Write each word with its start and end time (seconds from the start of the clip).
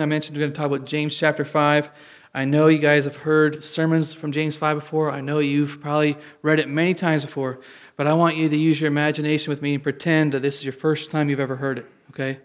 I 0.00 0.06
mentioned 0.06 0.36
we're 0.36 0.42
going 0.42 0.52
to 0.52 0.56
talk 0.56 0.66
about 0.66 0.86
James 0.86 1.16
chapter 1.16 1.44
5. 1.44 1.90
I 2.32 2.44
know 2.44 2.68
you 2.68 2.78
guys 2.78 3.04
have 3.04 3.16
heard 3.16 3.64
sermons 3.64 4.14
from 4.14 4.32
James 4.32 4.56
5 4.56 4.78
before. 4.78 5.10
I 5.10 5.20
know 5.20 5.40
you've 5.40 5.80
probably 5.80 6.16
read 6.42 6.60
it 6.60 6.68
many 6.68 6.94
times 6.94 7.24
before. 7.24 7.60
But 7.96 8.06
I 8.06 8.12
want 8.14 8.36
you 8.36 8.48
to 8.48 8.56
use 8.56 8.80
your 8.80 8.88
imagination 8.88 9.50
with 9.50 9.60
me 9.60 9.74
and 9.74 9.82
pretend 9.82 10.32
that 10.32 10.40
this 10.40 10.56
is 10.56 10.64
your 10.64 10.72
first 10.72 11.10
time 11.10 11.28
you've 11.28 11.40
ever 11.40 11.56
heard 11.56 11.78
it, 11.78 11.86
okay? 12.10 12.38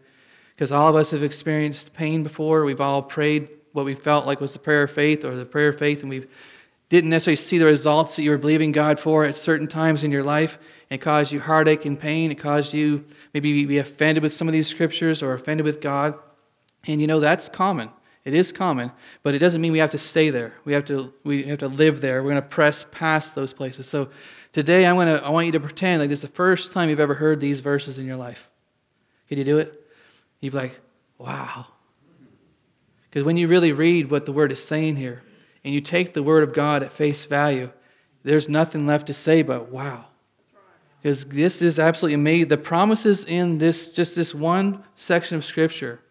Because 0.56 0.72
all 0.72 0.90
of 0.90 0.96
us 0.96 1.12
have 1.12 1.24
experienced 1.24 1.94
pain 1.94 2.24
before. 2.24 2.66
We've 2.66 2.82
all 2.82 3.02
prayed 3.02 3.48
what 3.72 3.86
we 3.86 3.94
felt 3.94 4.26
like 4.26 4.42
was 4.42 4.54
the 4.54 4.60
prayer 4.60 4.84
of 4.84 4.92
faith 4.92 5.24
or 5.24 5.36
the 5.36 5.46
prayer 5.46 5.70
of 5.70 5.80
faith, 5.80 6.02
and 6.02 6.10
we 6.10 6.26
didn't 6.90 7.10
necessarily 7.10 7.36
see 7.36 7.58
the 7.58 7.66
results 7.66 8.16
that 8.16 8.24
you 8.24 8.32
were 8.32 8.38
believing 8.38 8.72
God 8.72 9.00
for 9.00 9.24
at 9.24 9.36
certain 9.36 9.68
times 9.68 10.04
in 10.04 10.12
your 10.12 10.24
life. 10.24 10.58
It 10.90 11.00
caused 11.00 11.32
you 11.32 11.40
heartache 11.40 11.86
and 11.86 12.00
pain. 12.00 12.32
It 12.32 12.36
caused 12.36 12.74
you 12.74 13.06
maybe 13.34 13.66
be 13.66 13.78
offended 13.78 14.24
with 14.24 14.34
some 14.34 14.48
of 14.48 14.54
these 14.54 14.68
scriptures 14.68 15.22
or 15.22 15.34
offended 15.34 15.66
with 15.66 15.82
God. 15.82 16.16
And 16.88 17.02
you 17.02 17.08
know, 17.08 17.20
that's 17.20 17.50
common. 17.50 17.90
It 18.24 18.34
is 18.34 18.52
common, 18.52 18.92
but 19.22 19.36
it 19.36 19.40
doesn't 19.40 19.62
mean 19.62 19.72
we 19.72 19.80
have 19.80 19.92
to 19.92 20.00
stay 20.00 20.32
there. 20.32 20.54
We 20.66 20.74
have 20.74 20.86
to, 20.86 21.14
we 21.24 21.44
have 21.44 21.60
to 21.60 21.68
live 21.68 22.02
there. 22.02 22.24
We're 22.24 22.32
going 22.32 22.42
to 22.42 22.48
press 22.48 22.84
past 22.92 23.36
those 23.36 23.54
places. 23.54 23.88
So 23.88 24.10
today 24.52 24.88
I'm 24.88 24.96
going 24.96 25.08
to, 25.08 25.24
I 25.24 25.30
want 25.30 25.46
you 25.46 25.52
to 25.52 25.60
pretend 25.60 26.00
like 26.00 26.10
this 26.10 26.24
is 26.24 26.30
the 26.30 26.36
first 26.36 26.74
time 26.74 26.90
you've 26.90 27.00
ever 27.00 27.14
heard 27.14 27.40
these 27.40 27.60
verses 27.60 28.00
in 28.00 28.06
your 28.08 28.16
life. 28.16 28.50
Can 29.28 29.38
you 29.38 29.44
do 29.44 29.60
it? 29.60 29.80
You'd 30.40 30.54
be 30.54 30.58
like, 30.58 30.80
wow. 31.20 31.68
Because 33.04 33.24
when 33.24 33.38
you 33.38 33.48
really 33.48 33.72
read 33.72 34.10
what 34.10 34.26
the 34.26 34.32
word 34.32 34.52
is 34.52 34.64
saying 34.64 34.96
here, 34.96 35.22
and 35.64 35.74
you 35.74 35.82
take 35.82 36.14
the 36.14 36.24
word 36.24 36.44
of 36.44 36.54
God 36.54 36.84
at 36.84 36.92
face 36.92 37.26
value, 37.26 37.72
there's 38.24 38.50
nothing 38.50 38.86
left 38.86 39.08
to 39.08 39.14
say 39.14 39.42
but 39.42 39.72
wow. 39.72 40.06
Because 41.02 41.26
this 41.26 41.62
is 41.62 41.78
absolutely 41.78 42.16
amazing. 42.16 42.50
The 42.50 42.58
promises 42.58 43.24
in 43.26 43.60
this, 43.60 43.94
just 43.94 44.16
this 44.16 44.34
one 44.34 44.84
section 44.96 45.38
of 45.38 45.46
Scripture, 45.46 46.02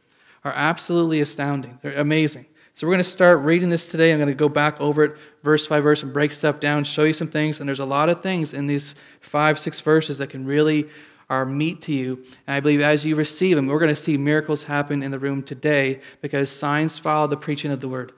are 0.44 0.52
absolutely 0.54 1.20
astounding. 1.20 1.78
They're 1.82 1.98
amazing. 1.98 2.46
So 2.74 2.86
we're 2.86 2.94
going 2.94 3.04
to 3.04 3.10
start 3.10 3.40
reading 3.40 3.70
this 3.70 3.86
today. 3.86 4.12
I'm 4.12 4.18
going 4.18 4.28
to 4.28 4.34
go 4.34 4.48
back 4.48 4.80
over 4.80 5.04
it 5.04 5.16
verse 5.44 5.66
by 5.66 5.78
verse 5.80 6.02
and 6.02 6.12
break 6.12 6.32
stuff 6.32 6.58
down, 6.58 6.82
show 6.84 7.04
you 7.04 7.12
some 7.12 7.28
things. 7.28 7.60
And 7.60 7.68
there's 7.68 7.78
a 7.78 7.84
lot 7.84 8.08
of 8.08 8.20
things 8.20 8.52
in 8.52 8.66
these 8.66 8.96
five, 9.20 9.58
six 9.60 9.80
verses 9.80 10.18
that 10.18 10.28
can 10.28 10.44
really 10.44 10.88
are 11.30 11.46
meat 11.46 11.80
to 11.82 11.92
you. 11.92 12.24
And 12.46 12.56
I 12.56 12.60
believe 12.60 12.80
as 12.80 13.06
you 13.06 13.14
receive 13.14 13.56
them, 13.56 13.68
we're 13.68 13.78
going 13.78 13.94
to 13.94 13.96
see 13.96 14.16
miracles 14.16 14.64
happen 14.64 15.02
in 15.02 15.12
the 15.12 15.18
room 15.18 15.42
today 15.42 16.00
because 16.20 16.50
signs 16.50 16.98
follow 16.98 17.28
the 17.28 17.36
preaching 17.36 17.70
of 17.70 17.80
the 17.80 17.88
word. 17.88 18.12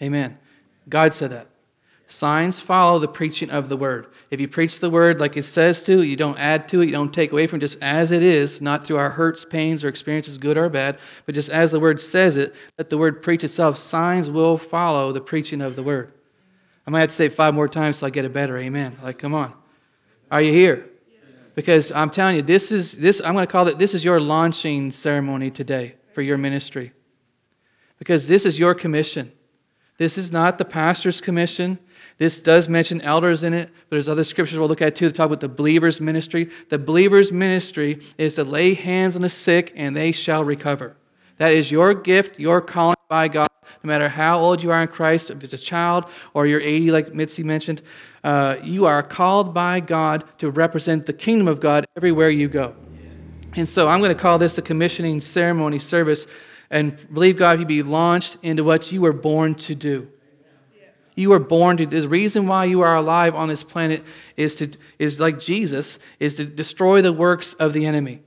Amen. 0.00 0.38
God 0.88 1.14
said 1.14 1.30
that. 1.30 1.48
Signs 2.06 2.60
follow 2.60 2.98
the 2.98 3.08
preaching 3.08 3.50
of 3.50 3.68
the 3.68 3.76
word. 3.76 4.06
If 4.30 4.40
you 4.40 4.46
preach 4.46 4.78
the 4.78 4.90
word 4.90 5.20
like 5.20 5.36
it 5.36 5.44
says 5.44 5.82
to, 5.84 6.02
you 6.02 6.16
don't 6.16 6.38
add 6.38 6.68
to 6.68 6.80
it, 6.80 6.86
you 6.86 6.92
don't 6.92 7.14
take 7.14 7.32
away 7.32 7.46
from 7.46 7.58
it, 7.58 7.60
just 7.60 7.78
as 7.80 8.10
it 8.10 8.22
is, 8.22 8.60
not 8.60 8.86
through 8.86 8.98
our 8.98 9.10
hurts, 9.10 9.44
pains, 9.44 9.82
or 9.82 9.88
experiences, 9.88 10.38
good 10.38 10.58
or 10.58 10.68
bad, 10.68 10.98
but 11.26 11.34
just 11.34 11.48
as 11.48 11.72
the 11.72 11.80
word 11.80 12.00
says 12.00 12.36
it, 12.36 12.54
let 12.78 12.90
the 12.90 12.98
word 12.98 13.22
preach 13.22 13.42
itself. 13.42 13.78
Signs 13.78 14.28
will 14.28 14.58
follow 14.58 15.12
the 15.12 15.20
preaching 15.20 15.60
of 15.60 15.76
the 15.76 15.82
word. 15.82 16.12
I 16.86 16.90
might 16.90 17.00
have 17.00 17.08
to 17.08 17.14
say 17.14 17.26
it 17.26 17.32
five 17.32 17.54
more 17.54 17.68
times 17.68 17.98
till 17.98 18.06
I 18.06 18.10
get 18.10 18.24
it 18.24 18.32
better. 18.32 18.58
Amen. 18.58 18.96
Like, 19.02 19.18
come 19.18 19.34
on. 19.34 19.52
Are 20.30 20.42
you 20.42 20.52
here? 20.52 20.86
Because 21.54 21.92
I'm 21.92 22.10
telling 22.10 22.36
you, 22.36 22.42
this 22.42 22.72
is 22.72 22.92
this 22.92 23.20
I'm 23.24 23.36
to 23.36 23.46
call 23.46 23.68
it 23.68 23.78
this 23.78 23.94
is 23.94 24.04
your 24.04 24.20
launching 24.20 24.90
ceremony 24.90 25.50
today 25.50 25.94
for 26.12 26.20
your 26.20 26.36
ministry. 26.36 26.92
Because 27.98 28.26
this 28.26 28.44
is 28.44 28.58
your 28.58 28.74
commission. 28.74 29.32
This 29.96 30.18
is 30.18 30.32
not 30.32 30.58
the 30.58 30.64
pastor's 30.64 31.20
commission. 31.20 31.78
This 32.18 32.40
does 32.40 32.68
mention 32.68 33.00
elders 33.00 33.42
in 33.42 33.52
it, 33.52 33.70
but 33.88 33.96
there's 33.96 34.08
other 34.08 34.24
scriptures 34.24 34.58
we'll 34.58 34.68
look 34.68 34.82
at 34.82 34.94
too 34.94 35.08
to 35.08 35.12
talk 35.12 35.26
about 35.26 35.40
the 35.40 35.48
believer's 35.48 36.00
ministry. 36.00 36.48
The 36.68 36.78
believer's 36.78 37.32
ministry 37.32 38.00
is 38.18 38.36
to 38.36 38.44
lay 38.44 38.74
hands 38.74 39.16
on 39.16 39.22
the 39.22 39.30
sick 39.30 39.72
and 39.74 39.96
they 39.96 40.12
shall 40.12 40.44
recover. 40.44 40.96
That 41.38 41.52
is 41.52 41.72
your 41.72 41.92
gift, 41.92 42.38
your 42.38 42.60
calling 42.60 42.94
by 43.08 43.26
God, 43.28 43.48
no 43.82 43.88
matter 43.88 44.08
how 44.08 44.38
old 44.38 44.62
you 44.62 44.70
are 44.70 44.80
in 44.80 44.88
Christ, 44.88 45.30
if 45.30 45.42
it's 45.42 45.52
a 45.52 45.58
child 45.58 46.04
or 46.32 46.46
you're 46.46 46.60
80, 46.60 46.92
like 46.92 47.14
Mitzi 47.14 47.42
mentioned, 47.42 47.82
uh, 48.22 48.56
you 48.62 48.86
are 48.86 49.02
called 49.02 49.52
by 49.52 49.80
God 49.80 50.24
to 50.38 50.50
represent 50.50 51.06
the 51.06 51.12
kingdom 51.12 51.48
of 51.48 51.60
God 51.60 51.84
everywhere 51.96 52.30
you 52.30 52.48
go. 52.48 52.76
And 53.56 53.68
so 53.68 53.88
I'm 53.88 54.00
going 54.00 54.14
to 54.14 54.20
call 54.20 54.38
this 54.38 54.56
a 54.56 54.62
commissioning 54.62 55.20
ceremony 55.20 55.78
service 55.80 56.26
and 56.70 57.12
believe 57.12 57.36
God 57.38 57.60
you 57.60 57.66
be 57.66 57.82
launched 57.82 58.36
into 58.42 58.64
what 58.64 58.90
you 58.90 59.00
were 59.00 59.12
born 59.12 59.54
to 59.56 59.74
do. 59.74 60.10
You 61.14 61.30
were 61.30 61.38
born 61.38 61.76
to 61.76 61.86
the 61.86 62.08
reason 62.08 62.46
why 62.46 62.64
you 62.64 62.80
are 62.80 62.96
alive 62.96 63.34
on 63.34 63.48
this 63.48 63.62
planet 63.62 64.02
is 64.36 64.56
to 64.56 64.72
is 64.98 65.20
like 65.20 65.38
Jesus 65.38 65.98
is 66.18 66.34
to 66.36 66.44
destroy 66.44 67.02
the 67.02 67.12
works 67.12 67.54
of 67.54 67.72
the 67.72 67.86
enemy. 67.86 68.20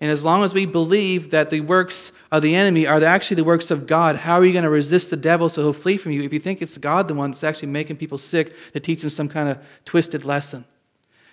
And 0.00 0.10
as 0.10 0.24
long 0.24 0.44
as 0.44 0.52
we 0.52 0.66
believe 0.66 1.30
that 1.30 1.50
the 1.50 1.60
works 1.60 2.12
of 2.30 2.42
the 2.42 2.54
enemy 2.54 2.86
are 2.86 3.02
actually 3.02 3.36
the 3.36 3.44
works 3.44 3.70
of 3.70 3.86
God, 3.86 4.16
how 4.16 4.34
are 4.34 4.44
you 4.44 4.52
going 4.52 4.64
to 4.64 4.70
resist 4.70 5.10
the 5.10 5.16
devil 5.16 5.48
so 5.48 5.62
he'll 5.62 5.72
flee 5.72 5.96
from 5.96 6.12
you 6.12 6.22
if 6.22 6.32
you 6.32 6.38
think 6.38 6.60
it's 6.60 6.76
God 6.76 7.08
the 7.08 7.14
one 7.14 7.30
that's 7.30 7.42
actually 7.42 7.68
making 7.68 7.96
people 7.96 8.18
sick 8.18 8.54
to 8.74 8.80
teach 8.80 9.00
them 9.00 9.10
some 9.10 9.28
kind 9.28 9.48
of 9.48 9.58
twisted 9.86 10.24
lesson? 10.24 10.66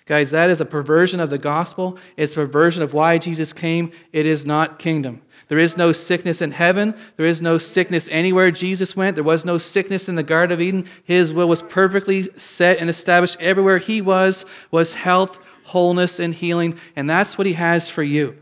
Guys, 0.06 0.30
that 0.30 0.50
is 0.50 0.60
a 0.60 0.66
perversion 0.66 1.20
of 1.20 1.30
the 1.30 1.38
gospel. 1.38 1.98
It's 2.16 2.32
a 2.32 2.36
perversion 2.36 2.82
of 2.82 2.92
why 2.92 3.18
Jesus 3.18 3.52
came. 3.52 3.92
It 4.12 4.26
is 4.26 4.44
not 4.44 4.78
kingdom. 4.78 5.22
There 5.48 5.58
is 5.58 5.76
no 5.76 5.92
sickness 5.92 6.40
in 6.40 6.52
heaven. 6.52 6.94
There 7.16 7.26
is 7.26 7.42
no 7.42 7.58
sickness 7.58 8.08
anywhere 8.10 8.50
Jesus 8.50 8.96
went. 8.96 9.14
There 9.14 9.24
was 9.24 9.44
no 9.44 9.58
sickness 9.58 10.08
in 10.08 10.14
the 10.14 10.22
Garden 10.22 10.52
of 10.52 10.60
Eden. 10.60 10.86
His 11.04 11.32
will 11.32 11.48
was 11.48 11.62
perfectly 11.62 12.30
set 12.38 12.78
and 12.78 12.88
established. 12.88 13.36
Everywhere 13.40 13.78
he 13.78 14.00
was, 14.00 14.44
was 14.70 14.94
health, 14.94 15.38
wholeness, 15.64 16.18
and 16.18 16.34
healing. 16.34 16.78
And 16.96 17.08
that's 17.08 17.36
what 17.36 17.46
he 17.46 17.52
has 17.54 17.88
for 17.88 18.02
you. 18.02 18.38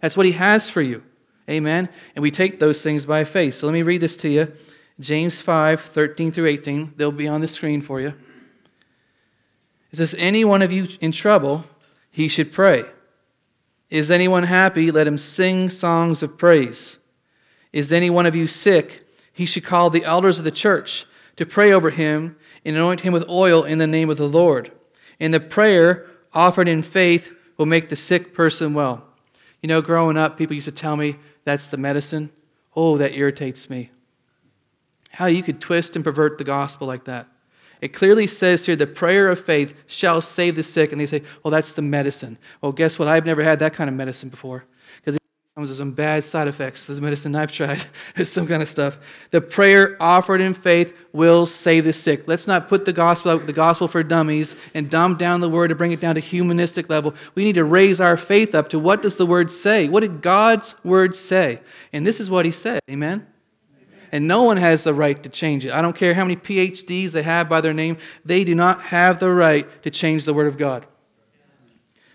That's 0.00 0.16
what 0.16 0.26
he 0.26 0.32
has 0.32 0.68
for 0.68 0.82
you. 0.82 1.02
Amen. 1.48 1.88
And 2.14 2.22
we 2.22 2.30
take 2.30 2.58
those 2.58 2.82
things 2.82 3.06
by 3.06 3.24
faith. 3.24 3.54
So 3.54 3.66
let 3.66 3.72
me 3.72 3.82
read 3.82 4.00
this 4.00 4.16
to 4.18 4.28
you. 4.28 4.52
James 5.00 5.40
5, 5.40 5.80
13 5.80 6.30
through 6.32 6.46
18. 6.46 6.94
They'll 6.96 7.10
be 7.10 7.28
on 7.28 7.40
the 7.40 7.48
screen 7.48 7.80
for 7.82 8.00
you. 8.00 8.14
It 9.92 9.96
says, 9.96 10.14
Any 10.18 10.44
one 10.44 10.62
of 10.62 10.72
you 10.72 10.88
in 11.00 11.12
trouble, 11.12 11.64
he 12.10 12.28
should 12.28 12.52
pray. 12.52 12.84
Is 13.94 14.10
anyone 14.10 14.42
happy? 14.42 14.90
Let 14.90 15.06
him 15.06 15.18
sing 15.18 15.70
songs 15.70 16.20
of 16.20 16.36
praise. 16.36 16.98
Is 17.72 17.92
any 17.92 18.10
one 18.10 18.26
of 18.26 18.34
you 18.34 18.48
sick? 18.48 19.06
He 19.32 19.46
should 19.46 19.62
call 19.62 19.88
the 19.88 20.04
elders 20.04 20.36
of 20.36 20.44
the 20.44 20.50
church 20.50 21.06
to 21.36 21.46
pray 21.46 21.72
over 21.72 21.90
him 21.90 22.34
and 22.64 22.74
anoint 22.74 23.02
him 23.02 23.12
with 23.12 23.28
oil 23.28 23.62
in 23.62 23.78
the 23.78 23.86
name 23.86 24.10
of 24.10 24.16
the 24.16 24.26
Lord. 24.26 24.72
And 25.20 25.32
the 25.32 25.38
prayer 25.38 26.04
offered 26.32 26.66
in 26.66 26.82
faith 26.82 27.32
will 27.56 27.66
make 27.66 27.88
the 27.88 27.94
sick 27.94 28.34
person 28.34 28.74
well. 28.74 29.06
You 29.62 29.68
know, 29.68 29.80
growing 29.80 30.16
up, 30.16 30.36
people 30.36 30.54
used 30.54 30.64
to 30.64 30.72
tell 30.72 30.96
me 30.96 31.14
that's 31.44 31.68
the 31.68 31.76
medicine. 31.76 32.32
Oh, 32.74 32.96
that 32.96 33.14
irritates 33.14 33.70
me. 33.70 33.92
How 35.12 35.26
you 35.26 35.44
could 35.44 35.60
twist 35.60 35.94
and 35.94 36.04
pervert 36.04 36.38
the 36.38 36.42
gospel 36.42 36.88
like 36.88 37.04
that. 37.04 37.28
It 37.84 37.92
clearly 37.92 38.26
says 38.26 38.64
here, 38.64 38.76
the 38.76 38.86
prayer 38.86 39.28
of 39.28 39.44
faith 39.44 39.74
shall 39.86 40.22
save 40.22 40.56
the 40.56 40.62
sick. 40.62 40.90
And 40.90 40.98
they 40.98 41.06
say, 41.06 41.22
well, 41.42 41.50
that's 41.50 41.72
the 41.72 41.82
medicine. 41.82 42.38
Well, 42.62 42.72
guess 42.72 42.98
what? 42.98 43.08
I've 43.08 43.26
never 43.26 43.42
had 43.42 43.58
that 43.58 43.74
kind 43.74 43.90
of 43.90 43.94
medicine 43.94 44.30
before. 44.30 44.64
Because 44.96 45.16
it 45.16 45.22
comes 45.54 45.68
with 45.68 45.76
some 45.76 45.92
bad 45.92 46.24
side 46.24 46.48
effects. 46.48 46.86
There's 46.86 47.02
medicine 47.02 47.36
I've 47.36 47.52
tried. 47.52 47.84
is 48.16 48.32
some 48.32 48.46
kind 48.46 48.62
of 48.62 48.68
stuff. 48.68 48.96
The 49.32 49.42
prayer 49.42 49.98
offered 50.00 50.40
in 50.40 50.54
faith 50.54 50.96
will 51.12 51.44
save 51.44 51.84
the 51.84 51.92
sick. 51.92 52.26
Let's 52.26 52.46
not 52.46 52.68
put 52.68 52.86
the 52.86 52.92
gospel 52.94 53.32
out, 53.32 53.46
the 53.46 53.52
gospel 53.52 53.86
for 53.86 54.02
dummies, 54.02 54.56
and 54.72 54.88
dumb 54.88 55.18
down 55.18 55.40
the 55.40 55.50
word 55.50 55.68
to 55.68 55.74
bring 55.74 55.92
it 55.92 56.00
down 56.00 56.14
to 56.14 56.22
humanistic 56.22 56.88
level. 56.88 57.14
We 57.34 57.44
need 57.44 57.56
to 57.56 57.64
raise 57.64 58.00
our 58.00 58.16
faith 58.16 58.54
up 58.54 58.70
to 58.70 58.78
what 58.78 59.02
does 59.02 59.18
the 59.18 59.26
word 59.26 59.50
say? 59.50 59.90
What 59.90 60.00
did 60.00 60.22
God's 60.22 60.74
word 60.84 61.14
say? 61.14 61.60
And 61.92 62.06
this 62.06 62.18
is 62.18 62.30
what 62.30 62.46
he 62.46 62.50
said. 62.50 62.80
Amen? 62.90 63.26
And 64.14 64.28
no 64.28 64.44
one 64.44 64.58
has 64.58 64.84
the 64.84 64.94
right 64.94 65.20
to 65.24 65.28
change 65.28 65.66
it. 65.66 65.72
I 65.72 65.82
don't 65.82 65.96
care 65.96 66.14
how 66.14 66.22
many 66.22 66.36
PhDs 66.36 67.10
they 67.10 67.24
have 67.24 67.48
by 67.48 67.60
their 67.60 67.72
name, 67.72 67.96
they 68.24 68.44
do 68.44 68.54
not 68.54 68.80
have 68.82 69.18
the 69.18 69.28
right 69.28 69.82
to 69.82 69.90
change 69.90 70.24
the 70.24 70.32
Word 70.32 70.46
of 70.46 70.56
God. 70.56 70.86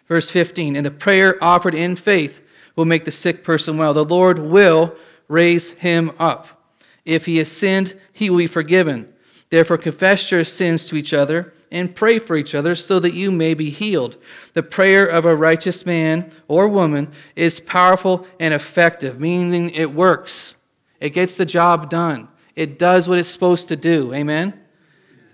Verse 0.07 0.29
15 0.29 0.77
And 0.77 0.85
the 0.85 0.91
prayer 0.91 1.37
offered 1.43 1.75
in 1.75 1.97
faith 1.97 2.39
will 2.77 2.85
make 2.85 3.03
the 3.03 3.11
sick 3.11 3.43
person 3.43 3.77
well. 3.77 3.93
The 3.93 4.05
Lord 4.05 4.39
will 4.39 4.95
raise 5.27 5.71
him 5.71 6.11
up. 6.17 6.73
If 7.03 7.25
he 7.25 7.35
has 7.35 7.51
sinned, 7.51 7.99
he 8.13 8.29
will 8.29 8.37
be 8.37 8.47
forgiven. 8.47 9.13
Therefore, 9.49 9.77
confess 9.77 10.31
your 10.31 10.45
sins 10.45 10.85
to 10.87 10.95
each 10.95 11.11
other 11.11 11.53
and 11.69 11.97
pray 11.97 12.17
for 12.17 12.37
each 12.37 12.55
other 12.55 12.75
so 12.75 13.01
that 13.01 13.13
you 13.13 13.29
may 13.29 13.53
be 13.53 13.71
healed. 13.71 14.15
The 14.53 14.63
prayer 14.63 15.05
of 15.05 15.25
a 15.25 15.35
righteous 15.35 15.85
man 15.85 16.31
or 16.47 16.69
woman 16.69 17.11
is 17.35 17.59
powerful 17.59 18.25
and 18.39 18.53
effective, 18.53 19.19
meaning 19.19 19.69
it 19.71 19.91
works. 19.91 20.55
It 20.99 21.11
gets 21.11 21.37
the 21.37 21.45
job 21.45 21.89
done. 21.89 22.27
It 22.55 22.77
does 22.77 23.07
what 23.07 23.19
it's 23.19 23.29
supposed 23.29 23.67
to 23.69 23.75
do. 23.75 24.13
Amen? 24.13 24.59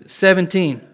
17. 0.06 0.86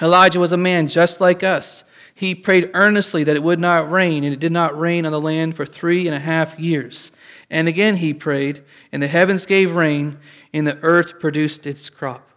Elijah 0.00 0.40
was 0.40 0.52
a 0.52 0.56
man 0.56 0.88
just 0.88 1.20
like 1.20 1.42
us. 1.42 1.84
He 2.14 2.34
prayed 2.34 2.70
earnestly 2.74 3.22
that 3.24 3.36
it 3.36 3.42
would 3.42 3.60
not 3.60 3.90
rain, 3.90 4.24
and 4.24 4.32
it 4.32 4.40
did 4.40 4.52
not 4.52 4.78
rain 4.78 5.06
on 5.06 5.12
the 5.12 5.20
land 5.20 5.56
for 5.56 5.66
three 5.66 6.06
and 6.06 6.16
a 6.16 6.20
half 6.20 6.58
years. 6.58 7.12
And 7.50 7.68
again 7.68 7.96
he 7.96 8.12
prayed, 8.12 8.64
and 8.90 9.02
the 9.02 9.08
heavens 9.08 9.46
gave 9.46 9.72
rain, 9.72 10.18
and 10.52 10.66
the 10.66 10.78
earth 10.82 11.20
produced 11.20 11.66
its 11.66 11.88
crop. 11.88 12.28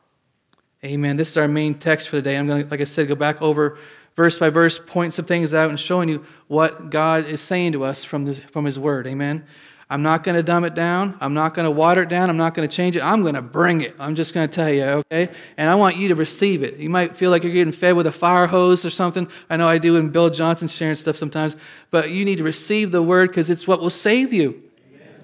Amen. 0.84 1.18
This 1.18 1.32
is 1.32 1.38
our 1.38 1.48
main 1.48 1.76
text 1.76 2.10
for 2.10 2.18
today. 2.18 2.38
I'm 2.38 2.48
going 2.48 2.64
to, 2.64 2.70
like 2.70 2.82
I 2.82 2.86
said, 2.86 3.08
go 3.08 3.16
back 3.16 3.42
over 3.42 3.78
verse 4.16 4.38
by 4.38 4.50
verse, 4.50 4.80
point 4.80 5.14
some 5.14 5.26
things 5.26 5.54
out, 5.54 5.70
and 5.70 5.80
showing 5.80 6.10
you 6.10 6.26
what 6.48 6.90
God 6.90 7.26
is 7.26 7.42
saying 7.42 7.72
to 7.74 7.84
us 7.84 8.04
from, 8.04 8.26
the, 8.26 8.36
from 8.36 8.66
His 8.66 8.78
Word. 8.78 9.08
Amen. 9.08 9.46
I'm 9.92 10.04
not 10.04 10.24
going 10.24 10.38
to 10.38 10.42
dumb 10.42 10.64
it 10.64 10.74
down. 10.74 11.18
I'm 11.20 11.34
not 11.34 11.54
going 11.54 11.66
to 11.66 11.72
water 11.72 12.04
it 12.04 12.10
down. 12.10 12.30
I'm 12.30 12.38
not 12.38 12.54
going 12.54 12.68
to 12.68 12.74
change 12.74 12.96
it. 12.96 13.04
I'm 13.04 13.24
going 13.24 13.34
to 13.34 13.42
bring 13.42 13.82
it. 13.82 13.94
I'm 14.00 14.16
just 14.16 14.34
going 14.34 14.48
to 14.48 14.56
tell 14.56 14.72
you, 14.72 14.84
okay? 14.84 15.30
And 15.58 15.70
I 15.70 15.76
want 15.76 15.98
you 15.98 16.08
to 16.08 16.16
receive 16.16 16.64
it. 16.64 16.78
You 16.78 16.90
might 16.90 17.18
feel 17.18 17.30
like 17.30 17.44
you're 17.44 17.52
getting 17.52 17.74
fed 17.74 17.98
with 17.98 18.08
a 18.08 18.12
fire 18.14 18.48
hose 18.48 18.86
or 18.86 18.90
something. 18.90 19.28
I 19.50 19.58
know 19.58 19.68
I 19.68 19.80
do 19.80 19.96
when 19.96 20.08
Bill 20.08 20.30
Johnson's 20.30 20.74
sharing 20.74 20.96
stuff 20.96 21.18
sometimes. 21.18 21.58
But 21.90 22.10
you 22.10 22.24
need 22.24 22.38
to 22.38 22.44
receive 22.46 22.94
the 22.94 23.04
word 23.04 23.32
because 23.32 23.50
it's 23.50 23.68
what 23.68 23.82
will 23.82 23.90
save 23.90 24.32
you. 24.32 24.64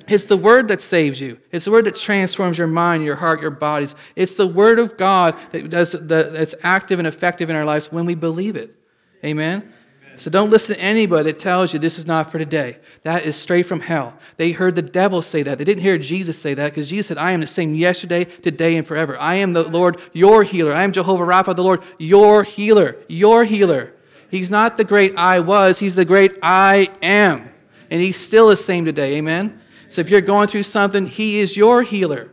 It's 0.10 0.26
the 0.26 0.36
word 0.36 0.68
that 0.68 0.82
saves 0.82 1.22
you. 1.22 1.40
It's 1.54 1.64
the 1.64 1.72
word 1.72 1.86
that 1.86 1.96
transforms 1.96 2.58
your 2.58 2.68
mind, 2.68 3.06
your 3.06 3.16
heart, 3.16 3.42
your 3.42 3.52
bodies. 3.52 3.96
It's 4.18 4.36
the 4.36 4.48
word 4.48 4.80
of 4.80 4.98
God 4.98 5.34
that 5.54 5.70
does 5.70 5.94
that. 5.94 6.34
that's 6.34 6.56
active 6.62 7.00
and 7.00 7.08
effective 7.08 7.50
in 7.50 7.56
our 7.56 7.66
lives 7.66 7.90
when 7.90 8.06
we 8.06 8.16
believe 8.16 8.58
it. 8.58 8.76
Amen. 9.24 9.74
So 10.18 10.32
don't 10.32 10.50
listen 10.50 10.76
to 10.76 10.82
anybody 10.82 11.32
that 11.32 11.40
tells 11.40 11.74
you 11.74 11.80
this 11.80 12.00
is 12.00 12.08
not 12.08 12.32
for 12.32 12.40
today. 12.40 12.78
That 13.04 13.24
is 13.24 13.36
straight 13.36 13.68
from 13.68 13.82
hell. 13.82 14.18
They 14.38 14.52
heard 14.52 14.76
the 14.76 14.82
devil 14.82 15.22
say 15.22 15.44
that. 15.44 15.60
They 15.60 15.64
didn't 15.64 15.84
hear 15.84 15.98
Jesus 16.00 16.40
say 16.40 16.56
that 16.56 16.72
because 16.72 16.90
Jesus 16.90 17.08
said, 17.08 17.20
I 17.20 17.32
am 17.32 17.40
the 17.40 17.48
same 17.48 17.76
yesterday, 17.76 18.26
today, 18.26 18.78
and 18.78 18.86
forever. 18.86 19.18
I 19.20 19.36
am 19.36 19.54
the 19.54 19.64
Lord, 19.64 20.02
your 20.14 20.44
healer. 20.44 20.74
I 20.74 20.84
am 20.84 20.92
Jehovah 20.92 21.24
Rapha, 21.24 21.56
the 21.56 21.64
Lord, 21.64 21.84
your 22.00 22.44
healer. 22.44 22.98
Your 23.08 23.44
healer. 23.44 23.94
He's 24.32 24.50
not 24.50 24.78
the 24.78 24.84
great 24.84 25.16
I 25.18 25.40
was, 25.40 25.80
he's 25.80 25.96
the 25.96 26.06
great 26.06 26.38
I 26.42 26.90
am. 27.02 27.50
And 27.90 28.02
he's 28.02 28.18
still 28.18 28.50
the 28.50 28.56
same 28.56 28.86
today. 28.86 29.16
Amen. 29.18 29.62
So 29.90 30.02
if 30.02 30.10
you're 30.10 30.22
going 30.22 30.48
through 30.48 30.64
something, 30.64 31.08
he 31.08 31.40
is 31.40 31.56
your 31.56 31.84
healer. 31.84 32.32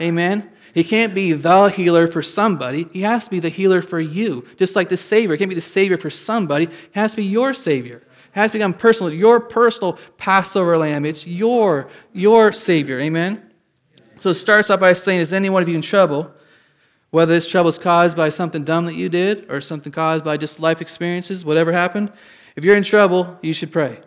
Amen. 0.00 0.50
He 0.74 0.84
can't 0.84 1.14
be 1.14 1.32
the 1.32 1.68
healer 1.68 2.08
for 2.08 2.22
somebody. 2.22 2.86
He 2.92 3.02
has 3.02 3.24
to 3.24 3.30
be 3.30 3.40
the 3.40 3.50
healer 3.50 3.82
for 3.82 4.00
you. 4.00 4.46
Just 4.56 4.74
like 4.74 4.88
the 4.88 4.96
Savior. 4.96 5.34
He 5.34 5.38
can't 5.38 5.50
be 5.50 5.54
the 5.54 5.60
Savior 5.60 5.98
for 5.98 6.10
somebody. 6.10 6.66
He 6.66 7.00
has 7.00 7.12
to 7.12 7.18
be 7.18 7.24
your 7.24 7.52
Savior. 7.52 7.96
It 7.96 8.04
has 8.32 8.50
to 8.50 8.54
become 8.54 8.72
personal. 8.72 9.12
Your 9.12 9.38
personal 9.40 9.98
Passover 10.16 10.78
lamb. 10.78 11.04
It's 11.04 11.26
your, 11.26 11.88
your 12.12 12.52
Savior. 12.52 12.98
Amen? 13.00 13.50
So 14.20 14.30
it 14.30 14.34
starts 14.34 14.70
out 14.70 14.80
by 14.80 14.94
saying, 14.94 15.20
Is 15.20 15.32
any 15.32 15.50
one 15.50 15.62
of 15.62 15.68
you 15.68 15.74
in 15.74 15.82
trouble? 15.82 16.32
Whether 17.10 17.34
this 17.34 17.50
trouble 17.50 17.68
is 17.68 17.76
caused 17.76 18.16
by 18.16 18.30
something 18.30 18.64
dumb 18.64 18.86
that 18.86 18.94
you 18.94 19.10
did 19.10 19.50
or 19.50 19.60
something 19.60 19.92
caused 19.92 20.24
by 20.24 20.38
just 20.38 20.58
life 20.58 20.80
experiences, 20.80 21.44
whatever 21.44 21.72
happened, 21.72 22.10
if 22.56 22.64
you're 22.64 22.76
in 22.76 22.84
trouble, 22.84 23.38
you 23.42 23.52
should 23.52 23.70
pray. 23.70 24.00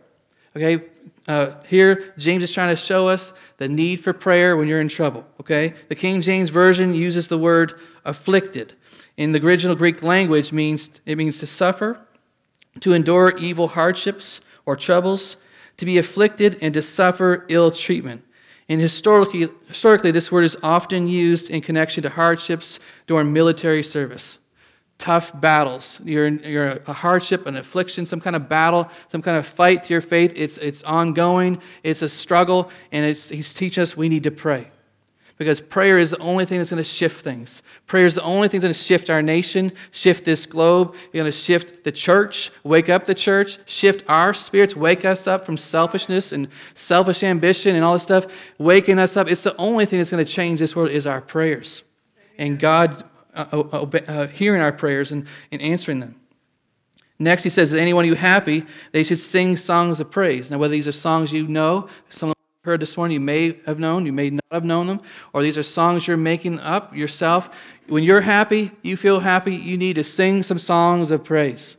Okay? 0.55 0.83
Uh, 1.27 1.55
here, 1.67 2.13
James 2.17 2.43
is 2.43 2.51
trying 2.51 2.69
to 2.69 2.75
show 2.75 3.07
us 3.07 3.33
the 3.57 3.67
need 3.67 3.99
for 3.99 4.13
prayer 4.13 4.55
when 4.55 4.67
you're 4.67 4.79
in 4.79 4.87
trouble. 4.87 5.25
Okay? 5.39 5.73
The 5.89 5.95
King 5.95 6.21
James 6.21 6.49
Version 6.49 6.93
uses 6.93 7.27
the 7.27 7.37
word 7.37 7.79
afflicted. 8.03 8.73
In 9.17 9.31
the 9.31 9.43
original 9.43 9.75
Greek 9.75 10.03
language, 10.03 10.51
means 10.51 10.89
it 11.05 11.17
means 11.17 11.39
to 11.39 11.47
suffer, 11.47 11.99
to 12.81 12.93
endure 12.93 13.35
evil 13.37 13.69
hardships 13.69 14.41
or 14.65 14.75
troubles, 14.75 15.37
to 15.77 15.85
be 15.85 15.97
afflicted, 15.97 16.57
and 16.61 16.73
to 16.73 16.81
suffer 16.81 17.45
ill 17.49 17.71
treatment. 17.71 18.23
And 18.67 18.81
historically, 18.81 19.47
historically, 19.67 20.11
this 20.11 20.31
word 20.31 20.43
is 20.43 20.57
often 20.61 21.07
used 21.07 21.49
in 21.49 21.61
connection 21.61 22.03
to 22.03 22.09
hardships 22.09 22.79
during 23.07 23.31
military 23.31 23.83
service 23.83 24.39
tough 24.97 25.39
battles. 25.39 25.99
You're, 26.03 26.25
in, 26.25 26.41
you're 26.43 26.79
a 26.87 26.93
hardship, 26.93 27.45
an 27.45 27.57
affliction, 27.57 28.05
some 28.05 28.21
kind 28.21 28.35
of 28.35 28.47
battle, 28.47 28.89
some 29.11 29.21
kind 29.21 29.37
of 29.37 29.45
fight 29.45 29.83
to 29.85 29.93
your 29.93 30.01
faith. 30.01 30.33
It's, 30.35 30.57
it's 30.57 30.83
ongoing, 30.83 31.61
it's 31.83 32.01
a 32.01 32.09
struggle, 32.09 32.69
and 32.91 33.05
it's, 33.05 33.29
he's 33.29 33.53
teaching 33.53 33.81
us 33.81 33.97
we 33.97 34.09
need 34.09 34.23
to 34.23 34.31
pray. 34.31 34.69
Because 35.37 35.59
prayer 35.59 35.97
is 35.97 36.11
the 36.11 36.17
only 36.19 36.45
thing 36.45 36.59
that's 36.59 36.69
going 36.69 36.81
to 36.81 36.89
shift 36.89 37.21
things. 37.21 37.61
Prayer 37.87 38.05
is 38.05 38.15
the 38.15 38.23
only 38.23 38.47
thing 38.47 38.61
that's 38.61 38.67
going 38.67 38.73
to 38.73 38.79
shift 38.79 39.09
our 39.09 39.21
nation, 39.21 39.73
shift 39.91 40.23
this 40.23 40.45
globe. 40.45 40.95
You're 41.11 41.23
going 41.23 41.31
to 41.31 41.37
shift 41.37 41.83
the 41.83 41.91
church, 41.91 42.51
wake 42.63 42.87
up 42.87 43.03
the 43.03 43.13
church, 43.13 43.59
shift 43.65 44.05
our 44.07 44.33
spirits, 44.33 44.77
wake 44.77 45.03
us 45.03 45.27
up 45.27 45.45
from 45.45 45.57
selfishness 45.57 46.31
and 46.31 46.47
selfish 46.73 47.21
ambition 47.21 47.75
and 47.75 47.83
all 47.83 47.93
this 47.93 48.03
stuff, 48.03 48.27
waking 48.57 48.97
us 48.97 49.17
up. 49.17 49.29
It's 49.29 49.43
the 49.43 49.57
only 49.57 49.85
thing 49.85 49.99
that's 49.99 50.11
going 50.11 50.25
to 50.25 50.31
change 50.31 50.59
this 50.61 50.73
world 50.73 50.89
is 50.89 51.05
our 51.05 51.19
prayers. 51.19 51.83
And 52.37 52.57
God 52.57 53.03
uh, 53.35 53.63
uh, 53.71 53.99
uh, 54.07 54.27
hearing 54.27 54.61
our 54.61 54.71
prayers 54.71 55.11
and, 55.11 55.27
and 55.51 55.61
answering 55.61 55.99
them. 55.99 56.15
Next, 57.19 57.43
he 57.43 57.49
says, 57.49 57.71
Is 57.71 57.79
anyone 57.79 58.05
you 58.05 58.15
happy? 58.15 58.65
They 58.91 59.03
should 59.03 59.19
sing 59.19 59.57
songs 59.57 59.99
of 59.99 60.11
praise. 60.11 60.51
Now, 60.51 60.57
whether 60.57 60.71
these 60.71 60.87
are 60.87 60.91
songs 60.91 61.31
you 61.31 61.47
know, 61.47 61.87
some 62.09 62.33
heard 62.65 62.79
this 62.79 62.97
morning 62.97 63.13
you 63.13 63.19
may 63.21 63.59
have 63.67 63.79
known, 63.79 64.05
you 64.07 64.11
may 64.11 64.31
not 64.31 64.43
have 64.51 64.65
known 64.65 64.87
them, 64.87 64.99
or 65.33 65.43
these 65.43 65.57
are 65.57 65.63
songs 65.63 66.07
you're 66.07 66.17
making 66.17 66.59
up 66.59 66.95
yourself. 66.95 67.55
When 67.87 68.03
you're 68.03 68.21
happy, 68.21 68.71
you 68.81 68.97
feel 68.97 69.19
happy, 69.19 69.55
you 69.55 69.77
need 69.77 69.97
to 69.97 70.03
sing 70.03 70.41
some 70.41 70.57
songs 70.57 71.11
of 71.11 71.23
praise. 71.23 71.77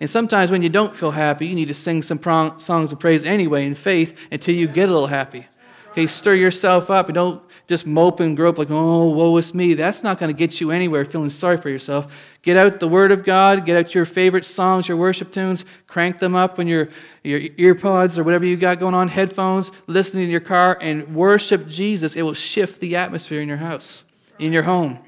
And 0.00 0.10
sometimes 0.10 0.50
when 0.50 0.62
you 0.62 0.68
don't 0.68 0.96
feel 0.96 1.12
happy, 1.12 1.46
you 1.46 1.54
need 1.54 1.68
to 1.68 1.74
sing 1.74 2.02
some 2.02 2.20
songs 2.58 2.92
of 2.92 2.98
praise 2.98 3.24
anyway 3.24 3.64
in 3.64 3.74
faith 3.74 4.16
until 4.30 4.54
you 4.54 4.66
get 4.66 4.88
a 4.88 4.92
little 4.92 5.08
happy. 5.08 5.46
Okay, 5.92 6.06
stir 6.06 6.34
yourself 6.34 6.90
up 6.90 7.06
and 7.06 7.14
don't 7.14 7.42
just 7.68 7.86
mope 7.86 8.18
and 8.20 8.34
grope 8.34 8.56
like, 8.56 8.70
oh, 8.70 9.10
woe 9.10 9.36
is 9.36 9.54
me. 9.54 9.74
That's 9.74 10.02
not 10.02 10.18
going 10.18 10.34
to 10.34 10.36
get 10.36 10.58
you 10.58 10.70
anywhere 10.70 11.04
feeling 11.04 11.28
sorry 11.28 11.58
for 11.58 11.68
yourself. 11.68 12.34
Get 12.40 12.56
out 12.56 12.80
the 12.80 12.88
Word 12.88 13.12
of 13.12 13.26
God, 13.26 13.66
get 13.66 13.76
out 13.76 13.94
your 13.94 14.06
favorite 14.06 14.46
songs, 14.46 14.88
your 14.88 14.96
worship 14.96 15.32
tunes, 15.32 15.66
crank 15.86 16.18
them 16.18 16.34
up 16.34 16.58
on 16.58 16.66
your, 16.66 16.88
your 17.22 17.40
earpods 17.40 18.16
or 18.16 18.24
whatever 18.24 18.46
you 18.46 18.56
got 18.56 18.80
going 18.80 18.94
on, 18.94 19.08
headphones, 19.08 19.70
listening 19.86 20.24
in 20.24 20.30
your 20.30 20.40
car, 20.40 20.78
and 20.80 21.14
worship 21.14 21.68
Jesus. 21.68 22.16
It 22.16 22.22
will 22.22 22.32
shift 22.32 22.80
the 22.80 22.96
atmosphere 22.96 23.42
in 23.42 23.48
your 23.48 23.58
house, 23.58 24.02
in 24.38 24.50
your 24.50 24.62
home. 24.62 24.98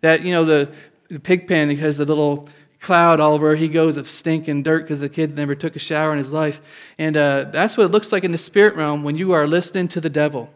That, 0.00 0.22
you 0.22 0.32
know, 0.32 0.44
the, 0.44 0.72
the 1.08 1.20
pig 1.20 1.46
pen 1.46 1.74
has 1.76 1.98
the 1.98 2.04
little 2.04 2.48
cloud 2.80 3.20
all 3.20 3.34
over 3.34 3.56
he 3.56 3.68
goes 3.68 3.96
of 3.96 4.08
stink 4.08 4.46
and 4.46 4.64
dirt 4.64 4.82
because 4.82 5.00
the 5.00 5.08
kid 5.08 5.36
never 5.36 5.54
took 5.54 5.76
a 5.76 5.80
shower 5.80 6.10
in 6.10 6.18
his 6.18 6.32
life. 6.32 6.60
And 6.98 7.16
uh, 7.16 7.44
that's 7.44 7.76
what 7.76 7.84
it 7.84 7.92
looks 7.92 8.10
like 8.10 8.24
in 8.24 8.32
the 8.32 8.38
spirit 8.38 8.74
realm 8.74 9.04
when 9.04 9.16
you 9.16 9.30
are 9.32 9.46
listening 9.46 9.86
to 9.88 10.00
the 10.00 10.10
devil 10.10 10.50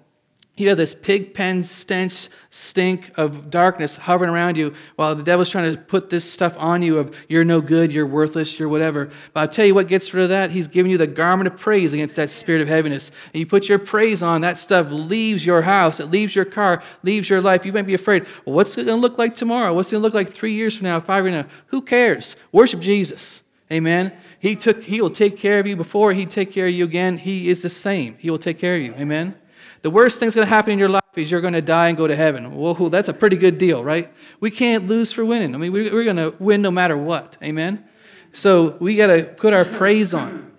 you 0.54 0.69
have 0.69 0.76
this 0.76 0.94
pig 0.94 1.32
pen 1.32 1.64
stench, 1.64 2.28
stink 2.50 3.10
of 3.16 3.50
darkness 3.50 3.96
hovering 3.96 4.31
around 4.31 4.58
you 4.58 4.75
while 4.96 5.14
the 5.14 5.22
devil's 5.22 5.49
trying 5.49 5.75
to 5.75 5.81
put 5.81 6.10
this 6.10 6.31
stuff 6.31 6.54
on 6.58 6.82
you 6.82 6.99
of 6.99 7.16
you're 7.26 7.44
no 7.44 7.62
good, 7.62 7.90
you're 7.90 8.06
worthless, 8.06 8.58
you're 8.58 8.69
whatever. 8.69 9.10
But 9.32 9.40
I'll 9.40 9.49
tell 9.49 9.64
you 9.64 9.75
what 9.75 9.88
gets 9.88 10.12
rid 10.12 10.25
of 10.25 10.28
that. 10.28 10.50
He's 10.50 10.69
giving 10.69 10.93
you 10.93 10.99
the 10.99 11.06
garment 11.06 11.46
of 11.46 11.58
praise 11.58 11.94
against 11.94 12.16
that 12.16 12.31
spirit 12.31 12.60
of 12.60 12.69
heaviness. 12.69 13.10
And 13.32 13.40
you 13.40 13.46
put 13.46 13.66
your 13.66 13.78
praise 13.78 14.22
on, 14.22 14.43
that 14.43 14.58
stuff 14.58 14.88
leaves 14.90 15.46
your 15.46 15.62
house, 15.62 15.99
it 16.00 16.10
leaves 16.10 16.37
your 16.37 16.44
car, 16.44 16.82
leaves 17.02 17.31
your 17.31 17.40
life. 17.40 17.64
You 17.64 17.72
might 17.72 17.87
be 17.87 17.94
afraid, 17.94 18.26
well, 18.44 18.54
what's 18.56 18.76
it 18.76 18.84
going 18.84 18.99
to 18.99 19.02
look 19.02 19.16
like 19.16 19.34
tomorrow? 19.34 19.72
What's 19.72 19.88
it 19.88 19.93
going 19.93 20.02
to 20.02 20.06
look 20.06 20.14
like 20.14 20.31
three 20.34 20.52
years 20.52 20.76
from 20.76 20.84
now, 20.84 21.00
five 21.00 21.25
years 21.25 21.34
from 21.34 21.49
now? 21.49 21.56
Who 21.69 21.81
cares? 21.81 22.37
Worship 22.52 22.81
Jesus. 22.81 23.43
Amen. 23.72 24.12
He 24.38 24.54
took 24.54 24.82
he 24.82 25.00
will 25.00 25.08
take 25.08 25.38
care 25.38 25.60
of 25.60 25.66
you 25.66 25.76
before 25.76 26.12
he 26.12 26.26
take 26.26 26.52
care 26.52 26.66
of 26.66 26.75
you 26.75 26.84
again. 26.84 27.16
He 27.16 27.49
is 27.49 27.62
the 27.62 27.70
same. 27.70 28.16
He 28.19 28.28
will 28.28 28.38
take 28.38 28.58
care 28.58 28.75
of 28.75 28.82
you. 28.82 28.93
Amen. 28.94 29.34
The 29.82 29.90
worst 29.90 30.20
thing's 30.20 30.34
going 30.34 30.46
to 30.46 30.49
happen 30.49 30.73
in 30.73 30.79
your 30.79 30.88
life 30.88 31.02
is 31.17 31.31
you're 31.31 31.40
going 31.40 31.55
to 31.55 31.61
die 31.61 31.88
and 31.88 31.99
go 31.99 32.06
to 32.06 32.16
heaven. 32.16 32.52
Whoa, 32.52 32.88
that's 32.88 33.09
a 33.09 33.12
pretty 33.12 33.37
good 33.37 33.59
deal, 33.59 33.85
right? 33.85 34.12
We 34.40 34.50
can't 34.50 34.87
lose 34.87 35.12
for 35.12 35.25
winning. 35.25 35.54
I 35.54 35.59
mean, 35.59 35.73
we're 35.73 36.04
going 36.04 36.16
to 36.16 36.35
win 36.38 36.62
no 36.62 36.71
matter 36.71 36.97
what. 36.97 37.37
Amen? 37.42 37.85
So 38.33 38.76
we 38.80 38.97
got 38.97 39.09
to 39.09 39.25
put 39.25 39.52
our 39.52 39.64
praise 39.64 40.14
on 40.14 40.52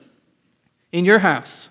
in 0.92 1.06
your 1.06 1.20
house, 1.20 1.70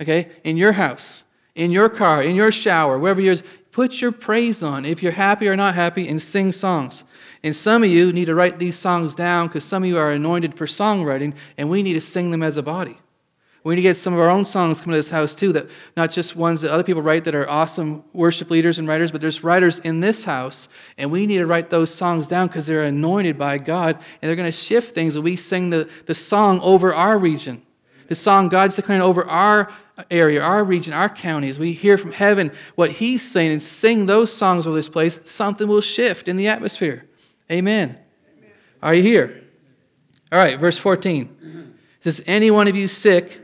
okay? 0.00 0.30
In 0.44 0.56
your 0.56 0.72
house, 0.72 1.24
in 1.54 1.70
your 1.72 1.88
car, 1.88 2.22
in 2.22 2.34
your 2.34 2.50
shower, 2.50 2.98
wherever 2.98 3.20
you're. 3.20 3.36
Put 3.72 4.00
your 4.00 4.10
praise 4.10 4.62
on 4.62 4.86
if 4.86 5.02
you're 5.02 5.12
happy 5.12 5.46
or 5.48 5.54
not 5.54 5.74
happy 5.74 6.08
and 6.08 6.22
sing 6.22 6.50
songs. 6.50 7.04
And 7.42 7.54
some 7.54 7.84
of 7.84 7.90
you 7.90 8.10
need 8.10 8.24
to 8.24 8.34
write 8.34 8.58
these 8.58 8.78
songs 8.78 9.14
down 9.14 9.48
because 9.48 9.64
some 9.64 9.82
of 9.82 9.88
you 9.90 9.98
are 9.98 10.12
anointed 10.12 10.54
for 10.54 10.64
songwriting 10.64 11.34
and 11.58 11.68
we 11.68 11.82
need 11.82 11.92
to 11.92 12.00
sing 12.00 12.30
them 12.30 12.42
as 12.42 12.56
a 12.56 12.62
body. 12.62 12.96
We 13.66 13.74
need 13.74 13.82
to 13.82 13.88
get 13.88 13.96
some 13.96 14.14
of 14.14 14.20
our 14.20 14.30
own 14.30 14.44
songs 14.44 14.80
coming 14.80 14.92
to 14.92 14.98
this 14.98 15.10
house 15.10 15.34
too, 15.34 15.52
that 15.54 15.68
not 15.96 16.12
just 16.12 16.36
ones 16.36 16.60
that 16.60 16.70
other 16.70 16.84
people 16.84 17.02
write 17.02 17.24
that 17.24 17.34
are 17.34 17.50
awesome 17.50 18.04
worship 18.12 18.48
leaders 18.48 18.78
and 18.78 18.86
writers, 18.86 19.10
but 19.10 19.20
there's 19.20 19.42
writers 19.42 19.80
in 19.80 19.98
this 19.98 20.22
house, 20.22 20.68
and 20.96 21.10
we 21.10 21.26
need 21.26 21.38
to 21.38 21.46
write 21.46 21.68
those 21.68 21.92
songs 21.92 22.28
down 22.28 22.46
because 22.46 22.68
they're 22.68 22.84
anointed 22.84 23.36
by 23.36 23.58
God, 23.58 23.96
and 23.96 24.28
they're 24.28 24.36
going 24.36 24.46
to 24.46 24.56
shift 24.56 24.94
things. 24.94 25.16
And 25.16 25.24
we 25.24 25.34
sing 25.34 25.70
the, 25.70 25.90
the 26.04 26.14
song 26.14 26.60
over 26.60 26.94
our 26.94 27.18
region, 27.18 27.60
the 28.06 28.14
song 28.14 28.48
God's 28.48 28.76
declaring 28.76 29.02
over 29.02 29.26
our 29.26 29.68
area, 30.12 30.40
our 30.40 30.62
region, 30.62 30.92
our 30.92 31.08
counties. 31.08 31.58
We 31.58 31.72
hear 31.72 31.98
from 31.98 32.12
heaven 32.12 32.52
what 32.76 32.92
He's 32.92 33.28
saying 33.28 33.50
and 33.50 33.60
sing 33.60 34.06
those 34.06 34.32
songs 34.32 34.68
over 34.68 34.76
this 34.76 34.88
place. 34.88 35.18
Something 35.24 35.66
will 35.66 35.80
shift 35.80 36.28
in 36.28 36.36
the 36.36 36.46
atmosphere. 36.46 37.08
Amen. 37.50 37.98
Amen. 38.38 38.52
Are 38.80 38.94
you 38.94 39.02
here? 39.02 39.42
All 40.30 40.38
right, 40.38 40.56
verse 40.56 40.78
14. 40.78 41.36
It 41.42 42.04
says, 42.04 42.22
Any 42.28 42.52
one 42.52 42.68
of 42.68 42.76
you 42.76 42.86
sick, 42.86 43.42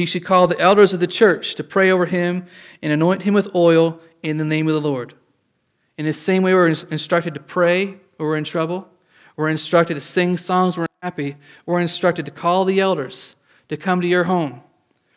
he 0.00 0.06
should 0.06 0.24
call 0.24 0.46
the 0.46 0.58
elders 0.58 0.92
of 0.92 1.00
the 1.00 1.06
church 1.06 1.54
to 1.54 1.62
pray 1.62 1.90
over 1.90 2.06
him 2.06 2.46
and 2.82 2.92
anoint 2.92 3.22
him 3.22 3.34
with 3.34 3.54
oil 3.54 4.00
in 4.22 4.38
the 4.38 4.44
name 4.44 4.66
of 4.66 4.72
the 4.72 4.80
Lord. 4.80 5.14
In 5.98 6.06
the 6.06 6.14
same 6.14 6.42
way, 6.42 6.54
we're 6.54 6.68
instructed 6.68 7.34
to 7.34 7.40
pray 7.40 7.86
when 7.86 8.00
we're 8.18 8.36
in 8.36 8.44
trouble. 8.44 8.88
We're 9.36 9.50
instructed 9.50 9.94
to 9.94 10.00
sing 10.00 10.38
songs 10.38 10.76
when 10.76 10.84
we're 10.84 11.06
happy. 11.06 11.36
We're 11.66 11.80
instructed 11.80 12.24
to 12.24 12.32
call 12.32 12.64
the 12.64 12.80
elders 12.80 13.36
to 13.68 13.76
come 13.76 14.00
to 14.00 14.06
your 14.06 14.24
home 14.24 14.62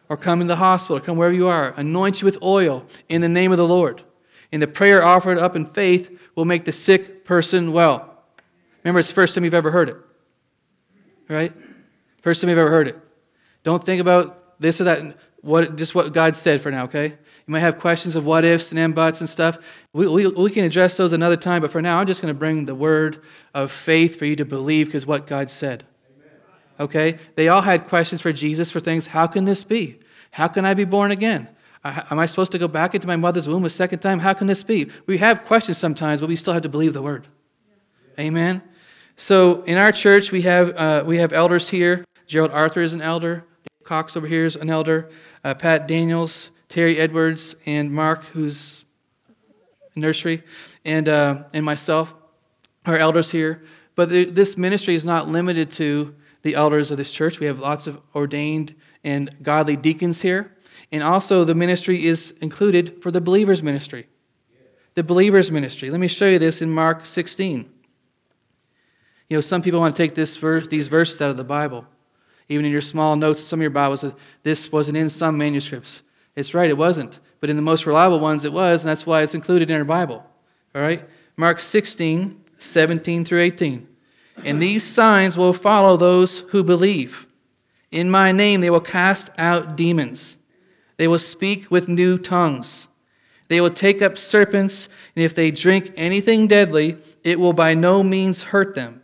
or 0.09 0.17
come 0.17 0.41
in 0.41 0.47
the 0.47 0.57
hospital, 0.57 0.99
come 0.99 1.17
wherever 1.17 1.33
you 1.33 1.47
are, 1.47 1.73
anoint 1.77 2.21
you 2.21 2.25
with 2.25 2.41
oil 2.43 2.85
in 3.07 3.21
the 3.21 3.29
name 3.29 3.51
of 3.51 3.57
the 3.57 3.67
Lord. 3.67 4.03
And 4.51 4.61
the 4.61 4.67
prayer 4.67 5.03
offered 5.03 5.37
up 5.37 5.55
in 5.55 5.65
faith 5.65 6.19
will 6.35 6.45
make 6.45 6.65
the 6.65 6.73
sick 6.73 7.23
person 7.23 7.71
well. 7.71 8.21
Remember, 8.83 8.99
it's 8.99 9.07
the 9.07 9.15
first 9.15 9.33
time 9.33 9.45
you've 9.45 9.53
ever 9.53 9.71
heard 9.71 9.89
it. 9.89 9.97
Right? 11.29 11.53
First 12.21 12.41
time 12.41 12.49
you've 12.49 12.59
ever 12.59 12.69
heard 12.69 12.89
it. 12.89 12.99
Don't 13.63 13.83
think 13.83 14.01
about 14.01 14.42
this 14.59 14.79
or 14.79 14.85
that. 14.85 15.17
what, 15.41 15.75
just 15.75 15.93
what 15.95 16.13
God 16.13 16.35
said 16.35 16.61
for 16.61 16.71
now, 16.71 16.85
okay? 16.85 17.07
You 17.07 17.51
might 17.51 17.59
have 17.59 17.77
questions 17.77 18.15
of 18.15 18.25
what 18.25 18.45
ifs 18.45 18.71
and 18.71 18.79
and 18.79 18.95
buts 18.95 19.19
and 19.19 19.29
stuff. 19.29 19.57
We, 19.91 20.07
we, 20.07 20.27
we 20.27 20.49
can 20.49 20.63
address 20.63 20.95
those 20.95 21.11
another 21.11 21.35
time, 21.35 21.61
but 21.61 21.71
for 21.71 21.81
now, 21.81 21.99
I'm 21.99 22.07
just 22.07 22.21
going 22.21 22.33
to 22.33 22.37
bring 22.37 22.65
the 22.65 22.75
word 22.75 23.21
of 23.53 23.71
faith 23.71 24.17
for 24.17 24.25
you 24.25 24.35
to 24.37 24.45
believe 24.45 24.85
because 24.87 25.05
what 25.05 25.27
God 25.27 25.49
said. 25.49 25.85
Okay? 26.79 27.19
They 27.35 27.49
all 27.49 27.61
had 27.61 27.87
questions 27.87 28.21
for 28.21 28.31
Jesus 28.31 28.71
for 28.71 28.79
things. 28.79 29.07
How 29.07 29.27
can 29.27 29.45
this 29.45 29.63
be? 29.63 29.99
How 30.31 30.47
can 30.47 30.65
I 30.65 30.73
be 30.73 30.85
born 30.85 31.11
again? 31.11 31.49
Am 31.83 32.17
I 32.17 32.25
supposed 32.27 32.53
to 32.53 32.57
go 32.57 32.69
back 32.69 32.95
into 32.95 33.07
my 33.07 33.17
mother's 33.17 33.47
womb 33.47 33.65
a 33.65 33.69
second 33.69 33.99
time? 33.99 34.19
How 34.19 34.33
can 34.33 34.47
this 34.47 34.63
be? 34.63 34.89
We 35.05 35.17
have 35.17 35.43
questions 35.43 35.77
sometimes, 35.77 36.21
but 36.21 36.29
we 36.29 36.37
still 36.37 36.53
have 36.53 36.63
to 36.63 36.69
believe 36.69 36.93
the 36.93 37.01
word. 37.01 37.27
Amen. 38.17 38.63
So 39.17 39.63
in 39.63 39.77
our 39.77 39.91
church, 39.91 40.31
we 40.31 40.43
have 40.43 40.75
uh, 40.77 41.03
we 41.05 41.17
have 41.17 41.33
elders 41.33 41.69
here. 41.69 42.05
Gerald 42.25 42.51
Arthur 42.51 42.81
is 42.81 42.93
an 42.93 43.01
elder. 43.01 43.43
Cox 43.93 44.17
over 44.17 44.25
here 44.25 44.43
is 44.43 44.55
an 44.55 44.71
elder. 44.71 45.07
Uh, 45.43 45.53
Pat 45.53 45.87
Daniels, 45.87 46.49
Terry 46.67 46.97
Edwards, 46.97 47.55
and 47.67 47.91
Mark, 47.91 48.25
who's 48.33 48.85
nursery, 49.95 50.41
and 50.83 51.07
uh, 51.07 51.43
and 51.53 51.63
myself 51.63 52.15
are 52.87 52.97
elders 52.97 53.29
here. 53.29 53.63
But 53.93 54.09
this 54.09 54.57
ministry 54.57 54.95
is 54.95 55.05
not 55.05 55.27
limited 55.27 55.69
to 55.73 56.15
the 56.41 56.55
elders 56.55 56.89
of 56.89 56.97
this 56.97 57.11
church. 57.11 57.39
We 57.39 57.45
have 57.45 57.59
lots 57.59 57.85
of 57.85 58.01
ordained 58.15 58.73
and 59.03 59.29
godly 59.43 59.75
deacons 59.75 60.21
here. 60.21 60.57
And 60.91 61.03
also, 61.03 61.43
the 61.43 61.53
ministry 61.53 62.03
is 62.03 62.33
included 62.41 62.99
for 63.03 63.11
the 63.11 63.21
believers' 63.21 63.61
ministry. 63.61 64.07
The 64.95 65.03
believers' 65.03 65.51
ministry. 65.51 65.91
Let 65.91 65.99
me 65.99 66.07
show 66.07 66.25
you 66.25 66.39
this 66.39 66.63
in 66.63 66.71
Mark 66.71 67.05
16. 67.05 67.69
You 69.29 69.37
know, 69.37 69.41
some 69.41 69.61
people 69.61 69.81
want 69.81 69.95
to 69.95 70.01
take 70.01 70.15
this 70.15 70.37
verse, 70.37 70.67
these 70.67 70.87
verses 70.87 71.21
out 71.21 71.29
of 71.29 71.37
the 71.37 71.43
Bible. 71.43 71.85
Even 72.49 72.65
in 72.65 72.71
your 72.71 72.81
small 72.81 73.15
notes, 73.15 73.43
some 73.43 73.59
of 73.59 73.61
your 73.61 73.69
Bibles, 73.69 74.05
this 74.43 74.71
wasn't 74.71 74.97
in 74.97 75.09
some 75.09 75.37
manuscripts. 75.37 76.01
It's 76.35 76.53
right, 76.53 76.69
it 76.69 76.77
wasn't. 76.77 77.19
But 77.39 77.49
in 77.49 77.55
the 77.55 77.61
most 77.61 77.85
reliable 77.85 78.19
ones, 78.19 78.45
it 78.45 78.53
was, 78.53 78.83
and 78.83 78.89
that's 78.89 79.05
why 79.05 79.21
it's 79.21 79.35
included 79.35 79.69
in 79.69 79.77
our 79.77 79.85
Bible. 79.85 80.25
All 80.75 80.81
right? 80.81 81.07
Mark 81.37 81.59
16, 81.59 82.41
17 82.57 83.25
through 83.25 83.41
18. 83.41 83.87
And 84.45 84.61
these 84.61 84.83
signs 84.83 85.37
will 85.37 85.53
follow 85.53 85.97
those 85.97 86.39
who 86.49 86.63
believe. 86.63 87.27
In 87.91 88.09
my 88.09 88.31
name 88.31 88.61
they 88.61 88.69
will 88.69 88.81
cast 88.81 89.29
out 89.37 89.75
demons. 89.75 90.37
They 90.97 91.07
will 91.07 91.19
speak 91.19 91.69
with 91.69 91.87
new 91.87 92.17
tongues. 92.17 92.87
They 93.47 93.61
will 93.61 93.69
take 93.69 94.01
up 94.01 94.17
serpents, 94.17 94.89
and 95.15 95.23
if 95.23 95.35
they 95.35 95.51
drink 95.51 95.91
anything 95.95 96.47
deadly, 96.47 96.97
it 97.23 97.39
will 97.39 97.53
by 97.53 97.73
no 97.73 98.01
means 98.01 98.43
hurt 98.43 98.73
them. 98.73 99.03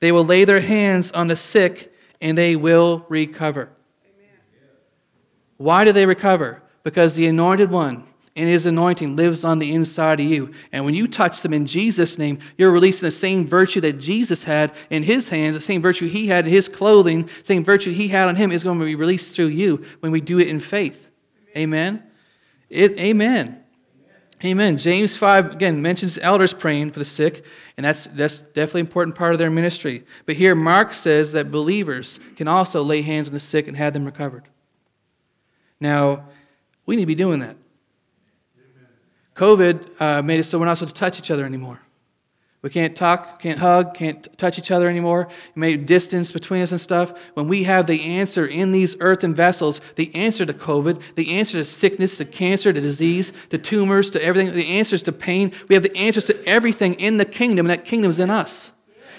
They 0.00 0.12
will 0.12 0.24
lay 0.24 0.44
their 0.44 0.60
hands 0.60 1.10
on 1.12 1.28
the 1.28 1.36
sick, 1.36 1.94
and 2.20 2.36
they 2.36 2.56
will 2.56 3.04
recover. 3.08 3.70
Amen. 4.04 4.38
Why 5.56 5.84
do 5.84 5.92
they 5.92 6.06
recover? 6.06 6.62
Because 6.82 7.14
the 7.14 7.26
anointed 7.26 7.70
one 7.70 8.06
and 8.36 8.48
his 8.48 8.66
anointing 8.66 9.16
lives 9.16 9.44
on 9.44 9.58
the 9.58 9.72
inside 9.72 10.20
of 10.20 10.26
you. 10.26 10.52
And 10.70 10.84
when 10.84 10.94
you 10.94 11.08
touch 11.08 11.40
them 11.40 11.54
in 11.54 11.64
Jesus' 11.64 12.18
name, 12.18 12.38
you're 12.58 12.70
releasing 12.70 13.06
the 13.06 13.10
same 13.10 13.46
virtue 13.46 13.80
that 13.80 13.94
Jesus 13.94 14.44
had 14.44 14.74
in 14.90 15.04
his 15.04 15.30
hands, 15.30 15.56
the 15.56 15.62
same 15.62 15.80
virtue 15.80 16.06
he 16.06 16.26
had 16.26 16.44
in 16.44 16.50
his 16.50 16.68
clothing, 16.68 17.30
same 17.42 17.64
virtue 17.64 17.92
he 17.92 18.08
had 18.08 18.28
on 18.28 18.36
him 18.36 18.52
is 18.52 18.62
going 18.62 18.78
to 18.78 18.84
be 18.84 18.94
released 18.94 19.34
through 19.34 19.46
you 19.46 19.82
when 20.00 20.12
we 20.12 20.20
do 20.20 20.38
it 20.38 20.48
in 20.48 20.60
faith. 20.60 21.08
Amen. 21.56 22.02
It, 22.68 22.98
amen. 22.98 23.64
Amen. 24.44 24.76
James 24.76 25.16
5, 25.16 25.52
again, 25.52 25.80
mentions 25.80 26.18
elders 26.18 26.52
praying 26.52 26.90
for 26.90 26.98
the 26.98 27.06
sick, 27.06 27.42
and 27.76 27.86
that's, 27.86 28.04
that's 28.08 28.40
definitely 28.40 28.82
an 28.82 28.86
important 28.86 29.16
part 29.16 29.32
of 29.32 29.38
their 29.38 29.50
ministry. 29.50 30.04
But 30.26 30.36
here, 30.36 30.54
Mark 30.54 30.92
says 30.92 31.32
that 31.32 31.50
believers 31.50 32.20
can 32.36 32.46
also 32.46 32.82
lay 32.82 33.00
hands 33.00 33.28
on 33.28 33.34
the 33.34 33.40
sick 33.40 33.66
and 33.66 33.76
have 33.78 33.94
them 33.94 34.04
recovered. 34.04 34.44
Now, 35.80 36.28
we 36.84 36.96
need 36.96 37.02
to 37.02 37.06
be 37.06 37.14
doing 37.14 37.40
that. 37.40 37.56
COVID 39.34 40.00
uh, 40.00 40.22
made 40.22 40.40
it 40.40 40.44
so 40.44 40.58
we're 40.58 40.64
not 40.66 40.78
supposed 40.78 40.94
to 40.94 41.00
touch 41.00 41.18
each 41.18 41.30
other 41.30 41.44
anymore. 41.44 41.80
We 42.66 42.70
can't 42.70 42.96
talk, 42.96 43.38
can't 43.40 43.60
hug, 43.60 43.94
can't 43.94 44.26
touch 44.36 44.58
each 44.58 44.72
other 44.72 44.88
anymore. 44.88 45.28
It 45.50 45.56
made 45.56 45.86
distance 45.86 46.32
between 46.32 46.62
us 46.62 46.72
and 46.72 46.80
stuff. 46.80 47.16
When 47.34 47.46
we 47.46 47.62
have 47.62 47.86
the 47.86 48.02
answer 48.02 48.44
in 48.44 48.72
these 48.72 48.96
earthen 48.98 49.36
vessels, 49.36 49.80
the 49.94 50.12
answer 50.16 50.44
to 50.44 50.52
COVID, 50.52 51.00
the 51.14 51.38
answer 51.38 51.58
to 51.58 51.64
sickness, 51.64 52.16
to 52.16 52.24
cancer, 52.24 52.72
to 52.72 52.80
disease, 52.80 53.32
to 53.50 53.58
tumors, 53.58 54.10
to 54.10 54.20
everything, 54.20 54.52
the 54.52 54.66
answers 54.78 55.04
to 55.04 55.12
pain, 55.12 55.52
we 55.68 55.76
have 55.76 55.84
the 55.84 55.96
answers 55.96 56.24
to 56.26 56.44
everything 56.44 56.94
in 56.94 57.18
the 57.18 57.24
kingdom, 57.24 57.66
and 57.66 57.70
that 57.70 57.84
kingdom 57.84 58.10
is 58.10 58.18
in 58.18 58.30
us. 58.30 58.72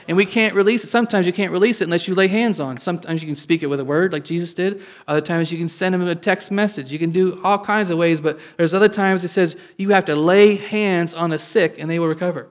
And 0.10 0.18
we 0.18 0.26
can't 0.26 0.54
release 0.54 0.84
it. 0.84 0.88
Sometimes 0.88 1.26
you 1.26 1.32
can't 1.32 1.54
release 1.54 1.80
it 1.80 1.86
unless 1.86 2.06
you 2.06 2.16
lay 2.16 2.28
hands 2.28 2.60
on. 2.60 2.78
Sometimes 2.80 3.22
you 3.22 3.28
can 3.30 3.36
speak 3.38 3.64
it 3.64 3.68
with 3.68 3.80
a 3.80 3.86
word, 3.86 4.12
like 4.12 4.26
Jesus 4.26 4.54
did. 4.54 4.82
Other 5.08 5.22
times 5.22 5.54
you 5.54 5.58
can 5.58 5.70
send 5.70 5.96
him 5.96 6.06
a 6.06 6.16
text 6.16 6.52
message. 6.52 6.92
You 6.92 7.00
can 7.00 7.12
do 7.12 7.40
all 7.46 7.60
kinds 7.60 7.92
of 7.92 7.98
ways, 7.98 8.20
but 8.20 8.38
there's 8.58 8.74
other 8.74 8.90
times 8.90 9.24
it 9.24 9.30
says 9.30 9.56
you 9.78 9.92
have 9.92 10.04
to 10.04 10.18
lay 10.18 10.58
hands 10.58 11.14
on 11.14 11.30
the 11.30 11.40
sick 11.40 11.80
and 11.80 11.90
they 11.90 11.98
will 11.98 12.10
recover. 12.10 12.50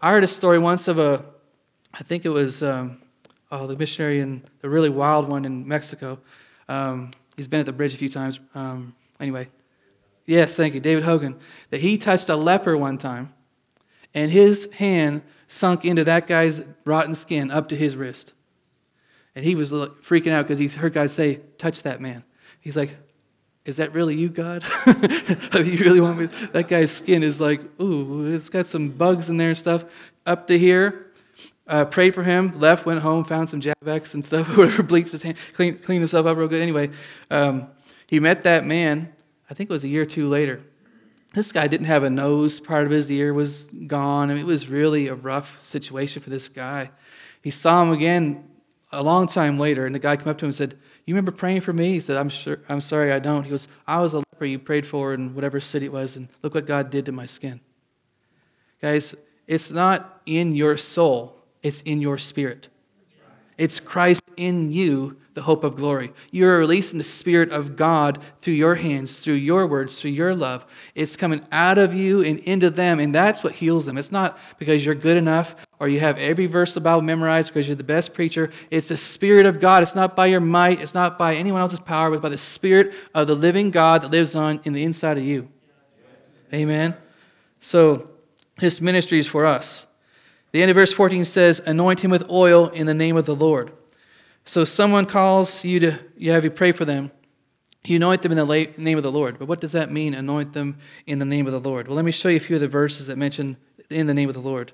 I 0.00 0.10
heard 0.10 0.22
a 0.22 0.28
story 0.28 0.60
once 0.60 0.86
of 0.86 1.00
a, 1.00 1.24
I 1.92 2.04
think 2.04 2.24
it 2.24 2.28
was 2.28 2.62
um, 2.62 3.02
oh, 3.50 3.66
the 3.66 3.76
missionary 3.76 4.20
in 4.20 4.44
the 4.60 4.68
really 4.68 4.90
wild 4.90 5.28
one 5.28 5.44
in 5.44 5.66
Mexico. 5.66 6.20
Um, 6.68 7.10
he's 7.36 7.48
been 7.48 7.60
at 7.60 7.66
the 7.66 7.72
bridge 7.72 7.94
a 7.94 7.96
few 7.96 8.08
times. 8.08 8.38
Um, 8.54 8.94
anyway, 9.18 9.48
yes, 10.24 10.54
thank 10.54 10.74
you, 10.74 10.80
David 10.80 11.02
Hogan. 11.02 11.36
That 11.70 11.80
he 11.80 11.98
touched 11.98 12.28
a 12.28 12.36
leper 12.36 12.76
one 12.76 12.96
time, 12.96 13.34
and 14.14 14.30
his 14.30 14.70
hand 14.74 15.22
sunk 15.48 15.84
into 15.84 16.04
that 16.04 16.28
guy's 16.28 16.62
rotten 16.84 17.16
skin 17.16 17.50
up 17.50 17.68
to 17.70 17.76
his 17.76 17.96
wrist. 17.96 18.34
And 19.34 19.44
he 19.44 19.56
was 19.56 19.72
freaking 19.72 20.30
out 20.30 20.46
because 20.46 20.58
he 20.60 20.68
heard 20.68 20.92
God 20.92 21.10
say, 21.10 21.40
Touch 21.58 21.82
that 21.82 22.00
man. 22.00 22.22
He's 22.60 22.76
like, 22.76 22.96
is 23.68 23.76
that 23.76 23.92
really 23.92 24.16
you, 24.16 24.30
God? 24.30 24.64
you 25.54 25.76
really 25.76 26.00
want 26.00 26.18
me? 26.18 26.24
That 26.52 26.68
guy's 26.68 26.90
skin 26.90 27.22
is 27.22 27.38
like, 27.38 27.60
ooh, 27.78 28.24
it's 28.26 28.48
got 28.48 28.66
some 28.66 28.88
bugs 28.88 29.28
in 29.28 29.36
there 29.36 29.50
and 29.50 29.58
stuff. 29.58 29.84
Up 30.24 30.46
to 30.46 30.58
here, 30.58 31.12
uh, 31.66 31.84
prayed 31.84 32.14
for 32.14 32.22
him, 32.22 32.58
left, 32.58 32.86
went 32.86 33.02
home, 33.02 33.24
found 33.24 33.50
some 33.50 33.60
Javex 33.60 34.14
and 34.14 34.24
stuff, 34.24 34.48
whatever, 34.56 34.82
bleached 34.82 35.12
his 35.12 35.22
hand, 35.22 35.36
cleaned, 35.52 35.82
cleaned 35.82 36.00
himself 36.00 36.24
up 36.24 36.38
real 36.38 36.48
good. 36.48 36.62
Anyway, 36.62 36.88
um, 37.30 37.68
he 38.06 38.18
met 38.18 38.42
that 38.44 38.64
man, 38.64 39.12
I 39.50 39.54
think 39.54 39.68
it 39.68 39.72
was 39.72 39.84
a 39.84 39.88
year 39.88 40.04
or 40.04 40.06
two 40.06 40.26
later. 40.26 40.62
This 41.34 41.52
guy 41.52 41.66
didn't 41.66 41.88
have 41.88 42.04
a 42.04 42.10
nose, 42.10 42.60
part 42.60 42.86
of 42.86 42.90
his 42.90 43.10
ear 43.10 43.34
was 43.34 43.64
gone. 43.64 44.30
I 44.30 44.32
mean, 44.32 44.44
it 44.44 44.46
was 44.46 44.66
really 44.66 45.08
a 45.08 45.14
rough 45.14 45.62
situation 45.62 46.22
for 46.22 46.30
this 46.30 46.48
guy. 46.48 46.90
He 47.42 47.50
saw 47.50 47.82
him 47.82 47.92
again 47.92 48.48
a 48.90 49.02
long 49.02 49.26
time 49.26 49.58
later, 49.58 49.84
and 49.84 49.94
the 49.94 49.98
guy 49.98 50.16
came 50.16 50.28
up 50.28 50.38
to 50.38 50.46
him 50.46 50.48
and 50.48 50.54
said, 50.54 50.78
You 51.08 51.14
remember 51.14 51.32
praying 51.32 51.62
for 51.62 51.72
me? 51.72 51.92
He 51.92 52.00
said, 52.00 52.18
I'm, 52.18 52.28
sure, 52.28 52.60
I'm 52.68 52.82
sorry, 52.82 53.12
I 53.12 53.18
don't. 53.18 53.44
He 53.44 53.48
goes, 53.48 53.66
I 53.86 53.98
was 53.98 54.12
a 54.12 54.18
leper 54.18 54.44
you 54.44 54.58
prayed 54.58 54.86
for 54.86 55.14
in 55.14 55.34
whatever 55.34 55.58
city 55.58 55.86
it 55.86 55.92
was, 55.92 56.16
and 56.16 56.28
look 56.42 56.54
what 56.54 56.66
God 56.66 56.90
did 56.90 57.06
to 57.06 57.12
my 57.12 57.24
skin. 57.24 57.60
Guys, 58.82 59.14
it's 59.46 59.70
not 59.70 60.20
in 60.26 60.54
your 60.54 60.76
soul, 60.76 61.34
it's 61.62 61.80
in 61.80 62.02
your 62.02 62.18
spirit. 62.18 62.68
It's 63.56 63.80
Christ 63.80 64.22
in 64.36 64.70
you 64.70 65.16
the 65.38 65.44
hope 65.44 65.62
of 65.62 65.76
glory. 65.76 66.12
You're 66.32 66.58
releasing 66.58 66.98
the 66.98 67.04
Spirit 67.04 67.52
of 67.52 67.76
God 67.76 68.18
through 68.42 68.54
your 68.54 68.74
hands, 68.74 69.20
through 69.20 69.34
your 69.34 69.68
words, 69.68 70.00
through 70.00 70.10
your 70.10 70.34
love. 70.34 70.66
It's 70.96 71.16
coming 71.16 71.46
out 71.52 71.78
of 71.78 71.94
you 71.94 72.22
and 72.22 72.40
into 72.40 72.70
them, 72.70 72.98
and 72.98 73.14
that's 73.14 73.44
what 73.44 73.54
heals 73.54 73.86
them. 73.86 73.96
It's 73.96 74.10
not 74.10 74.36
because 74.58 74.84
you're 74.84 74.96
good 74.96 75.16
enough 75.16 75.54
or 75.78 75.88
you 75.88 76.00
have 76.00 76.18
every 76.18 76.46
verse 76.46 76.70
of 76.70 76.82
the 76.82 76.88
Bible 76.88 77.02
memorized 77.02 77.54
because 77.54 77.68
you're 77.68 77.76
the 77.76 77.84
best 77.84 78.14
preacher. 78.14 78.50
It's 78.68 78.88
the 78.88 78.96
Spirit 78.96 79.46
of 79.46 79.60
God. 79.60 79.84
It's 79.84 79.94
not 79.94 80.16
by 80.16 80.26
your 80.26 80.40
might, 80.40 80.80
it's 80.80 80.92
not 80.92 81.16
by 81.16 81.36
anyone 81.36 81.60
else's 81.60 81.78
power, 81.78 82.10
but 82.10 82.20
by 82.20 82.30
the 82.30 82.36
Spirit 82.36 82.92
of 83.14 83.28
the 83.28 83.36
living 83.36 83.70
God 83.70 84.02
that 84.02 84.10
lives 84.10 84.34
on 84.34 84.58
in 84.64 84.72
the 84.72 84.82
inside 84.82 85.18
of 85.18 85.24
you. 85.24 85.48
Amen. 86.52 86.96
So, 87.60 88.10
this 88.56 88.80
ministry 88.80 89.20
is 89.20 89.28
for 89.28 89.46
us. 89.46 89.86
The 90.50 90.62
end 90.62 90.72
of 90.72 90.74
verse 90.74 90.92
14 90.92 91.24
says, 91.24 91.60
Anoint 91.64 92.00
him 92.00 92.10
with 92.10 92.28
oil 92.28 92.70
in 92.70 92.86
the 92.86 92.94
name 92.94 93.16
of 93.16 93.24
the 93.24 93.36
Lord. 93.36 93.70
So 94.48 94.64
someone 94.64 95.04
calls 95.04 95.62
you 95.62 95.78
to, 95.80 95.98
you 96.16 96.32
have 96.32 96.42
you 96.42 96.50
pray 96.50 96.72
for 96.72 96.86
them. 96.86 97.10
You 97.84 97.96
anoint 97.96 98.22
them 98.22 98.32
in 98.32 98.38
the 98.38 98.72
name 98.78 98.96
of 98.96 99.02
the 99.02 99.12
Lord. 99.12 99.38
But 99.38 99.46
what 99.46 99.60
does 99.60 99.72
that 99.72 99.92
mean, 99.92 100.14
anoint 100.14 100.54
them 100.54 100.78
in 101.06 101.18
the 101.18 101.26
name 101.26 101.46
of 101.46 101.52
the 101.52 101.60
Lord? 101.60 101.86
Well, 101.86 101.96
let 101.96 102.04
me 102.06 102.12
show 102.12 102.30
you 102.30 102.38
a 102.38 102.40
few 102.40 102.56
of 102.56 102.62
the 102.62 102.66
verses 102.66 103.08
that 103.08 103.18
mention 103.18 103.58
in 103.90 104.06
the 104.06 104.14
name 104.14 104.30
of 104.30 104.34
the 104.34 104.40
Lord. 104.40 104.72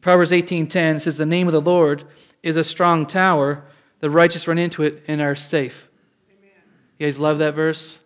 Proverbs 0.00 0.30
18.10 0.30 1.02
says, 1.02 1.18
The 1.18 1.26
name 1.26 1.46
of 1.46 1.52
the 1.52 1.60
Lord 1.60 2.04
is 2.42 2.56
a 2.56 2.64
strong 2.64 3.04
tower. 3.04 3.64
The 4.00 4.08
righteous 4.08 4.48
run 4.48 4.56
into 4.56 4.82
it 4.82 5.04
and 5.06 5.20
are 5.20 5.36
safe. 5.36 5.90
Amen. 6.30 6.50
You 6.98 7.06
guys 7.06 7.18
love 7.18 7.38
that 7.40 7.54
verse? 7.54 7.98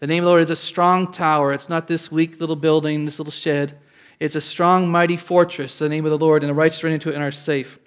The 0.00 0.08
name 0.08 0.24
of 0.24 0.26
the 0.26 0.30
Lord 0.30 0.42
is 0.42 0.50
a 0.50 0.56
strong 0.56 1.12
tower. 1.12 1.52
It's 1.52 1.68
not 1.68 1.86
this 1.86 2.10
weak 2.10 2.40
little 2.40 2.56
building, 2.56 3.04
this 3.04 3.20
little 3.20 3.30
shed. 3.30 3.78
It's 4.18 4.34
a 4.34 4.40
strong, 4.40 4.90
mighty 4.90 5.18
fortress, 5.18 5.78
the 5.78 5.88
name 5.88 6.04
of 6.04 6.10
the 6.10 6.18
Lord, 6.18 6.42
and 6.42 6.50
the 6.50 6.54
righteous 6.54 6.82
run 6.82 6.94
into 6.94 7.10
it 7.10 7.14
and 7.14 7.22
are 7.22 7.30
safe. 7.30 7.78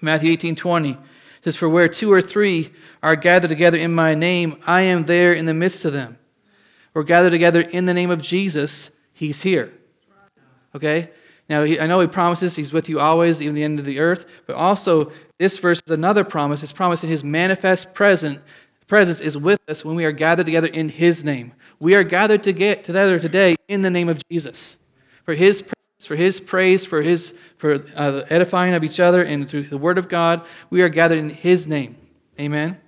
Matthew 0.00 0.34
18.20 0.34 0.96
it 1.42 1.44
says, 1.44 1.56
For 1.56 1.68
where 1.68 1.88
two 1.88 2.12
or 2.12 2.22
three 2.22 2.72
are 3.02 3.16
gathered 3.16 3.48
together 3.48 3.76
in 3.76 3.94
my 3.94 4.14
name, 4.14 4.58
I 4.66 4.82
am 4.82 5.04
there 5.04 5.32
in 5.32 5.46
the 5.46 5.54
midst 5.54 5.84
of 5.84 5.92
them. 5.92 6.18
We're 6.94 7.02
gathered 7.02 7.30
together 7.30 7.60
in 7.60 7.86
the 7.86 7.94
name 7.94 8.10
of 8.10 8.22
Jesus, 8.22 8.90
he's 9.12 9.42
here. 9.42 9.72
Okay? 10.74 11.10
Now, 11.48 11.62
I 11.62 11.86
know 11.86 12.00
he 12.00 12.06
promises 12.06 12.56
he's 12.56 12.72
with 12.72 12.88
you 12.88 13.00
always, 13.00 13.42
even 13.42 13.54
the 13.54 13.64
end 13.64 13.78
of 13.78 13.84
the 13.84 13.98
earth, 13.98 14.24
but 14.46 14.56
also 14.56 15.12
this 15.38 15.58
verse 15.58 15.82
is 15.84 15.92
another 15.92 16.24
promise. 16.24 16.62
It's 16.62 16.72
promised 16.72 17.02
in 17.04 17.10
his 17.10 17.24
manifest 17.24 17.92
present 17.92 18.40
presence 18.92 19.20
is 19.20 19.38
with 19.38 19.58
us 19.68 19.86
when 19.86 19.96
we 19.96 20.04
are 20.04 20.12
gathered 20.12 20.44
together 20.44 20.66
in 20.66 20.90
His 20.90 21.24
name. 21.24 21.54
We 21.80 21.94
are 21.94 22.04
gathered 22.04 22.42
to 22.44 22.52
get 22.52 22.84
together 22.84 23.18
today 23.18 23.56
in 23.66 23.80
the 23.80 23.88
name 23.88 24.10
of 24.10 24.22
Jesus. 24.28 24.76
For 25.24 25.32
His 25.32 25.62
presence, 25.62 25.81
for 26.06 26.16
His 26.16 26.40
praise, 26.40 26.84
for 26.84 27.02
His 27.02 27.34
for 27.56 27.84
uh, 27.94 28.10
the 28.10 28.32
edifying 28.32 28.74
of 28.74 28.84
each 28.84 29.00
other 29.00 29.22
and 29.22 29.48
through 29.48 29.64
the 29.64 29.78
Word 29.78 29.98
of 29.98 30.08
God, 30.08 30.44
we 30.70 30.82
are 30.82 30.88
gathered 30.88 31.18
in 31.18 31.30
His 31.30 31.66
name. 31.68 31.96
Amen. 32.40 32.80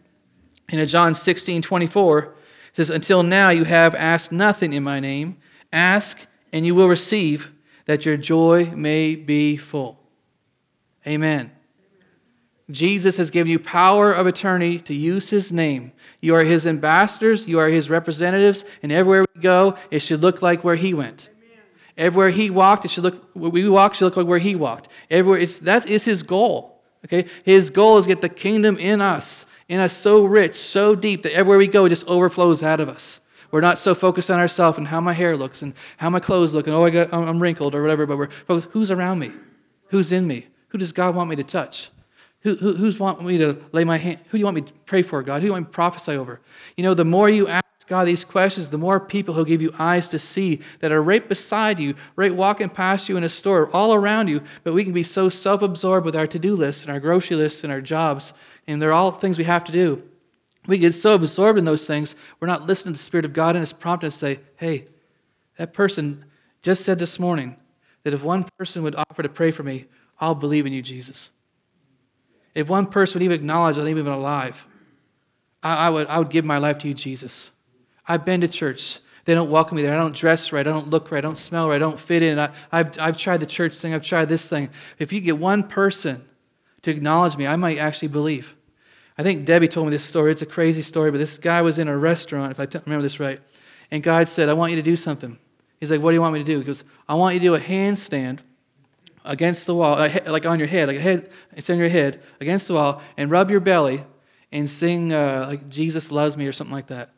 In 0.68 0.86
John 0.88 1.14
16, 1.14 1.62
24, 1.62 2.18
it 2.18 2.32
says, 2.72 2.90
Until 2.90 3.22
now 3.22 3.50
you 3.50 3.64
have 3.64 3.94
asked 3.94 4.32
nothing 4.32 4.72
in 4.72 4.82
my 4.82 4.98
name. 4.98 5.36
Ask 5.72 6.26
and 6.52 6.64
you 6.64 6.74
will 6.74 6.88
receive, 6.88 7.50
that 7.86 8.06
your 8.06 8.16
joy 8.16 8.70
may 8.74 9.14
be 9.14 9.56
full. 9.56 9.98
Amen. 11.06 11.50
Jesus 12.70 13.18
has 13.18 13.30
given 13.30 13.50
you 13.50 13.58
power 13.58 14.12
of 14.12 14.26
attorney 14.26 14.78
to 14.78 14.94
use 14.94 15.28
his 15.28 15.52
name. 15.52 15.92
You 16.20 16.34
are 16.34 16.44
his 16.44 16.66
ambassadors, 16.66 17.46
you 17.46 17.58
are 17.58 17.68
his 17.68 17.90
representatives, 17.90 18.64
and 18.82 18.90
everywhere 18.90 19.26
we 19.34 19.42
go, 19.42 19.76
it 19.90 19.98
should 19.98 20.22
look 20.22 20.40
like 20.40 20.64
where 20.64 20.76
he 20.76 20.94
went. 20.94 21.28
Everywhere 21.96 22.30
he 22.30 22.50
walked, 22.50 22.84
it 22.84 22.90
should 22.90 23.04
look 23.04 23.30
we 23.34 23.68
walk 23.68 23.94
should 23.94 24.04
look 24.04 24.16
like 24.16 24.26
where 24.26 24.38
he 24.38 24.56
walked. 24.56 24.88
Everywhere 25.10 25.38
it's, 25.38 25.58
that 25.58 25.86
is 25.86 26.04
his 26.04 26.22
goal. 26.22 26.82
Okay? 27.04 27.26
His 27.44 27.70
goal 27.70 27.98
is 27.98 28.06
get 28.06 28.20
the 28.20 28.28
kingdom 28.28 28.76
in 28.78 29.00
us, 29.00 29.46
in 29.68 29.80
us 29.80 29.92
so 29.92 30.24
rich, 30.24 30.56
so 30.56 30.94
deep 30.94 31.22
that 31.22 31.32
everywhere 31.32 31.58
we 31.58 31.68
go, 31.68 31.84
it 31.84 31.90
just 31.90 32.06
overflows 32.06 32.62
out 32.62 32.80
of 32.80 32.88
us. 32.88 33.20
We're 33.50 33.60
not 33.60 33.78
so 33.78 33.94
focused 33.94 34.30
on 34.30 34.40
ourselves 34.40 34.78
and 34.78 34.88
how 34.88 35.00
my 35.00 35.12
hair 35.12 35.36
looks 35.36 35.62
and 35.62 35.74
how 35.98 36.10
my 36.10 36.18
clothes 36.18 36.54
look 36.54 36.66
and 36.66 36.74
oh 36.74 36.84
I 36.84 36.90
got, 36.90 37.12
I'm 37.12 37.40
wrinkled 37.40 37.74
or 37.74 37.82
whatever, 37.82 38.06
but 38.06 38.18
we're 38.18 38.30
focused, 38.30 38.68
who's 38.72 38.90
around 38.90 39.20
me? 39.20 39.30
Who's 39.88 40.10
in 40.10 40.26
me? 40.26 40.48
Who 40.68 40.78
does 40.78 40.90
God 40.90 41.14
want 41.14 41.30
me 41.30 41.36
to 41.36 41.44
touch? 41.44 41.90
Who, 42.40 42.56
who, 42.56 42.74
who's 42.74 42.98
want 42.98 43.22
me 43.22 43.38
to 43.38 43.62
lay 43.70 43.84
my 43.84 43.96
hand? 43.96 44.18
Who 44.26 44.32
do 44.32 44.38
you 44.38 44.44
want 44.44 44.56
me 44.56 44.62
to 44.62 44.72
pray 44.86 45.02
for, 45.02 45.22
God? 45.22 45.36
Who 45.36 45.40
do 45.42 45.46
you 45.46 45.52
want 45.52 45.66
me 45.66 45.66
to 45.66 45.72
prophesy 45.72 46.16
over? 46.16 46.40
You 46.76 46.82
know, 46.82 46.94
the 46.94 47.04
more 47.04 47.28
you 47.28 47.46
ask 47.46 47.64
God 47.86 48.06
these 48.06 48.24
questions, 48.24 48.68
the 48.68 48.78
more 48.78 48.98
people 48.98 49.34
He'll 49.34 49.44
give 49.44 49.60
you 49.60 49.74
eyes 49.78 50.08
to 50.10 50.18
see 50.18 50.60
that 50.80 50.92
are 50.92 51.02
right 51.02 51.28
beside 51.28 51.78
you, 51.78 51.94
right 52.16 52.34
walking 52.34 52.70
past 52.70 53.08
you 53.08 53.16
in 53.16 53.24
a 53.24 53.28
store, 53.28 53.68
all 53.72 53.92
around 53.92 54.28
you. 54.28 54.42
But 54.62 54.72
we 54.72 54.84
can 54.84 54.92
be 54.92 55.02
so 55.02 55.28
self 55.28 55.60
absorbed 55.60 56.06
with 56.06 56.16
our 56.16 56.26
to 56.26 56.38
do 56.38 56.54
lists 56.56 56.82
and 56.82 56.90
our 56.90 57.00
grocery 57.00 57.36
lists 57.36 57.62
and 57.62 57.72
our 57.72 57.80
jobs, 57.80 58.32
and 58.66 58.80
they're 58.80 58.92
all 58.92 59.10
things 59.10 59.36
we 59.36 59.44
have 59.44 59.64
to 59.64 59.72
do. 59.72 60.02
We 60.66 60.78
get 60.78 60.94
so 60.94 61.14
absorbed 61.14 61.58
in 61.58 61.66
those 61.66 61.84
things, 61.84 62.14
we're 62.40 62.48
not 62.48 62.66
listening 62.66 62.94
to 62.94 62.98
the 62.98 63.04
Spirit 63.04 63.26
of 63.26 63.34
God 63.34 63.54
and 63.54 63.62
His 63.62 63.72
prompting 63.72 64.10
to 64.10 64.16
say, 64.16 64.40
hey, 64.56 64.86
that 65.58 65.74
person 65.74 66.24
just 66.62 66.84
said 66.84 66.98
this 66.98 67.18
morning 67.18 67.56
that 68.02 68.14
if 68.14 68.22
one 68.22 68.46
person 68.58 68.82
would 68.82 68.94
offer 68.94 69.22
to 69.22 69.28
pray 69.28 69.50
for 69.50 69.62
me, 69.62 69.86
I'll 70.18 70.34
believe 70.34 70.64
in 70.64 70.72
you, 70.72 70.80
Jesus. 70.80 71.30
If 72.54 72.68
one 72.68 72.86
person 72.86 73.18
would 73.18 73.24
even 73.24 73.40
acknowledge 73.40 73.76
that 73.76 73.82
I'm 73.82 73.88
even 73.88 74.06
alive, 74.06 74.66
I, 75.62 75.86
I, 75.86 75.90
would, 75.90 76.06
I 76.06 76.18
would 76.18 76.30
give 76.30 76.44
my 76.44 76.58
life 76.58 76.78
to 76.78 76.88
you, 76.88 76.94
Jesus. 76.94 77.50
I've 78.06 78.24
been 78.24 78.40
to 78.42 78.48
church. 78.48 78.98
They 79.24 79.34
don't 79.34 79.50
welcome 79.50 79.76
me 79.76 79.82
there. 79.82 79.94
I 79.94 79.96
don't 79.96 80.14
dress 80.14 80.52
right. 80.52 80.66
I 80.66 80.70
don't 80.70 80.88
look 80.88 81.10
right. 81.10 81.18
I 81.18 81.20
don't 81.22 81.38
smell 81.38 81.68
right. 81.68 81.76
I 81.76 81.78
don't 81.78 81.98
fit 81.98 82.22
in. 82.22 82.38
I, 82.38 82.50
have 82.70 82.98
I've 83.00 83.16
tried 83.16 83.38
the 83.38 83.46
church 83.46 83.76
thing. 83.76 83.94
I've 83.94 84.02
tried 84.02 84.28
this 84.28 84.46
thing. 84.46 84.68
If 84.98 85.12
you 85.12 85.20
get 85.20 85.38
one 85.38 85.62
person 85.62 86.24
to 86.82 86.90
acknowledge 86.90 87.36
me, 87.36 87.46
I 87.46 87.56
might 87.56 87.78
actually 87.78 88.08
believe. 88.08 88.54
I 89.16 89.22
think 89.22 89.46
Debbie 89.46 89.68
told 89.68 89.86
me 89.86 89.90
this 89.90 90.04
story. 90.04 90.32
It's 90.32 90.42
a 90.42 90.46
crazy 90.46 90.82
story, 90.82 91.10
but 91.10 91.18
this 91.18 91.38
guy 91.38 91.62
was 91.62 91.78
in 91.78 91.88
a 91.88 91.96
restaurant, 91.96 92.50
if 92.50 92.60
I 92.60 92.66
remember 92.84 93.02
this 93.02 93.20
right, 93.20 93.40
and 93.90 94.02
God 94.02 94.28
said, 94.28 94.48
I 94.48 94.54
want 94.54 94.72
you 94.72 94.76
to 94.76 94.82
do 94.82 94.96
something. 94.96 95.38
He's 95.80 95.90
like, 95.90 96.00
What 96.00 96.10
do 96.10 96.14
you 96.14 96.20
want 96.20 96.34
me 96.34 96.40
to 96.40 96.44
do? 96.44 96.58
He 96.58 96.64
goes, 96.64 96.84
I 97.08 97.14
want 97.14 97.34
you 97.34 97.40
to 97.40 97.46
do 97.46 97.54
a 97.54 97.60
handstand 97.60 98.40
against 99.24 99.66
the 99.66 99.74
wall, 99.74 99.96
like 99.96 100.44
on 100.44 100.58
your 100.58 100.68
head, 100.68 100.88
like 100.88 100.98
a 100.98 101.00
head, 101.00 101.30
it's 101.56 101.70
on 101.70 101.78
your 101.78 101.88
head, 101.88 102.20
against 102.40 102.68
the 102.68 102.74
wall, 102.74 103.00
and 103.16 103.30
rub 103.30 103.50
your 103.50 103.60
belly 103.60 104.04
and 104.52 104.68
sing 104.68 105.12
uh, 105.12 105.46
like 105.48 105.68
Jesus 105.68 106.12
loves 106.12 106.36
me 106.36 106.46
or 106.46 106.52
something 106.52 106.74
like 106.74 106.88
that. 106.88 107.13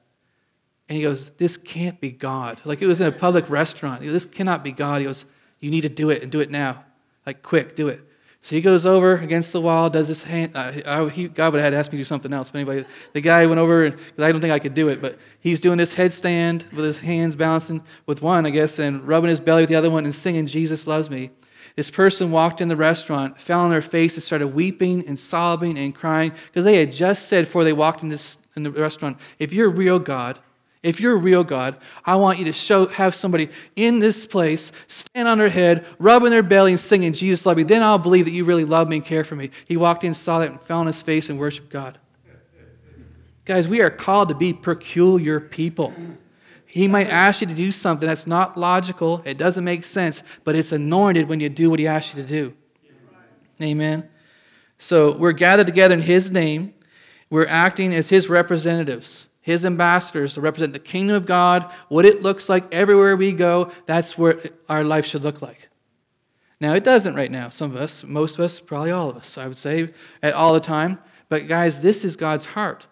And 0.88 0.97
he 0.97 1.02
goes, 1.02 1.31
This 1.38 1.57
can't 1.57 2.00
be 2.00 2.11
God. 2.11 2.61
Like 2.64 2.83
it 2.83 2.87
was 2.87 3.00
in 3.00 3.07
a 3.07 3.12
public 3.12 3.49
restaurant. 3.50 4.02
Goes, 4.02 4.12
this 4.12 4.26
cannot 4.26 4.62
be 4.62 4.73
God. 4.73 5.00
He 5.00 5.07
goes, 5.07 5.25
You 5.61 5.71
need 5.71 5.83
to 5.83 5.88
do 5.88 6.11
it 6.11 6.23
and 6.23 6.31
do 6.31 6.40
it 6.40 6.50
now. 6.50 6.85
Like 7.27 7.42
quick, 7.42 7.75
do 7.75 7.88
it. 7.88 8.01
So 8.46 8.55
he 8.55 8.61
goes 8.61 8.87
over 8.87 9.16
against 9.16 9.53
the 9.53 9.61
wall, 9.61 9.90
does 9.90 10.07
this 10.07 10.22
hand. 10.22 10.53
Uh, 10.55 10.70
I, 10.87 11.09
he, 11.09 11.27
God 11.27 11.53
would 11.53 11.61
have 11.61 11.75
asked 11.75 11.90
me 11.90 11.96
to 11.96 12.03
do 12.03 12.05
something 12.05 12.33
else. 12.33 12.53
But 12.53 12.61
anyway, 12.61 12.87
the 13.12 13.20
guy 13.20 13.44
went 13.46 13.59
over, 13.59 13.90
because 13.90 14.22
I 14.22 14.31
don't 14.31 14.40
think 14.40 14.53
I 14.53 14.61
could 14.61 14.75
do 14.75 14.88
it, 14.88 15.03
but 15.03 15.18
he's 15.40 15.61
doing 15.61 15.79
this 15.79 15.94
headstand 15.94 16.70
with 16.72 16.85
his 16.85 16.99
hands 16.99 17.35
balancing 17.35 17.83
with 18.07 18.22
one, 18.22 18.46
I 18.46 18.51
guess, 18.51 18.79
and 18.79 19.03
rubbing 19.03 19.31
his 19.31 19.40
belly 19.40 19.62
with 19.62 19.70
the 19.70 19.75
other 19.75 19.90
one 19.90 20.05
and 20.05 20.14
singing, 20.14 20.46
Jesus 20.46 20.87
loves 20.87 21.11
me. 21.11 21.33
This 21.75 21.90
person 21.90 22.31
walked 22.31 22.61
in 22.61 22.68
the 22.68 22.77
restaurant, 22.77 23.40
fell 23.40 23.61
on 23.61 23.70
their 23.70 23.83
face, 23.83 24.14
and 24.14 24.22
started 24.22 24.49
weeping 24.49 25.05
and 25.09 25.18
sobbing 25.18 25.77
and 25.77 25.92
crying 25.92 26.33
because 26.46 26.64
they 26.64 26.77
had 26.77 26.92
just 26.92 27.27
said 27.27 27.46
before 27.46 27.64
they 27.64 27.72
walked 27.72 28.05
in, 28.05 28.11
this, 28.11 28.38
in 28.55 28.62
the 28.62 28.70
restaurant, 28.70 29.18
if 29.40 29.53
you're 29.53 29.68
real 29.68 29.99
God, 29.99 30.38
if 30.87 31.01
you're 31.01 31.14
a 31.14 31.16
real 31.16 31.42
God, 31.42 31.77
I 32.05 32.16
want 32.16 32.38
you 32.38 32.44
to 32.44 32.53
show, 32.53 32.87
have 32.87 33.14
somebody 33.14 33.49
in 33.75 33.99
this 33.99 34.25
place 34.25 34.70
stand 34.87 35.27
on 35.27 35.38
their 35.38 35.49
head, 35.49 35.85
rubbing 35.99 36.31
their 36.31 36.42
belly 36.42 36.72
and 36.72 36.81
singing, 36.81 37.12
Jesus 37.12 37.44
love 37.44 37.57
me. 37.57 37.64
Then 37.64 37.83
I'll 37.83 37.99
believe 37.99 38.25
that 38.27 38.31
you 38.31 38.44
really 38.44 38.64
love 38.64 38.88
me 38.88 38.96
and 38.96 39.05
care 39.05 39.25
for 39.25 39.35
me. 39.35 39.51
He 39.66 39.77
walked 39.77 40.05
in, 40.05 40.14
saw 40.14 40.38
that, 40.38 40.49
and 40.49 40.61
fell 40.61 40.79
on 40.79 40.87
his 40.87 41.03
face 41.03 41.29
and 41.29 41.38
worshiped 41.38 41.70
God. 41.70 41.99
Guys, 43.44 43.68
we 43.68 43.81
are 43.81 43.90
called 43.90 44.29
to 44.29 44.35
be 44.35 44.53
peculiar 44.53 45.40
people. 45.40 45.92
He 46.66 46.88
might 46.88 47.09
ask 47.09 47.40
you 47.40 47.46
to 47.46 47.55
do 47.55 47.70
something 47.70 48.07
that's 48.07 48.27
not 48.27 48.57
logical, 48.57 49.22
it 49.25 49.38
doesn't 49.38 49.64
make 49.64 49.85
sense, 49.85 50.22
but 50.44 50.55
it's 50.55 50.72
anointed 50.72 51.29
when 51.29 51.40
you 51.40 51.49
do 51.49 51.70
what 51.70 51.79
He 51.79 51.87
asks 51.87 52.14
you 52.14 52.22
to 52.22 52.29
do. 52.29 52.55
Amen. 53.62 54.09
So 54.79 55.16
we're 55.16 55.33
gathered 55.33 55.66
together 55.66 55.94
in 55.94 56.03
His 56.03 56.31
name. 56.31 56.75
We're 57.31 57.46
acting 57.46 57.94
as 57.94 58.11
His 58.11 58.29
representatives, 58.29 59.29
His 59.46 59.64
ambassadors 59.64 60.35
to 60.35 60.40
represent 60.40 60.72
the 60.72 60.80
kingdom 60.80 61.14
of 61.14 61.24
God, 61.24 61.72
what 61.88 62.04
it 62.04 62.20
looks 62.20 62.48
like 62.48 62.74
everywhere 62.74 63.14
we 63.14 63.30
go. 63.30 63.70
That's 63.87 64.18
where 64.18 64.40
our 64.68 64.82
life 64.82 65.06
should 65.06 65.22
look 65.22 65.40
like. 65.40 65.68
Now, 66.61 66.74
it 66.74 66.82
doesn't 66.82 67.14
right 67.14 67.30
now. 67.30 67.48
Some 67.50 67.70
of 67.70 67.76
us, 67.76 68.02
most 68.02 68.40
of 68.40 68.44
us, 68.44 68.59
probably 68.59 68.90
all 68.90 69.09
of 69.09 69.16
us, 69.16 69.38
I 69.38 69.46
would 69.46 69.56
say, 69.56 69.90
at 70.20 70.35
all 70.35 70.52
the 70.52 70.59
time. 70.59 70.98
But 71.28 71.46
guys, 71.46 71.78
this 71.78 72.04
is 72.04 72.16
God's 72.16 72.44
heart. 72.44 72.88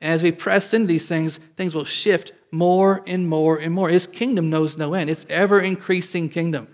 And 0.00 0.12
as 0.12 0.22
we 0.22 0.30
press 0.30 0.72
into 0.72 0.86
these 0.86 1.08
things, 1.08 1.40
things 1.56 1.74
will 1.74 1.84
shift 1.84 2.30
more 2.52 3.02
and 3.04 3.28
more 3.28 3.56
and 3.56 3.74
more. 3.74 3.88
His 3.88 4.06
kingdom 4.06 4.48
knows 4.48 4.78
no 4.78 4.94
end. 4.94 5.10
It's 5.10 5.26
ever 5.28 5.58
increasing 5.58 6.28
kingdom. 6.28 6.68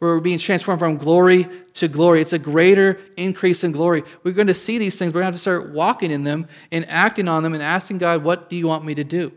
We're 0.00 0.18
being 0.20 0.38
transformed 0.38 0.78
from 0.78 0.96
glory 0.96 1.46
to 1.74 1.86
glory. 1.86 2.22
It's 2.22 2.32
a 2.32 2.38
greater 2.38 2.98
increase 3.18 3.62
in 3.62 3.72
glory. 3.72 4.02
We're 4.22 4.32
going 4.32 4.46
to 4.46 4.54
see 4.54 4.78
these 4.78 4.98
things. 4.98 5.12
We're 5.12 5.20
going 5.20 5.32
to 5.32 5.32
have 5.32 5.34
to 5.34 5.40
start 5.40 5.70
walking 5.70 6.10
in 6.10 6.24
them 6.24 6.48
and 6.72 6.88
acting 6.88 7.28
on 7.28 7.42
them 7.42 7.52
and 7.52 7.62
asking 7.62 7.98
God, 7.98 8.24
what 8.24 8.48
do 8.48 8.56
you 8.56 8.66
want 8.66 8.84
me 8.84 8.94
to 8.94 9.04
do? 9.04 9.30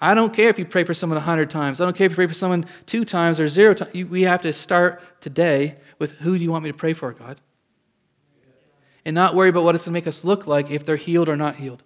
I 0.00 0.14
don't 0.14 0.32
care 0.32 0.48
if 0.48 0.60
you 0.60 0.64
pray 0.64 0.84
for 0.84 0.94
someone 0.94 1.16
a 1.16 1.22
hundred 1.22 1.50
times. 1.50 1.80
I 1.80 1.84
don't 1.84 1.96
care 1.96 2.06
if 2.06 2.12
you 2.12 2.16
pray 2.16 2.28
for 2.28 2.34
someone 2.34 2.66
two 2.86 3.04
times 3.04 3.40
or 3.40 3.48
zero 3.48 3.74
times. 3.74 3.92
We 4.08 4.22
have 4.22 4.42
to 4.42 4.52
start 4.52 5.20
today 5.20 5.76
with 5.98 6.12
who 6.12 6.38
do 6.38 6.44
you 6.44 6.52
want 6.52 6.62
me 6.62 6.70
to 6.70 6.76
pray 6.76 6.92
for, 6.92 7.12
God? 7.12 7.40
And 9.04 9.14
not 9.14 9.34
worry 9.34 9.48
about 9.48 9.64
what 9.64 9.74
it's 9.74 9.86
going 9.86 9.92
to 9.92 9.98
make 9.98 10.06
us 10.06 10.24
look 10.24 10.46
like 10.46 10.70
if 10.70 10.84
they're 10.84 10.96
healed 10.96 11.28
or 11.28 11.34
not 11.34 11.56
healed. 11.56 11.82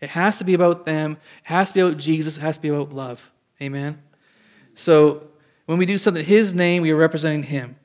It 0.00 0.10
has 0.10 0.38
to 0.38 0.44
be 0.44 0.54
about 0.54 0.86
them. 0.86 1.12
It 1.12 1.18
has 1.44 1.68
to 1.68 1.74
be 1.74 1.80
about 1.80 1.98
Jesus. 1.98 2.36
It 2.36 2.40
has 2.40 2.56
to 2.56 2.62
be 2.62 2.68
about 2.68 2.92
love. 2.92 3.32
Amen? 3.60 4.00
So 4.76 5.29
when 5.70 5.78
we 5.78 5.86
do 5.86 5.98
something 5.98 6.24
in 6.24 6.26
His 6.26 6.52
name, 6.52 6.82
we 6.82 6.90
are 6.90 6.96
representing 6.96 7.44
Him. 7.44 7.76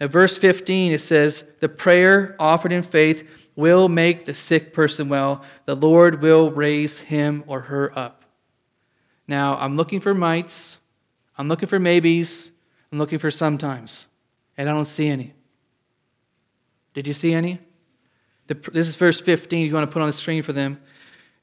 Now, 0.00 0.08
verse 0.08 0.36
15, 0.36 0.92
it 0.92 1.00
says, 1.00 1.44
The 1.60 1.68
prayer 1.68 2.34
offered 2.36 2.72
in 2.72 2.82
faith 2.82 3.48
will 3.54 3.88
make 3.88 4.24
the 4.24 4.34
sick 4.34 4.72
person 4.72 5.08
well. 5.08 5.44
The 5.64 5.76
Lord 5.76 6.20
will 6.20 6.50
raise 6.50 6.98
him 6.98 7.44
or 7.46 7.60
her 7.60 7.96
up. 7.96 8.24
Now, 9.28 9.56
I'm 9.56 9.76
looking 9.76 10.00
for 10.00 10.14
mights. 10.14 10.78
I'm 11.36 11.46
looking 11.46 11.68
for 11.68 11.78
maybes. 11.78 12.50
I'm 12.90 12.98
looking 12.98 13.20
for 13.20 13.30
sometimes. 13.30 14.08
And 14.56 14.68
I 14.68 14.72
don't 14.72 14.84
see 14.84 15.06
any. 15.06 15.32
Did 16.92 17.06
you 17.06 17.14
see 17.14 17.34
any? 17.34 17.60
The, 18.48 18.54
this 18.72 18.88
is 18.88 18.96
verse 18.96 19.20
15. 19.20 19.64
You 19.64 19.72
want 19.72 19.88
to 19.88 19.92
put 19.92 20.02
on 20.02 20.08
the 20.08 20.12
screen 20.12 20.42
for 20.42 20.52
them 20.52 20.80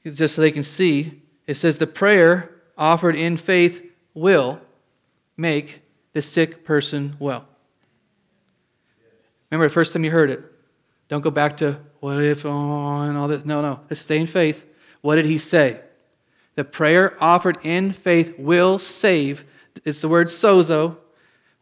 just 0.04 0.34
so 0.34 0.42
they 0.42 0.50
can 0.50 0.62
see, 0.62 1.22
it 1.46 1.54
says, 1.54 1.78
The 1.78 1.86
prayer 1.86 2.50
offered 2.76 3.16
in 3.16 3.38
faith 3.38 3.82
will 4.12 4.60
make 5.38 5.80
the 6.16 6.22
sick 6.22 6.64
person 6.64 7.14
well. 7.18 7.44
Remember 9.50 9.68
the 9.68 9.74
first 9.74 9.92
time 9.92 10.02
you 10.02 10.10
heard 10.10 10.30
it. 10.30 10.42
Don't 11.08 11.20
go 11.20 11.30
back 11.30 11.58
to 11.58 11.78
what 12.00 12.24
if 12.24 12.46
oh, 12.46 13.02
and 13.02 13.18
all 13.18 13.28
that. 13.28 13.44
No, 13.44 13.60
no. 13.60 13.80
Let's 13.90 14.00
stay 14.00 14.18
in 14.18 14.26
faith. 14.26 14.64
What 15.02 15.16
did 15.16 15.26
he 15.26 15.36
say? 15.36 15.78
The 16.54 16.64
prayer 16.64 17.22
offered 17.22 17.58
in 17.62 17.92
faith 17.92 18.34
will 18.38 18.78
save. 18.78 19.44
It's 19.84 20.00
the 20.00 20.08
word 20.08 20.28
sozo 20.28 20.96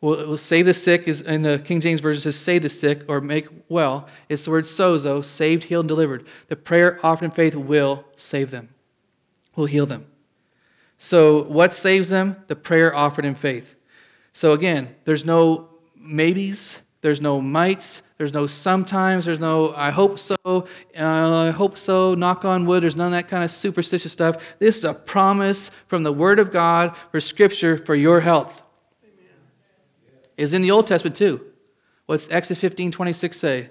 will, 0.01 0.25
will 0.25 0.39
save 0.39 0.67
the 0.67 0.75
sick, 0.75 1.09
is 1.09 1.21
in 1.21 1.43
the 1.43 1.59
King 1.59 1.81
James 1.81 1.99
Version 1.99 2.23
says 2.23 2.37
save 2.37 2.63
the 2.63 2.71
sick 2.71 3.03
or 3.09 3.21
make 3.21 3.49
well. 3.69 4.07
It's 4.29 4.45
the 4.45 4.53
word 4.53 4.67
sozo, 4.67 5.25
saved, 5.25 5.65
healed, 5.65 5.83
and 5.83 5.89
delivered. 5.89 6.25
The 6.47 6.55
prayer 6.55 7.01
offered 7.03 7.25
in 7.25 7.31
faith 7.33 7.57
will 7.57 8.05
save 8.15 8.53
them, 8.53 8.69
will 9.57 9.67
heal 9.67 9.85
them. 9.85 10.07
So, 10.97 11.43
what 11.43 11.75
saves 11.75 12.09
them? 12.09 12.37
The 12.47 12.55
prayer 12.55 12.95
offered 12.95 13.25
in 13.25 13.35
faith. 13.35 13.75
So, 14.35 14.53
again, 14.53 14.95
there's 15.05 15.25
no 15.25 15.71
maybes, 15.97 16.81
there's 17.01 17.21
no 17.21 17.41
mights, 17.41 18.03
There's 18.17 18.33
no 18.33 18.47
sometimes. 18.47 19.25
There's 19.25 19.41
no 19.41 19.75
I 19.75 19.91
hope 19.91 20.19
so. 20.19 20.37
Uh, 20.47 20.65
I 20.97 21.51
hope 21.51 21.77
so. 21.77 22.15
Knock 22.15 22.45
on 22.45 22.65
wood. 22.65 22.83
There's 22.83 22.97
none 22.97 23.09
of 23.09 23.13
that 23.13 23.29
kind 23.29 23.43
of 23.43 23.51
superstitious 23.51 24.13
stuff. 24.13 24.57
This 24.59 24.77
is 24.77 24.85
a 24.85 24.95
promise 24.95 25.71
from 25.89 26.05
the 26.05 26.13
Word 26.13 26.39
of 26.39 26.53
God 26.53 26.97
for 27.11 27.21
Scripture 27.21 27.77
for 27.77 27.95
your 27.95 28.21
health. 28.21 28.63
Is 30.37 30.53
in 30.53 30.63
the 30.63 30.71
Old 30.71 30.87
Testament 30.87 31.17
too. 31.17 31.45
What's 32.07 32.29
Exodus 32.31 32.61
15 32.61 32.93
26 32.93 33.37
say? 33.37 33.71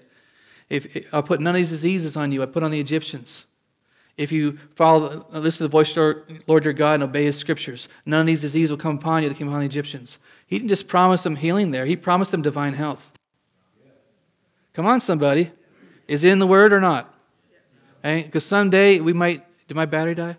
If 0.69 1.07
I'll 1.13 1.23
put 1.23 1.39
none 1.39 1.55
of 1.55 1.59
these 1.59 1.69
diseases 1.69 2.15
on 2.15 2.31
you, 2.31 2.43
I 2.43 2.45
put 2.45 2.63
on 2.63 2.71
the 2.71 2.79
Egyptians. 2.79 3.45
If 4.17 4.31
you 4.31 4.59
follow, 4.75 5.25
listen 5.31 5.57
to 5.59 5.63
the 5.63 5.69
voice 5.69 5.95
of 5.97 6.23
Lord 6.47 6.65
your 6.65 6.73
God 6.73 6.95
and 6.95 7.03
obey 7.03 7.25
his 7.25 7.37
scriptures, 7.37 7.87
none 8.05 8.21
of 8.21 8.27
these 8.27 8.41
diseases 8.41 8.69
will 8.69 8.77
come 8.77 8.97
upon 8.97 9.23
you 9.23 9.29
that 9.29 9.37
came 9.37 9.47
upon 9.47 9.61
the 9.61 9.65
Egyptians. 9.65 10.19
He 10.53 10.59
didn't 10.59 10.69
just 10.69 10.87
promise 10.87 11.23
them 11.23 11.35
healing 11.35 11.71
there, 11.71 11.83
he 11.83 11.95
promised 11.95 12.29
them 12.29 12.43
divine 12.43 12.75
health. 12.75 13.11
Come 14.73 14.85
on, 14.85 15.01
somebody. 15.01 15.49
Is 16.07 16.23
it 16.23 16.31
in 16.31 16.37
the 16.37 16.45
word 16.45 16.73
or 16.73 16.79
not? 16.79 17.11
Because 18.03 18.45
someday 18.45 18.99
we 18.99 19.13
might. 19.13 19.43
Did 19.67 19.73
my 19.73 19.87
battery 19.87 20.13
die? 20.13 20.37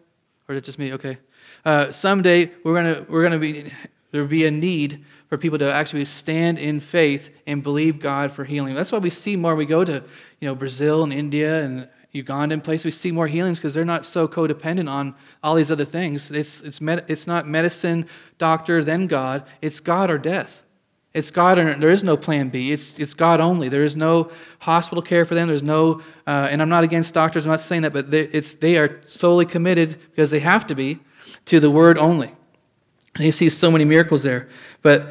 Or 0.49 0.55
is 0.55 0.59
it 0.59 0.65
just 0.67 0.79
me? 0.79 0.93
Okay. 0.93 1.19
Uh, 1.65 1.91
someday 1.91 2.53
we're 2.63 2.77
gonna 2.77 3.05
we're 3.09 3.25
gonna 3.25 3.41
be 3.41 3.73
there'll 4.13 4.29
be 4.29 4.47
a 4.47 4.53
need 4.53 5.05
for 5.27 5.37
people 5.37 5.59
to 5.59 5.73
actually 5.73 6.05
stand 6.05 6.61
in 6.61 6.79
faith 6.79 7.31
and 7.45 7.65
believe 7.65 7.99
God 7.99 8.31
for 8.31 8.45
healing. 8.45 8.77
That's 8.77 8.93
why 8.93 8.99
we 8.99 9.11
see 9.11 9.35
more. 9.35 9.57
We 9.57 9.65
go 9.65 9.85
to 9.85 9.95
you 10.39 10.49
know 10.49 10.55
Brazil 10.55 11.03
and 11.03 11.13
India 11.13 11.65
and 11.65 11.89
Uganda 12.15 12.55
and 12.55 12.65
places. 12.65 12.85
We 12.85 12.91
see 12.93 13.11
more 13.11 13.27
healings 13.27 13.59
because 13.59 13.75
they're 13.75 13.85
not 13.85 14.07
so 14.07 14.27
codependent 14.27 14.91
on 14.91 15.15
all 15.43 15.57
these 15.57 15.71
other 15.71 15.85
things. 15.85 16.31
It's 16.31 16.61
it's 16.61 16.81
med- 16.81 17.05
it's 17.09 17.27
not 17.27 17.47
medicine, 17.47 18.07
doctor, 18.39 18.85
then 18.85 19.07
God. 19.07 19.45
It's 19.61 19.81
God 19.81 20.11
or 20.11 20.17
death. 20.17 20.63
It's 21.13 21.31
God, 21.31 21.59
and 21.59 21.81
there 21.81 21.91
is 21.91 22.03
no 22.03 22.17
plan 22.17 22.49
B. 22.49 22.73
It's, 22.73 22.99
it's 22.99 23.15
God 23.15 23.41
only. 23.41 23.69
There 23.69 23.85
is 23.85 23.97
no 23.97 24.33
hospital 24.61 25.01
care 25.01 25.25
for 25.25 25.37
them. 25.37 25.47
There's 25.47 25.63
no, 25.63 26.03
uh, 26.27 26.49
and 26.51 26.61
I'm 26.61 26.69
not 26.69 26.83
against 26.83 27.15
doctors, 27.15 27.45
I'm 27.45 27.51
not 27.51 27.61
saying 27.61 27.83
that, 27.83 27.93
but 27.93 28.11
they, 28.11 28.23
it's, 28.23 28.55
they 28.55 28.77
are 28.79 29.01
solely 29.07 29.47
committed, 29.47 29.97
because 30.11 30.31
they 30.31 30.41
have 30.41 30.67
to 30.67 30.75
be, 30.75 30.99
to 31.45 31.61
the 31.61 31.71
Word 31.71 31.99
only. 31.99 32.35
And 33.15 33.25
you 33.25 33.31
see 33.31 33.49
so 33.49 33.71
many 33.71 33.85
miracles 33.85 34.25
there. 34.25 34.49
But 34.83 35.07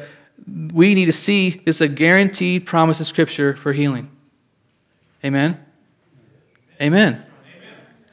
we 0.74 0.92
need 0.92 1.06
to 1.06 1.12
see 1.12 1.62
this 1.64 1.80
a 1.80 1.88
guaranteed 1.88 2.66
promise 2.66 3.00
of 3.00 3.06
Scripture 3.06 3.56
for 3.56 3.72
healing. 3.72 4.10
Amen? 5.24 5.63
Amen. 6.94 7.26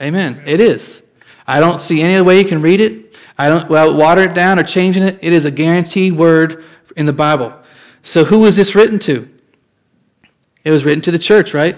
Amen. 0.02 0.36
Amen. 0.36 0.44
It 0.48 0.60
is. 0.60 1.04
I 1.46 1.60
don't 1.60 1.82
see 1.82 2.02
any 2.02 2.16
other 2.16 2.24
way 2.24 2.40
you 2.40 2.48
can 2.48 2.62
read 2.62 2.82
it. 2.82 3.20
I 3.38 3.50
don't, 3.50 3.70
without 3.70 3.96
watering 3.96 4.32
it 4.32 4.34
down 4.34 4.58
or 4.58 4.64
changing 4.64 5.04
it, 5.04 5.20
it 5.22 5.34
is 5.34 5.46
a 5.46 5.52
guaranteed 5.52 6.14
word 6.14 6.64
in 6.96 7.06
the 7.06 7.14
Bible. 7.14 7.54
So, 8.04 8.26
who 8.26 8.40
was 8.40 8.56
this 8.56 8.74
written 8.74 9.00
to? 9.00 9.30
It 10.64 10.72
was 10.72 10.84
written 10.86 11.02
to 11.04 11.12
the 11.12 11.20
church, 11.20 11.54
right? 11.54 11.78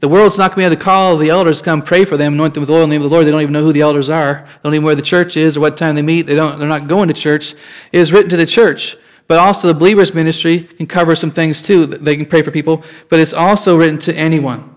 The 0.00 0.08
world's 0.08 0.36
not 0.36 0.50
going 0.50 0.64
to 0.64 0.70
be 0.70 0.72
able 0.72 0.76
to 0.76 0.84
call 0.84 1.16
the 1.16 1.30
elders 1.30 1.62
come 1.62 1.80
pray 1.80 2.04
for 2.04 2.16
them, 2.16 2.34
anoint 2.34 2.54
them 2.54 2.62
with 2.62 2.70
oil 2.70 2.82
in 2.82 2.88
the 2.88 2.94
name 2.94 3.02
of 3.02 3.10
the 3.10 3.14
Lord. 3.14 3.24
They 3.24 3.30
don't 3.30 3.40
even 3.40 3.52
know 3.52 3.62
who 3.62 3.72
the 3.72 3.82
elders 3.82 4.10
are. 4.10 4.44
They 4.44 4.60
don't 4.64 4.74
even 4.74 4.82
know 4.82 4.86
where 4.86 4.94
the 4.96 5.02
church 5.02 5.36
is 5.36 5.56
or 5.56 5.60
what 5.60 5.76
time 5.76 5.94
they 5.94 6.02
meet. 6.02 6.22
They 6.22 6.34
don't, 6.34 6.58
they're 6.58 6.68
not 6.68 6.88
going 6.88 7.06
to 7.06 7.14
church. 7.14 7.52
It 7.92 7.98
is 7.98 8.12
written 8.12 8.30
to 8.30 8.36
the 8.36 8.46
church. 8.46 8.96
But 9.28 9.38
also, 9.38 9.68
the 9.68 9.74
believer's 9.74 10.12
ministry 10.12 10.60
can 10.60 10.88
cover 10.88 11.14
some 11.14 11.30
things 11.30 11.62
too. 11.62 11.86
They 11.86 12.16
can 12.16 12.26
pray 12.26 12.42
for 12.42 12.50
people. 12.50 12.82
But 13.08 13.20
it's 13.20 13.32
also 13.32 13.76
written 13.76 13.98
to 14.00 14.14
anyone. 14.14 14.71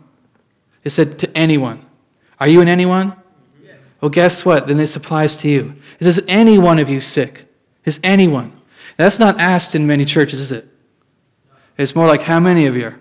It 0.86 0.92
said 0.92 1.20
to 1.20 1.38
anyone. 1.38 1.84
Are 2.40 2.48
you 2.48 2.62
an 2.62 2.70
anyone? 2.70 3.14
Yes. 3.62 3.76
Well, 4.00 4.10
guess 4.10 4.46
what? 4.46 4.68
Then 4.68 4.78
this 4.78 4.96
applies 4.96 5.36
to 5.38 5.50
you. 5.50 5.76
It 6.00 6.06
says, 6.06 6.24
any 6.28 6.58
one 6.58 6.80
of 6.80 6.90
you 6.90 7.02
sick? 7.02 7.52
Is 7.84 8.00
anyone? 8.04 8.54
That's 8.96 9.20
not 9.20 9.40
asked 9.40 9.76
in 9.76 9.88
many 9.88 10.06
churches, 10.06 10.40
is 10.40 10.52
it? 10.52 10.68
It's 11.78 11.96
more 11.96 12.08
like, 12.08 12.22
how 12.22 12.40
many 12.40 12.68
of 12.68 12.78
you? 12.78 12.88
Are? 12.88 13.00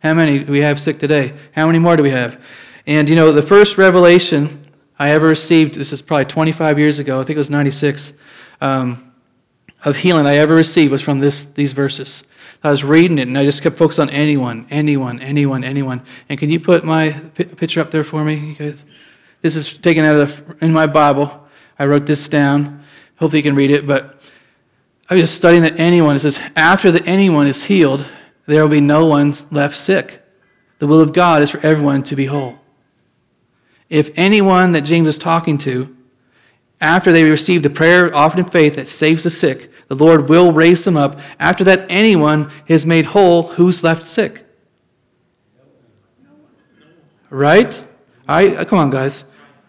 How 0.00 0.12
many 0.12 0.44
do 0.44 0.52
we 0.52 0.60
have 0.60 0.80
sick 0.80 0.98
today? 0.98 1.32
How 1.52 1.66
many 1.66 1.78
more 1.78 1.96
do 1.96 2.02
we 2.02 2.10
have? 2.10 2.40
And 2.86 3.08
you 3.08 3.16
know, 3.16 3.32
the 3.32 3.42
first 3.42 3.78
revelation 3.78 4.62
I 4.98 5.10
ever 5.10 5.26
received, 5.26 5.76
this 5.76 5.92
is 5.92 6.02
probably 6.02 6.26
25 6.26 6.78
years 6.78 6.98
ago, 6.98 7.20
I 7.20 7.24
think 7.24 7.36
it 7.36 7.40
was 7.40 7.50
96, 7.50 8.12
um, 8.60 9.12
of 9.82 9.96
healing 9.96 10.26
I 10.26 10.36
ever 10.36 10.54
received 10.54 10.92
was 10.92 11.00
from 11.00 11.20
this, 11.20 11.44
these 11.44 11.72
verses. 11.72 12.22
I 12.64 12.70
was 12.70 12.82
reading 12.82 13.18
it 13.18 13.28
and 13.28 13.36
I 13.36 13.44
just 13.44 13.62
kept 13.62 13.76
focused 13.76 14.00
on 14.00 14.08
anyone, 14.08 14.66
anyone, 14.70 15.20
anyone, 15.20 15.62
anyone. 15.62 16.02
And 16.30 16.38
can 16.38 16.48
you 16.48 16.58
put 16.58 16.82
my 16.82 17.10
p- 17.34 17.44
picture 17.44 17.80
up 17.80 17.90
there 17.90 18.02
for 18.02 18.24
me, 18.24 18.36
you 18.36 18.54
guys? 18.54 18.82
This 19.42 19.54
is 19.54 19.76
taken 19.76 20.02
out 20.02 20.16
of 20.16 20.58
the, 20.58 20.64
in 20.64 20.72
my 20.72 20.86
Bible. 20.86 21.46
I 21.78 21.84
wrote 21.84 22.06
this 22.06 22.26
down. 22.26 22.82
Hopefully 23.16 23.40
you 23.40 23.42
can 23.42 23.54
read 23.54 23.70
it, 23.70 23.86
but 23.86 24.18
I 25.10 25.14
was 25.14 25.24
just 25.24 25.36
studying 25.36 25.62
that 25.64 25.78
anyone, 25.78 26.16
it 26.16 26.20
says, 26.20 26.40
after 26.56 26.90
the 26.90 27.04
anyone 27.04 27.46
is 27.46 27.64
healed, 27.64 28.06
there 28.46 28.62
will 28.62 28.70
be 28.70 28.80
no 28.80 29.04
one 29.04 29.34
left 29.50 29.76
sick. 29.76 30.22
The 30.78 30.86
will 30.86 31.02
of 31.02 31.12
God 31.12 31.42
is 31.42 31.50
for 31.50 31.64
everyone 31.64 32.02
to 32.04 32.16
be 32.16 32.26
whole. 32.26 32.58
If 33.90 34.10
anyone 34.16 34.72
that 34.72 34.82
James 34.84 35.08
is 35.08 35.18
talking 35.18 35.58
to, 35.58 35.94
after 36.80 37.12
they 37.12 37.24
receive 37.24 37.62
the 37.62 37.70
prayer 37.70 38.14
offered 38.14 38.38
in 38.38 38.46
faith 38.46 38.76
that 38.76 38.88
saves 38.88 39.24
the 39.24 39.30
sick, 39.30 39.70
the 39.88 39.94
Lord 39.94 40.28
will 40.28 40.52
raise 40.52 40.84
them 40.84 40.96
up. 40.96 41.18
After 41.38 41.64
that, 41.64 41.86
anyone 41.88 42.50
is 42.66 42.86
made 42.86 43.06
whole 43.06 43.42
who's 43.42 43.84
left 43.84 44.06
sick. 44.06 44.44
Right? 47.30 47.84
I, 48.28 48.48
uh, 48.56 48.64
come 48.64 48.78
on, 48.78 48.90
guys. 48.90 49.24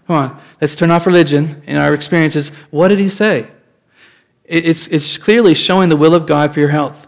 Come 0.08 0.16
on. 0.16 0.42
Let's 0.62 0.76
turn 0.76 0.92
off 0.92 1.06
religion 1.06 1.64
in 1.66 1.78
our 1.78 1.94
experiences. 1.94 2.50
What 2.70 2.90
did 2.90 3.00
he 3.00 3.10
say? 3.10 3.48
It's, 4.44 4.88
it's 4.88 5.18
clearly 5.18 5.56
showing 5.56 5.90
the 5.90 5.98
will 5.98 6.14
of 6.14 6.28
God 6.28 6.54
for 6.54 6.60
your 6.60 6.70
health. 6.70 7.08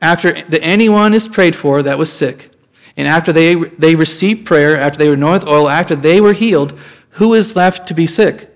After 0.00 0.32
the, 0.32 0.62
anyone 0.62 1.14
is 1.14 1.28
prayed 1.28 1.54
for 1.54 1.82
that 1.82 1.98
was 1.98 2.12
sick, 2.12 2.50
and 2.96 3.06
after 3.06 3.32
they, 3.32 3.54
they 3.54 3.94
received 3.94 4.46
prayer, 4.46 4.76
after 4.76 4.98
they 4.98 5.08
were 5.08 5.16
north 5.16 5.46
oil, 5.46 5.68
after 5.68 5.94
they 5.94 6.20
were 6.20 6.32
healed, 6.32 6.78
who 7.10 7.34
is 7.34 7.56
left 7.56 7.86
to 7.88 7.94
be 7.94 8.06
sick? 8.06 8.50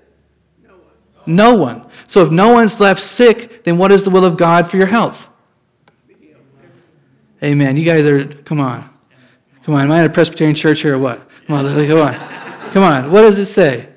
No 0.62 0.74
one. 0.74 0.86
no 1.26 1.54
one. 1.54 1.87
So 2.08 2.24
if 2.24 2.32
no 2.32 2.48
one's 2.48 2.80
left 2.80 3.00
sick, 3.00 3.62
then 3.64 3.78
what 3.78 3.92
is 3.92 4.02
the 4.02 4.10
will 4.10 4.24
of 4.24 4.36
God 4.36 4.68
for 4.68 4.78
your 4.78 4.86
health? 4.86 5.28
Amen. 7.44 7.76
You 7.76 7.84
guys 7.84 8.04
are, 8.06 8.26
come 8.26 8.60
on. 8.60 8.88
Come 9.62 9.74
on. 9.74 9.82
Am 9.82 9.92
I 9.92 10.00
in 10.00 10.06
a 10.06 10.12
Presbyterian 10.12 10.56
church 10.56 10.80
here 10.80 10.96
or 10.96 10.98
what? 10.98 11.28
Come 11.46 11.56
on. 11.56 11.86
Come 11.86 11.98
on. 12.00 12.14
Come 12.72 12.82
on. 12.82 13.12
What 13.12 13.22
does 13.22 13.38
it 13.38 13.46
say? 13.46 13.88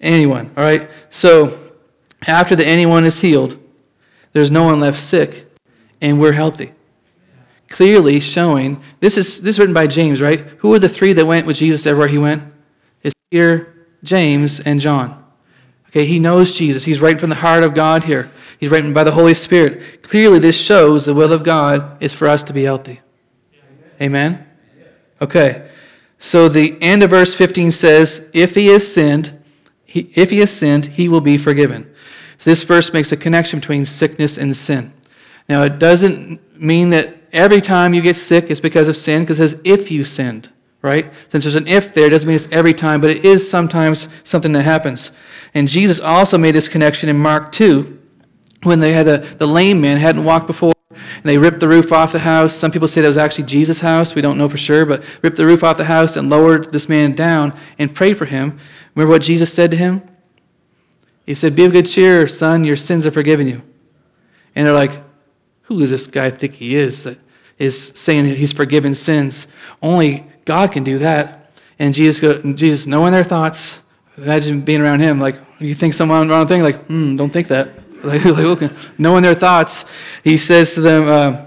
Anyone. 0.00 0.50
All 0.56 0.64
right. 0.64 0.90
So 1.08 1.58
after 2.26 2.56
the 2.56 2.66
anyone 2.66 3.04
is 3.04 3.20
healed, 3.20 3.56
there's 4.32 4.50
no 4.50 4.64
one 4.64 4.80
left 4.80 5.00
sick, 5.00 5.50
and 6.00 6.20
we're 6.20 6.32
healthy. 6.32 6.72
Clearly 7.68 8.20
showing, 8.20 8.82
this 8.98 9.16
is, 9.16 9.42
this 9.42 9.56
is 9.56 9.58
written 9.60 9.74
by 9.74 9.86
James, 9.86 10.20
right? 10.20 10.40
Who 10.58 10.70
were 10.70 10.78
the 10.78 10.88
three 10.88 11.12
that 11.12 11.26
went 11.26 11.46
with 11.46 11.56
Jesus 11.56 11.86
everywhere 11.86 12.08
he 12.08 12.18
went? 12.18 12.42
It's 13.02 13.14
Peter, 13.30 13.86
James, 14.02 14.60
and 14.60 14.80
John. 14.80 15.19
Okay, 15.90 16.06
he 16.06 16.20
knows 16.20 16.56
Jesus. 16.56 16.84
He's 16.84 17.00
writing 17.00 17.18
from 17.18 17.30
the 17.30 17.36
heart 17.36 17.64
of 17.64 17.74
God 17.74 18.04
here. 18.04 18.30
He's 18.60 18.70
writing 18.70 18.92
by 18.92 19.02
the 19.02 19.10
Holy 19.10 19.34
Spirit. 19.34 20.02
Clearly, 20.02 20.38
this 20.38 20.56
shows 20.56 21.04
the 21.04 21.14
will 21.14 21.32
of 21.32 21.42
God 21.42 22.00
is 22.00 22.14
for 22.14 22.28
us 22.28 22.44
to 22.44 22.52
be 22.52 22.62
healthy. 22.62 23.00
Amen? 24.00 24.46
Okay, 25.20 25.68
so 26.18 26.48
the 26.48 26.80
end 26.80 27.02
of 27.02 27.10
verse 27.10 27.34
15 27.34 27.72
says, 27.72 28.30
If 28.32 28.54
he 28.54 28.68
has 28.68 28.90
sinned, 28.90 29.36
he, 29.84 30.12
if 30.14 30.30
he 30.30 30.38
has 30.38 30.52
sinned, 30.52 30.86
he 30.86 31.08
will 31.08 31.20
be 31.20 31.36
forgiven. 31.36 31.92
So 32.38 32.50
this 32.50 32.62
verse 32.62 32.92
makes 32.92 33.10
a 33.10 33.16
connection 33.16 33.58
between 33.58 33.84
sickness 33.84 34.38
and 34.38 34.56
sin. 34.56 34.92
Now, 35.48 35.62
it 35.62 35.80
doesn't 35.80 36.40
mean 36.58 36.90
that 36.90 37.16
every 37.32 37.60
time 37.60 37.94
you 37.94 38.00
get 38.00 38.16
sick 38.16 38.48
it's 38.48 38.60
because 38.60 38.86
of 38.86 38.96
sin, 38.96 39.22
because 39.24 39.40
it 39.40 39.50
says 39.50 39.60
if 39.64 39.90
you 39.90 40.04
sinned, 40.04 40.50
right? 40.82 41.12
Since 41.28 41.44
there's 41.44 41.54
an 41.54 41.66
if 41.66 41.94
there, 41.94 42.06
it 42.06 42.10
doesn't 42.10 42.26
mean 42.26 42.36
it's 42.36 42.48
every 42.50 42.74
time, 42.74 43.00
but 43.00 43.10
it 43.10 43.24
is 43.24 43.48
sometimes 43.48 44.08
something 44.24 44.52
that 44.52 44.62
happens. 44.62 45.10
And 45.54 45.68
Jesus 45.68 46.00
also 46.00 46.38
made 46.38 46.54
this 46.54 46.68
connection 46.68 47.08
in 47.08 47.18
Mark 47.18 47.52
2 47.52 47.98
when 48.62 48.80
they 48.80 48.92
had 48.92 49.08
a, 49.08 49.18
the 49.18 49.46
lame 49.46 49.80
man 49.80 49.98
hadn't 49.98 50.24
walked 50.24 50.46
before 50.46 50.72
and 50.90 51.24
they 51.24 51.38
ripped 51.38 51.60
the 51.60 51.68
roof 51.68 51.92
off 51.92 52.12
the 52.12 52.20
house. 52.20 52.54
Some 52.54 52.70
people 52.70 52.88
say 52.88 53.00
that 53.00 53.06
was 53.06 53.16
actually 53.16 53.44
Jesus' 53.44 53.80
house. 53.80 54.14
We 54.14 54.22
don't 54.22 54.38
know 54.38 54.48
for 54.48 54.58
sure, 54.58 54.86
but 54.86 55.02
ripped 55.22 55.36
the 55.36 55.46
roof 55.46 55.62
off 55.62 55.76
the 55.76 55.84
house 55.84 56.16
and 56.16 56.30
lowered 56.30 56.72
this 56.72 56.88
man 56.88 57.14
down 57.14 57.56
and 57.78 57.94
prayed 57.94 58.16
for 58.16 58.24
him. 58.24 58.58
Remember 58.94 59.12
what 59.12 59.22
Jesus 59.22 59.52
said 59.52 59.70
to 59.70 59.76
him? 59.76 60.02
He 61.26 61.34
said, 61.34 61.54
Be 61.54 61.64
of 61.64 61.72
good 61.72 61.86
cheer, 61.86 62.26
son, 62.26 62.64
your 62.64 62.76
sins 62.76 63.06
are 63.06 63.10
forgiven 63.10 63.46
you. 63.46 63.62
And 64.54 64.66
they're 64.66 64.74
like, 64.74 65.02
Who 65.62 65.80
does 65.80 65.90
this 65.90 66.06
guy 66.06 66.30
think 66.30 66.54
he 66.54 66.74
is 66.74 67.02
that 67.04 67.18
is 67.58 67.92
saying 67.94 68.26
that 68.28 68.38
he's 68.38 68.52
forgiven 68.52 68.94
sins? 68.94 69.46
Only 69.82 70.29
God 70.50 70.72
can 70.72 70.82
do 70.82 70.98
that. 70.98 71.52
And 71.78 71.94
Jesus, 71.94 72.18
go, 72.18 72.42
Jesus 72.54 72.84
knowing 72.84 73.12
their 73.12 73.22
thoughts, 73.22 73.82
imagine 74.16 74.62
being 74.62 74.80
around 74.80 74.98
him, 74.98 75.20
like, 75.20 75.36
you 75.60 75.74
think 75.74 75.94
someone 75.94 76.28
wrong 76.28 76.48
thing? 76.48 76.60
Like, 76.60 76.86
hmm, 76.86 77.14
don't 77.14 77.32
think 77.32 77.46
that. 77.46 77.78
Like, 78.02 78.24
like. 78.24 78.72
Knowing 78.98 79.22
their 79.22 79.34
thoughts, 79.34 79.84
he 80.24 80.38
says 80.38 80.74
to 80.74 80.80
them, 80.80 81.06
uh, 81.06 81.46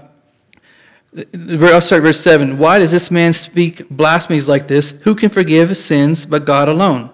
I'll 1.66 1.80
start 1.82 2.02
verse 2.02 2.20
7. 2.20 2.56
Why 2.56 2.78
does 2.78 2.92
this 2.92 3.10
man 3.10 3.34
speak 3.34 3.88
blasphemies 3.90 4.48
like 4.48 4.68
this? 4.68 4.92
Who 5.02 5.14
can 5.14 5.28
forgive 5.28 5.76
sins 5.76 6.24
but 6.24 6.46
God 6.46 6.68
alone? 6.68 7.10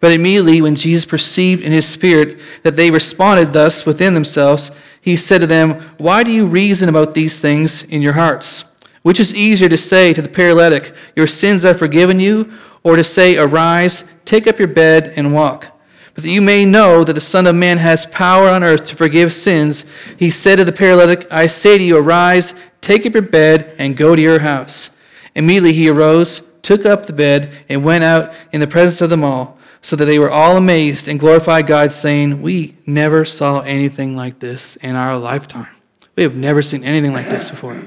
But 0.00 0.12
immediately, 0.12 0.60
when 0.60 0.74
Jesus 0.74 1.06
perceived 1.06 1.62
in 1.62 1.72
his 1.72 1.88
spirit 1.88 2.40
that 2.64 2.76
they 2.76 2.90
responded 2.90 3.52
thus 3.52 3.86
within 3.86 4.14
themselves, 4.14 4.70
he 5.00 5.16
said 5.16 5.38
to 5.38 5.46
them, 5.46 5.80
Why 5.96 6.24
do 6.24 6.30
you 6.32 6.44
reason 6.44 6.88
about 6.88 7.14
these 7.14 7.38
things 7.38 7.84
in 7.84 8.02
your 8.02 8.14
hearts? 8.14 8.64
Which 9.02 9.20
is 9.20 9.34
easier 9.34 9.68
to 9.68 9.78
say 9.78 10.12
to 10.12 10.22
the 10.22 10.28
paralytic, 10.28 10.94
Your 11.16 11.26
sins 11.26 11.64
are 11.64 11.74
forgiven 11.74 12.20
you, 12.20 12.52
or 12.82 12.96
to 12.96 13.04
say, 13.04 13.36
Arise, 13.36 14.04
take 14.24 14.46
up 14.46 14.58
your 14.58 14.68
bed, 14.68 15.12
and 15.16 15.34
walk? 15.34 15.68
But 16.14 16.24
that 16.24 16.30
you 16.30 16.42
may 16.42 16.64
know 16.64 17.04
that 17.04 17.14
the 17.14 17.20
Son 17.20 17.46
of 17.46 17.54
Man 17.54 17.78
has 17.78 18.06
power 18.06 18.48
on 18.48 18.62
earth 18.62 18.88
to 18.88 18.96
forgive 18.96 19.32
sins, 19.32 19.84
he 20.16 20.30
said 20.30 20.56
to 20.56 20.64
the 20.64 20.72
paralytic, 20.72 21.26
I 21.32 21.46
say 21.46 21.78
to 21.78 21.84
you, 21.84 21.96
Arise, 21.96 22.54
take 22.80 23.06
up 23.06 23.14
your 23.14 23.22
bed, 23.22 23.74
and 23.78 23.96
go 23.96 24.14
to 24.14 24.22
your 24.22 24.40
house. 24.40 24.90
Immediately 25.34 25.72
he 25.72 25.88
arose, 25.88 26.42
took 26.62 26.84
up 26.84 27.06
the 27.06 27.12
bed, 27.12 27.50
and 27.68 27.84
went 27.84 28.04
out 28.04 28.32
in 28.52 28.60
the 28.60 28.66
presence 28.66 29.00
of 29.00 29.10
them 29.10 29.24
all, 29.24 29.58
so 29.80 29.96
that 29.96 30.04
they 30.04 30.18
were 30.18 30.30
all 30.30 30.56
amazed 30.56 31.08
and 31.08 31.18
glorified 31.18 31.66
God, 31.66 31.92
saying, 31.92 32.42
We 32.42 32.76
never 32.86 33.24
saw 33.24 33.60
anything 33.60 34.14
like 34.14 34.38
this 34.38 34.76
in 34.76 34.94
our 34.94 35.18
lifetime. 35.18 35.68
We 36.14 36.22
have 36.24 36.36
never 36.36 36.60
seen 36.60 36.84
anything 36.84 37.14
like 37.14 37.26
this 37.26 37.50
before. 37.50 37.82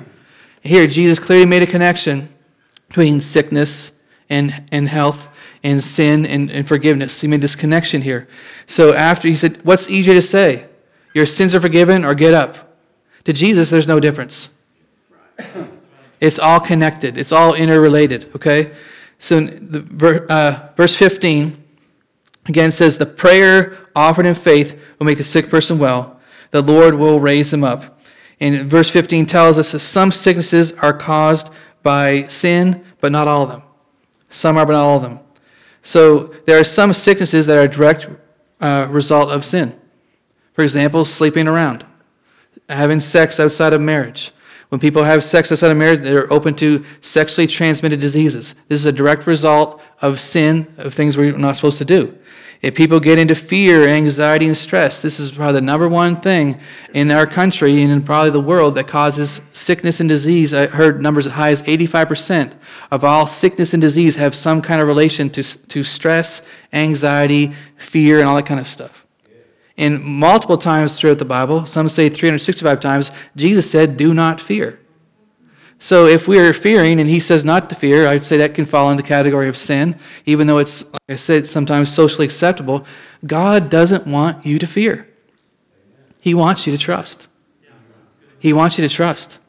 Here, 0.65 0.87
Jesus 0.87 1.19
clearly 1.19 1.45
made 1.45 1.61
a 1.61 1.67
connection 1.67 2.33
between 2.87 3.21
sickness 3.21 3.91
and, 4.29 4.63
and 4.71 4.89
health 4.89 5.29
and 5.63 5.83
sin 5.83 6.25
and, 6.25 6.49
and 6.49 6.67
forgiveness. 6.67 7.21
He 7.21 7.27
made 7.27 7.41
this 7.41 7.55
connection 7.55 8.01
here. 8.01 8.27
So 8.65 8.93
after 8.93 9.27
he 9.27 9.35
said, 9.35 9.63
What's 9.63 9.87
easier 9.87 10.15
to 10.15 10.21
say? 10.21 10.65
Your 11.13 11.27
sins 11.27 11.53
are 11.53 11.61
forgiven 11.61 12.03
or 12.03 12.15
get 12.15 12.33
up? 12.33 12.77
To 13.25 13.33
Jesus, 13.33 13.69
there's 13.69 13.87
no 13.87 13.99
difference. 13.99 14.49
It's 16.19 16.39
all 16.39 16.59
connected, 16.59 17.17
it's 17.17 17.31
all 17.31 17.53
interrelated, 17.53 18.31
okay? 18.35 18.73
So 19.19 19.41
the, 19.41 20.25
uh, 20.29 20.69
verse 20.75 20.95
15 20.95 21.63
again 22.47 22.71
says, 22.71 22.97
The 22.97 23.05
prayer 23.05 23.77
offered 23.95 24.25
in 24.25 24.35
faith 24.35 24.79
will 24.97 25.05
make 25.05 25.17
the 25.17 25.23
sick 25.23 25.49
person 25.49 25.77
well. 25.77 26.19
The 26.51 26.61
Lord 26.61 26.95
will 26.95 27.19
raise 27.19 27.53
him 27.53 27.63
up. 27.63 27.94
And 28.39 28.69
verse 28.69 28.89
15 28.89 29.25
tells 29.25 29.57
us 29.57 29.71
that 29.71 29.79
some 29.79 30.11
sicknesses 30.11 30.71
are 30.73 30.93
caused 30.93 31.49
by 31.83 32.27
sin, 32.27 32.83
but 32.99 33.11
not 33.11 33.27
all 33.27 33.43
of 33.43 33.49
them. 33.49 33.63
Some 34.29 34.57
are, 34.57 34.65
but 34.65 34.73
not 34.73 34.83
all 34.83 34.97
of 34.97 35.03
them. 35.03 35.19
So 35.81 36.33
there 36.45 36.59
are 36.59 36.63
some 36.63 36.93
sicknesses 36.93 37.45
that 37.45 37.57
are 37.57 37.61
a 37.61 37.67
direct 37.67 38.07
uh, 38.59 38.87
result 38.89 39.29
of 39.29 39.45
sin. 39.45 39.79
For 40.53 40.63
example, 40.63 41.05
sleeping 41.05 41.47
around, 41.47 41.85
having 42.67 42.99
sex 42.99 43.39
outside 43.39 43.73
of 43.73 43.81
marriage. 43.81 44.31
When 44.69 44.79
people 44.79 45.03
have 45.03 45.23
sex 45.23 45.51
outside 45.51 45.71
of 45.71 45.77
marriage, 45.77 46.01
they're 46.01 46.31
open 46.33 46.55
to 46.55 46.83
sexually 47.01 47.47
transmitted 47.47 47.99
diseases. 47.99 48.55
This 48.67 48.79
is 48.79 48.85
a 48.85 48.91
direct 48.91 49.27
result 49.27 49.81
of 50.01 50.19
sin, 50.19 50.73
of 50.77 50.93
things 50.93 51.17
we're 51.17 51.37
not 51.37 51.55
supposed 51.55 51.77
to 51.77 51.85
do. 51.85 52.17
If 52.61 52.73
people 52.73 52.99
get 52.99 53.19
into 53.19 53.35
fear, 53.35 53.87
anxiety, 53.87 54.47
and 54.47 54.57
stress, 54.57 55.01
this 55.01 55.19
is 55.19 55.31
probably 55.31 55.53
the 55.53 55.61
number 55.61 55.87
one 55.87 56.19
thing 56.19 56.59
in 56.93 57.11
our 57.11 57.27
country 57.27 57.81
and 57.81 57.91
in 57.91 58.01
probably 58.01 58.31
the 58.31 58.39
world 58.39 58.75
that 58.75 58.87
causes 58.87 59.41
sickness 59.53 59.99
and 59.99 60.09
disease. 60.09 60.53
I 60.53 60.67
heard 60.67 61.01
numbers 61.01 61.27
as 61.27 61.33
high 61.33 61.51
as 61.51 61.61
85% 61.61 62.53
of 62.91 63.03
all 63.03 63.27
sickness 63.27 63.73
and 63.73 63.81
disease 63.81 64.15
have 64.15 64.33
some 64.33 64.61
kind 64.61 64.81
of 64.81 64.87
relation 64.87 65.29
to, 65.31 65.43
to 65.43 65.83
stress, 65.83 66.41
anxiety, 66.73 67.53
fear, 67.77 68.19
and 68.19 68.27
all 68.27 68.35
that 68.35 68.45
kind 68.45 68.59
of 68.59 68.67
stuff. 68.67 69.05
And 69.77 70.01
multiple 70.03 70.57
times 70.57 70.97
throughout 70.97 71.19
the 71.19 71.25
Bible, 71.25 71.65
some 71.65 71.89
say 71.89 72.07
365 72.09 72.79
times, 72.79 73.11
Jesus 73.35 73.69
said, 73.69 73.97
Do 73.97 74.13
not 74.13 74.39
fear. 74.39 74.79
So 75.79 76.05
if 76.05 76.27
we 76.27 76.39
are 76.39 76.53
fearing 76.53 76.99
and 76.99 77.09
he 77.09 77.19
says 77.19 77.45
not 77.45 77.69
to 77.69 77.75
fear, 77.75 78.07
I'd 78.07 78.23
say 78.23 78.37
that 78.37 78.55
can 78.55 78.65
fall 78.65 78.89
in 78.91 78.97
the 78.97 79.03
category 79.03 79.47
of 79.47 79.57
sin, 79.57 79.99
even 80.25 80.47
though 80.47 80.57
it's, 80.57 80.91
like 80.91 81.01
I 81.09 81.15
said, 81.15 81.47
sometimes 81.47 81.93
socially 81.93 82.25
acceptable. 82.25 82.85
God 83.25 83.69
doesn't 83.69 84.07
want 84.07 84.45
you 84.45 84.57
to 84.59 84.67
fear. 84.67 85.07
He 86.21 86.33
wants 86.33 86.65
you 86.65 86.75
to 86.75 86.77
trust. 86.77 87.27
He 88.39 88.53
wants 88.53 88.77
you 88.77 88.87
to 88.87 88.93
trust. 88.93 89.39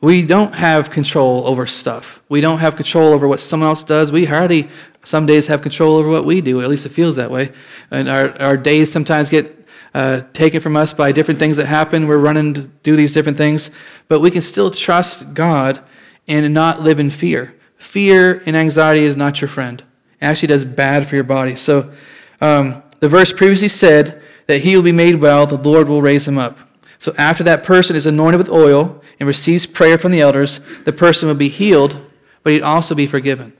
We 0.00 0.22
don't 0.22 0.54
have 0.54 0.90
control 0.90 1.46
over 1.46 1.66
stuff. 1.66 2.22
We 2.28 2.40
don't 2.40 2.58
have 2.58 2.76
control 2.76 3.12
over 3.12 3.26
what 3.26 3.40
someone 3.40 3.68
else 3.68 3.82
does. 3.82 4.12
We 4.12 4.26
hardly 4.26 4.68
some 5.02 5.26
days 5.26 5.46
have 5.48 5.62
control 5.62 5.96
over 5.96 6.08
what 6.08 6.24
we 6.24 6.40
do. 6.40 6.60
At 6.60 6.68
least 6.68 6.86
it 6.86 6.90
feels 6.90 7.16
that 7.16 7.30
way. 7.30 7.52
And 7.90 8.08
our, 8.08 8.40
our 8.40 8.56
days 8.56 8.92
sometimes 8.92 9.28
get 9.28 9.57
uh, 9.94 10.22
taken 10.32 10.60
from 10.60 10.76
us 10.76 10.92
by 10.92 11.12
different 11.12 11.40
things 11.40 11.56
that 11.56 11.66
happen. 11.66 12.06
We're 12.06 12.18
running 12.18 12.54
to 12.54 12.60
do 12.82 12.96
these 12.96 13.12
different 13.12 13.38
things. 13.38 13.70
But 14.08 14.20
we 14.20 14.30
can 14.30 14.42
still 14.42 14.70
trust 14.70 15.34
God 15.34 15.82
and 16.26 16.52
not 16.52 16.82
live 16.82 17.00
in 17.00 17.10
fear. 17.10 17.54
Fear 17.76 18.42
and 18.46 18.56
anxiety 18.56 19.00
is 19.00 19.16
not 19.16 19.40
your 19.40 19.48
friend. 19.48 19.82
It 20.20 20.24
actually 20.24 20.48
does 20.48 20.64
bad 20.64 21.06
for 21.06 21.14
your 21.14 21.24
body. 21.24 21.56
So 21.56 21.92
um, 22.40 22.82
the 23.00 23.08
verse 23.08 23.32
previously 23.32 23.68
said 23.68 24.20
that 24.46 24.60
he 24.60 24.74
will 24.76 24.82
be 24.82 24.92
made 24.92 25.16
well, 25.16 25.46
the 25.46 25.56
Lord 25.56 25.88
will 25.88 26.02
raise 26.02 26.26
him 26.26 26.38
up. 26.38 26.58
So 26.98 27.14
after 27.16 27.44
that 27.44 27.64
person 27.64 27.94
is 27.94 28.06
anointed 28.06 28.38
with 28.38 28.50
oil 28.50 29.02
and 29.20 29.26
receives 29.26 29.66
prayer 29.66 29.98
from 29.98 30.12
the 30.12 30.20
elders, 30.20 30.60
the 30.84 30.92
person 30.92 31.28
will 31.28 31.34
be 31.34 31.48
healed, 31.48 31.96
but 32.42 32.52
he'd 32.52 32.62
also 32.62 32.94
be 32.94 33.06
forgiven 33.06 33.52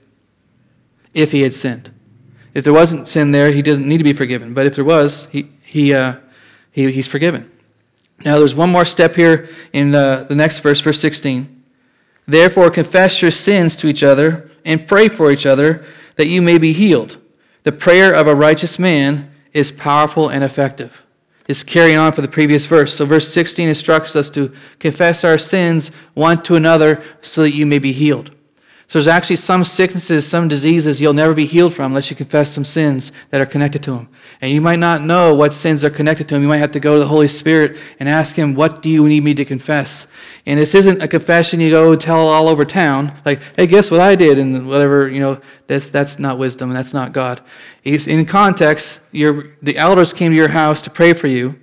if 1.13 1.31
he 1.31 1.41
had 1.41 1.53
sinned. 1.53 1.91
If 2.53 2.63
there 2.63 2.73
wasn't 2.73 3.07
sin 3.07 3.31
there, 3.31 3.51
he 3.51 3.61
didn't 3.61 3.87
need 3.87 3.99
to 3.99 4.03
be 4.03 4.13
forgiven. 4.13 4.53
But 4.53 4.65
if 4.65 4.75
there 4.75 4.83
was, 4.83 5.29
he, 5.29 5.49
he, 5.69 5.93
uh, 5.93 6.15
he, 6.71 6.91
he's 6.91 7.05
forgiven. 7.05 7.49
Now, 8.25 8.39
there's 8.39 8.55
one 8.55 8.71
more 8.71 8.85
step 8.85 9.15
here 9.15 9.47
in 9.71 9.93
uh, 9.93 10.23
the 10.23 10.33
next 10.35 10.59
verse, 10.59 10.81
verse 10.81 10.99
16. 10.99 11.63
Therefore, 12.25 12.71
confess 12.71 13.21
your 13.21 13.29
sins 13.29 13.75
to 13.77 13.87
each 13.87 14.01
other 14.01 14.49
and 14.65 14.87
pray 14.87 15.07
for 15.07 15.31
each 15.31 15.45
other 15.45 15.85
that 16.15 16.27
you 16.27 16.41
may 16.41 16.57
be 16.57 16.73
healed. 16.73 17.17
The 17.63 17.71
prayer 17.71 18.13
of 18.13 18.25
a 18.25 18.33
righteous 18.33 18.79
man 18.79 19.31
is 19.53 19.71
powerful 19.71 20.27
and 20.27 20.43
effective. 20.43 21.05
It's 21.47 21.63
carrying 21.63 21.97
on 21.97 22.13
for 22.13 22.21
the 22.21 22.27
previous 22.27 22.65
verse. 22.65 22.95
So, 22.95 23.05
verse 23.05 23.31
16 23.31 23.69
instructs 23.69 24.15
us 24.15 24.31
to 24.31 24.51
confess 24.79 25.23
our 25.23 25.37
sins 25.37 25.89
one 26.15 26.41
to 26.43 26.55
another 26.55 27.03
so 27.21 27.43
that 27.43 27.53
you 27.53 27.65
may 27.65 27.79
be 27.79 27.93
healed. 27.93 28.31
So 28.89 28.97
there's 28.97 29.07
actually 29.07 29.35
some 29.35 29.63
sicknesses, 29.65 30.27
some 30.27 30.47
diseases 30.47 30.99
you'll 30.99 31.13
never 31.13 31.35
be 31.35 31.45
healed 31.45 31.75
from 31.75 31.91
unless 31.91 32.09
you 32.09 32.15
confess 32.15 32.51
some 32.51 32.65
sins 32.65 33.11
that 33.29 33.39
are 33.39 33.45
connected 33.45 33.83
to 33.83 33.91
them. 33.91 34.09
And 34.41 34.51
you 34.51 34.61
might 34.61 34.79
not 34.79 35.03
know 35.03 35.35
what 35.35 35.53
sins 35.53 35.83
are 35.83 35.91
connected 35.91 36.27
to 36.27 36.33
them. 36.33 36.41
You 36.41 36.47
might 36.47 36.57
have 36.57 36.71
to 36.71 36.79
go 36.79 36.95
to 36.95 36.99
the 36.99 37.07
Holy 37.07 37.27
Spirit 37.27 37.77
and 37.99 38.09
ask 38.09 38.35
Him, 38.35 38.55
What 38.55 38.81
do 38.81 38.89
you 38.89 39.07
need 39.07 39.23
me 39.23 39.35
to 39.35 39.45
confess? 39.45 40.07
And 40.47 40.59
this 40.59 40.73
isn't 40.73 41.03
a 41.03 41.07
confession 41.07 41.59
you 41.59 41.69
go 41.69 41.95
tell 41.95 42.29
all 42.29 42.49
over 42.49 42.65
town, 42.65 43.13
like, 43.25 43.39
Hey, 43.55 43.67
guess 43.67 43.91
what 43.91 43.99
I 43.99 44.15
did? 44.15 44.39
And 44.39 44.67
whatever, 44.67 45.07
you 45.07 45.19
know, 45.19 45.39
that's, 45.67 45.89
that's 45.89 46.17
not 46.17 46.39
wisdom 46.39 46.71
and 46.71 46.75
that's 46.75 46.93
not 46.93 47.13
God. 47.13 47.41
He's, 47.83 48.07
in 48.07 48.25
context, 48.25 49.01
your, 49.11 49.51
the 49.61 49.77
elders 49.77 50.13
came 50.13 50.31
to 50.31 50.35
your 50.35 50.47
house 50.47 50.81
to 50.81 50.89
pray 50.89 51.13
for 51.13 51.27
you. 51.27 51.59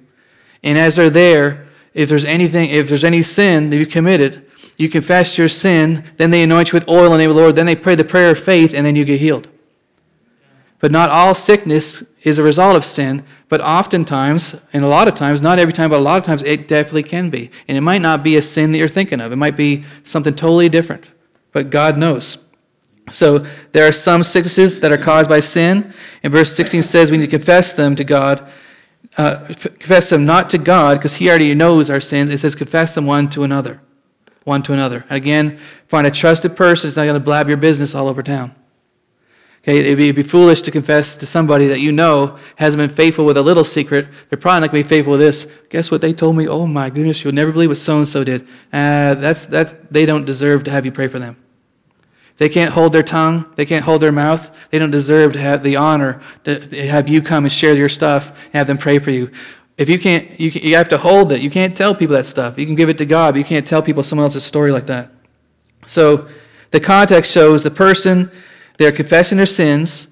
And 0.62 0.78
as 0.78 0.94
they're 0.94 1.10
there, 1.10 1.66
if 1.92 2.08
there's 2.08 2.24
anything, 2.24 2.70
if 2.70 2.88
there's 2.88 3.02
any 3.02 3.22
sin 3.22 3.70
that 3.70 3.78
you've 3.78 3.90
committed, 3.90 4.45
you 4.76 4.88
confess 4.88 5.38
your 5.38 5.48
sin, 5.48 6.04
then 6.18 6.30
they 6.30 6.42
anoint 6.42 6.72
you 6.72 6.76
with 6.76 6.88
oil 6.88 7.06
in 7.06 7.12
the 7.12 7.18
name 7.18 7.30
of 7.30 7.36
the 7.36 7.42
Lord, 7.42 7.56
then 7.56 7.66
they 7.66 7.76
pray 7.76 7.94
the 7.94 8.04
prayer 8.04 8.30
of 8.30 8.38
faith, 8.38 8.74
and 8.74 8.84
then 8.84 8.96
you 8.96 9.04
get 9.04 9.20
healed. 9.20 9.48
But 10.80 10.92
not 10.92 11.08
all 11.08 11.34
sickness 11.34 12.04
is 12.22 12.38
a 12.38 12.42
result 12.42 12.76
of 12.76 12.84
sin, 12.84 13.24
but 13.48 13.60
oftentimes, 13.62 14.56
and 14.72 14.84
a 14.84 14.88
lot 14.88 15.08
of 15.08 15.14
times, 15.14 15.40
not 15.40 15.58
every 15.58 15.72
time, 15.72 15.90
but 15.90 15.98
a 15.98 16.02
lot 16.02 16.18
of 16.18 16.24
times, 16.24 16.42
it 16.42 16.68
definitely 16.68 17.04
can 17.04 17.30
be. 17.30 17.50
And 17.66 17.78
it 17.78 17.80
might 17.80 18.02
not 18.02 18.22
be 18.22 18.36
a 18.36 18.42
sin 18.42 18.72
that 18.72 18.78
you're 18.78 18.88
thinking 18.88 19.20
of, 19.20 19.32
it 19.32 19.36
might 19.36 19.56
be 19.56 19.84
something 20.04 20.34
totally 20.34 20.68
different. 20.68 21.04
But 21.52 21.70
God 21.70 21.96
knows. 21.96 22.38
So 23.12 23.46
there 23.72 23.86
are 23.86 23.92
some 23.92 24.24
sicknesses 24.24 24.80
that 24.80 24.92
are 24.92 24.98
caused 24.98 25.30
by 25.30 25.40
sin, 25.40 25.94
and 26.22 26.32
verse 26.32 26.54
16 26.54 26.82
says 26.82 27.10
we 27.10 27.16
need 27.16 27.30
to 27.30 27.38
confess 27.38 27.72
them 27.72 27.96
to 27.96 28.04
God. 28.04 28.46
Uh, 29.16 29.46
confess 29.46 30.10
them 30.10 30.26
not 30.26 30.50
to 30.50 30.58
God, 30.58 30.98
because 30.98 31.14
He 31.14 31.30
already 31.30 31.54
knows 31.54 31.88
our 31.88 32.00
sins. 32.00 32.28
It 32.28 32.38
says 32.38 32.54
confess 32.54 32.94
them 32.94 33.06
one 33.06 33.30
to 33.30 33.44
another 33.44 33.80
one 34.46 34.62
to 34.62 34.72
another. 34.72 35.04
Again, 35.11 35.59
find 35.88 36.06
a 36.06 36.11
trusted 36.11 36.54
person 36.56 36.87
who's 36.87 36.96
not 36.96 37.04
going 37.04 37.18
to 37.18 37.24
blab 37.24 37.48
your 37.48 37.56
business 37.56 37.96
all 37.96 38.06
over 38.06 38.22
town. 38.22 38.54
Okay, 39.62 39.80
it'd 39.80 39.98
be, 39.98 40.04
it'd 40.04 40.16
be, 40.16 40.22
foolish 40.22 40.62
to 40.62 40.70
confess 40.70 41.16
to 41.16 41.26
somebody 41.26 41.66
that 41.66 41.80
you 41.80 41.90
know 41.90 42.38
hasn't 42.54 42.78
been 42.78 42.94
faithful 42.96 43.24
with 43.24 43.37
a 43.37 43.42
little 43.42 43.64
secret. 43.64 44.06
They're 44.28 44.38
probably 44.38 44.61
not 44.61 44.70
going 44.70 44.85
to 44.85 44.88
be 44.88 44.96
faithful 44.96 45.11
with 45.12 45.20
this. 45.20 45.48
Guess 45.70 45.90
what 45.90 46.00
they 46.00 46.12
told 46.12 46.37
me? 46.37 46.46
Oh 46.46 46.68
my 46.68 46.88
goodness, 46.90 47.24
you'll 47.24 47.35
never 47.35 47.50
believe 47.50 47.70
what 47.70 47.78
so 47.78 47.96
and 47.96 48.06
so 48.06 48.22
did. 48.22 48.42
Uh, 48.72 49.14
that's, 49.14 49.44
that's, 49.46 49.74
they 49.90 50.06
don't 50.06 50.24
deserve 50.24 50.62
to 50.64 50.70
have 50.70 50.87
you 50.87 50.92
pray 50.92 51.09
for 51.09 51.18
them. 51.18 51.37
They 52.37 52.48
can't 52.48 52.72
hold 52.72 52.92
their 52.92 53.02
tongue. 53.02 53.52
They 53.56 53.66
can't 53.66 53.85
hold 53.85 54.02
their 54.02 54.12
mouth. 54.12 54.56
They 54.70 54.78
don't 54.78 54.92
deserve 54.92 55.32
to 55.32 55.40
have 55.40 55.64
the 55.64 55.74
honor 55.74 56.20
to 56.44 56.61
have 56.87 57.09
you 57.09 57.20
come 57.20 57.44
and 57.44 57.52
share 57.52 57.74
your 57.74 57.88
stuff 57.88 58.28
and 58.28 58.54
have 58.54 58.68
them 58.68 58.78
pray 58.78 59.00
for 59.00 59.11
you. 59.11 59.32
If 59.76 59.88
you 59.88 59.98
can't, 59.98 60.40
you, 60.40 60.50
can, 60.50 60.62
you 60.62 60.74
have 60.76 60.88
to 60.88 60.98
hold 60.98 61.32
it. 61.32 61.42
You 61.42 61.50
can't 61.50 61.76
tell 61.76 61.94
people 61.94 62.16
that 62.16 62.26
stuff. 62.26 62.58
You 62.58 62.64
can 62.64 62.74
give 62.74 62.88
it 62.88 62.98
to 62.98 63.04
God, 63.04 63.34
but 63.34 63.38
you 63.38 63.44
can't 63.44 63.66
tell 63.66 63.82
people 63.82 64.02
someone 64.02 64.24
else's 64.24 64.44
story 64.44 64.72
like 64.72 64.86
that. 64.86 65.10
So 65.86 66.28
the 66.70 66.80
context 66.80 67.32
shows 67.32 67.62
the 67.62 67.70
person, 67.70 68.30
they're 68.78 68.92
confessing 68.92 69.36
their 69.36 69.46
sins 69.46 70.08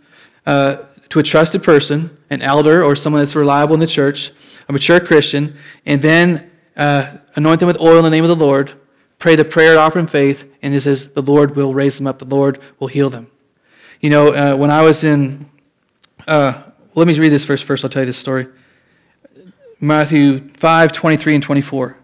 uh, 0.47 0.79
to 1.09 1.19
a 1.19 1.23
trusted 1.23 1.63
person, 1.63 2.17
an 2.31 2.43
elder 2.43 2.83
or 2.83 2.95
someone 2.95 3.23
that's 3.23 3.35
reliable 3.35 3.75
in 3.75 3.81
the 3.81 3.87
church, 3.87 4.33
a 4.69 4.73
mature 4.73 5.01
Christian, 5.01 5.57
and 5.87 6.03
then 6.03 6.51
uh, 6.77 7.17
anoint 7.37 7.61
them 7.61 7.67
with 7.67 7.81
oil 7.81 7.99
in 7.99 8.05
the 8.05 8.11
name 8.11 8.25
of 8.25 8.29
the 8.29 8.37
Lord, 8.37 8.73
pray 9.19 9.37
the 9.37 9.45
prayer 9.45 9.79
offering 9.79 10.07
faith, 10.07 10.51
and 10.63 10.75
it 10.75 10.81
says 10.83 11.13
the 11.13 11.23
Lord 11.23 11.57
will 11.57 11.73
raise 11.73 11.97
them 11.97 12.07
up, 12.07 12.19
the 12.19 12.25
Lord 12.25 12.59
will 12.79 12.89
heal 12.89 13.11
them. 13.11 13.31
You 14.01 14.11
know, 14.11 14.29
uh, 14.35 14.57
when 14.57 14.71
I 14.71 14.83
was 14.83 15.05
in, 15.05 15.49
uh, 16.27 16.63
let 16.95 17.07
me 17.07 17.19
read 17.19 17.31
this 17.31 17.45
verse 17.45 17.63
first, 17.63 17.85
I'll 17.85 17.91
tell 17.91 18.03
you 18.03 18.07
this 18.07 18.19
story. 18.19 18.47
Matthew 19.81 20.49
5 20.49 20.93
23 20.93 21.35
and 21.35 21.43
24. 21.43 21.97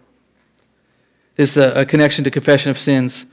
this 1.35 1.57
uh, 1.57 1.73
a 1.75 1.85
connection 1.85 2.23
to 2.23 2.31
confession 2.31 2.69
of 2.69 2.77
sins. 2.77 3.25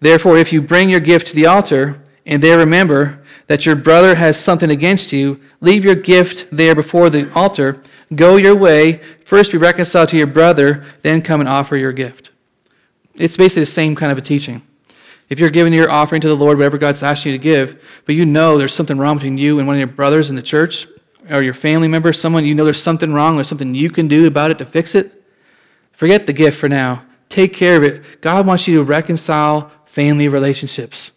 Therefore, 0.00 0.36
if 0.36 0.52
you 0.52 0.62
bring 0.62 0.90
your 0.90 1.00
gift 1.00 1.28
to 1.28 1.34
the 1.34 1.46
altar 1.46 2.00
and 2.26 2.42
there 2.42 2.58
remember 2.58 3.22
that 3.46 3.64
your 3.66 3.74
brother 3.74 4.16
has 4.16 4.38
something 4.38 4.70
against 4.70 5.12
you, 5.12 5.40
leave 5.60 5.84
your 5.84 5.94
gift 5.94 6.46
there 6.50 6.74
before 6.74 7.10
the 7.10 7.32
altar. 7.34 7.82
Go 8.14 8.36
your 8.36 8.54
way. 8.54 9.00
First 9.24 9.52
be 9.52 9.58
reconciled 9.58 10.10
to 10.10 10.16
your 10.16 10.26
brother, 10.26 10.84
then 11.02 11.22
come 11.22 11.40
and 11.40 11.48
offer 11.48 11.76
your 11.76 11.92
gift. 11.92 12.30
It's 13.14 13.36
basically 13.36 13.62
the 13.62 13.66
same 13.66 13.96
kind 13.96 14.12
of 14.12 14.18
a 14.18 14.22
teaching. 14.22 14.62
If 15.28 15.38
you're 15.38 15.50
giving 15.50 15.72
your 15.72 15.90
offering 15.90 16.20
to 16.22 16.28
the 16.28 16.36
Lord, 16.36 16.58
whatever 16.58 16.78
God's 16.78 17.02
asking 17.02 17.32
you 17.32 17.38
to 17.38 17.42
give, 17.42 18.00
but 18.06 18.14
you 18.14 18.24
know 18.24 18.56
there's 18.56 18.74
something 18.74 18.98
wrong 18.98 19.16
between 19.16 19.38
you 19.38 19.58
and 19.58 19.66
one 19.66 19.76
of 19.76 19.80
your 19.80 19.88
brothers 19.88 20.30
in 20.30 20.36
the 20.36 20.42
church 20.42 20.86
or 21.30 21.42
your 21.42 21.54
family 21.54 21.88
member, 21.88 22.12
someone 22.12 22.44
you 22.44 22.54
know 22.54 22.64
there's 22.64 22.82
something 22.82 23.12
wrong, 23.12 23.36
there's 23.36 23.48
something 23.48 23.74
you 23.74 23.90
can 23.90 24.08
do 24.08 24.26
about 24.26 24.50
it 24.50 24.58
to 24.58 24.64
fix 24.64 24.94
it, 24.94 25.24
forget 25.92 26.26
the 26.26 26.32
gift 26.32 26.58
for 26.58 26.68
now. 26.68 27.04
Take 27.28 27.52
care 27.52 27.76
of 27.76 27.82
it. 27.82 28.20
God 28.20 28.46
wants 28.46 28.66
you 28.66 28.76
to 28.76 28.82
reconcile 28.82 29.70
family 29.84 30.28
relationships. 30.28 31.12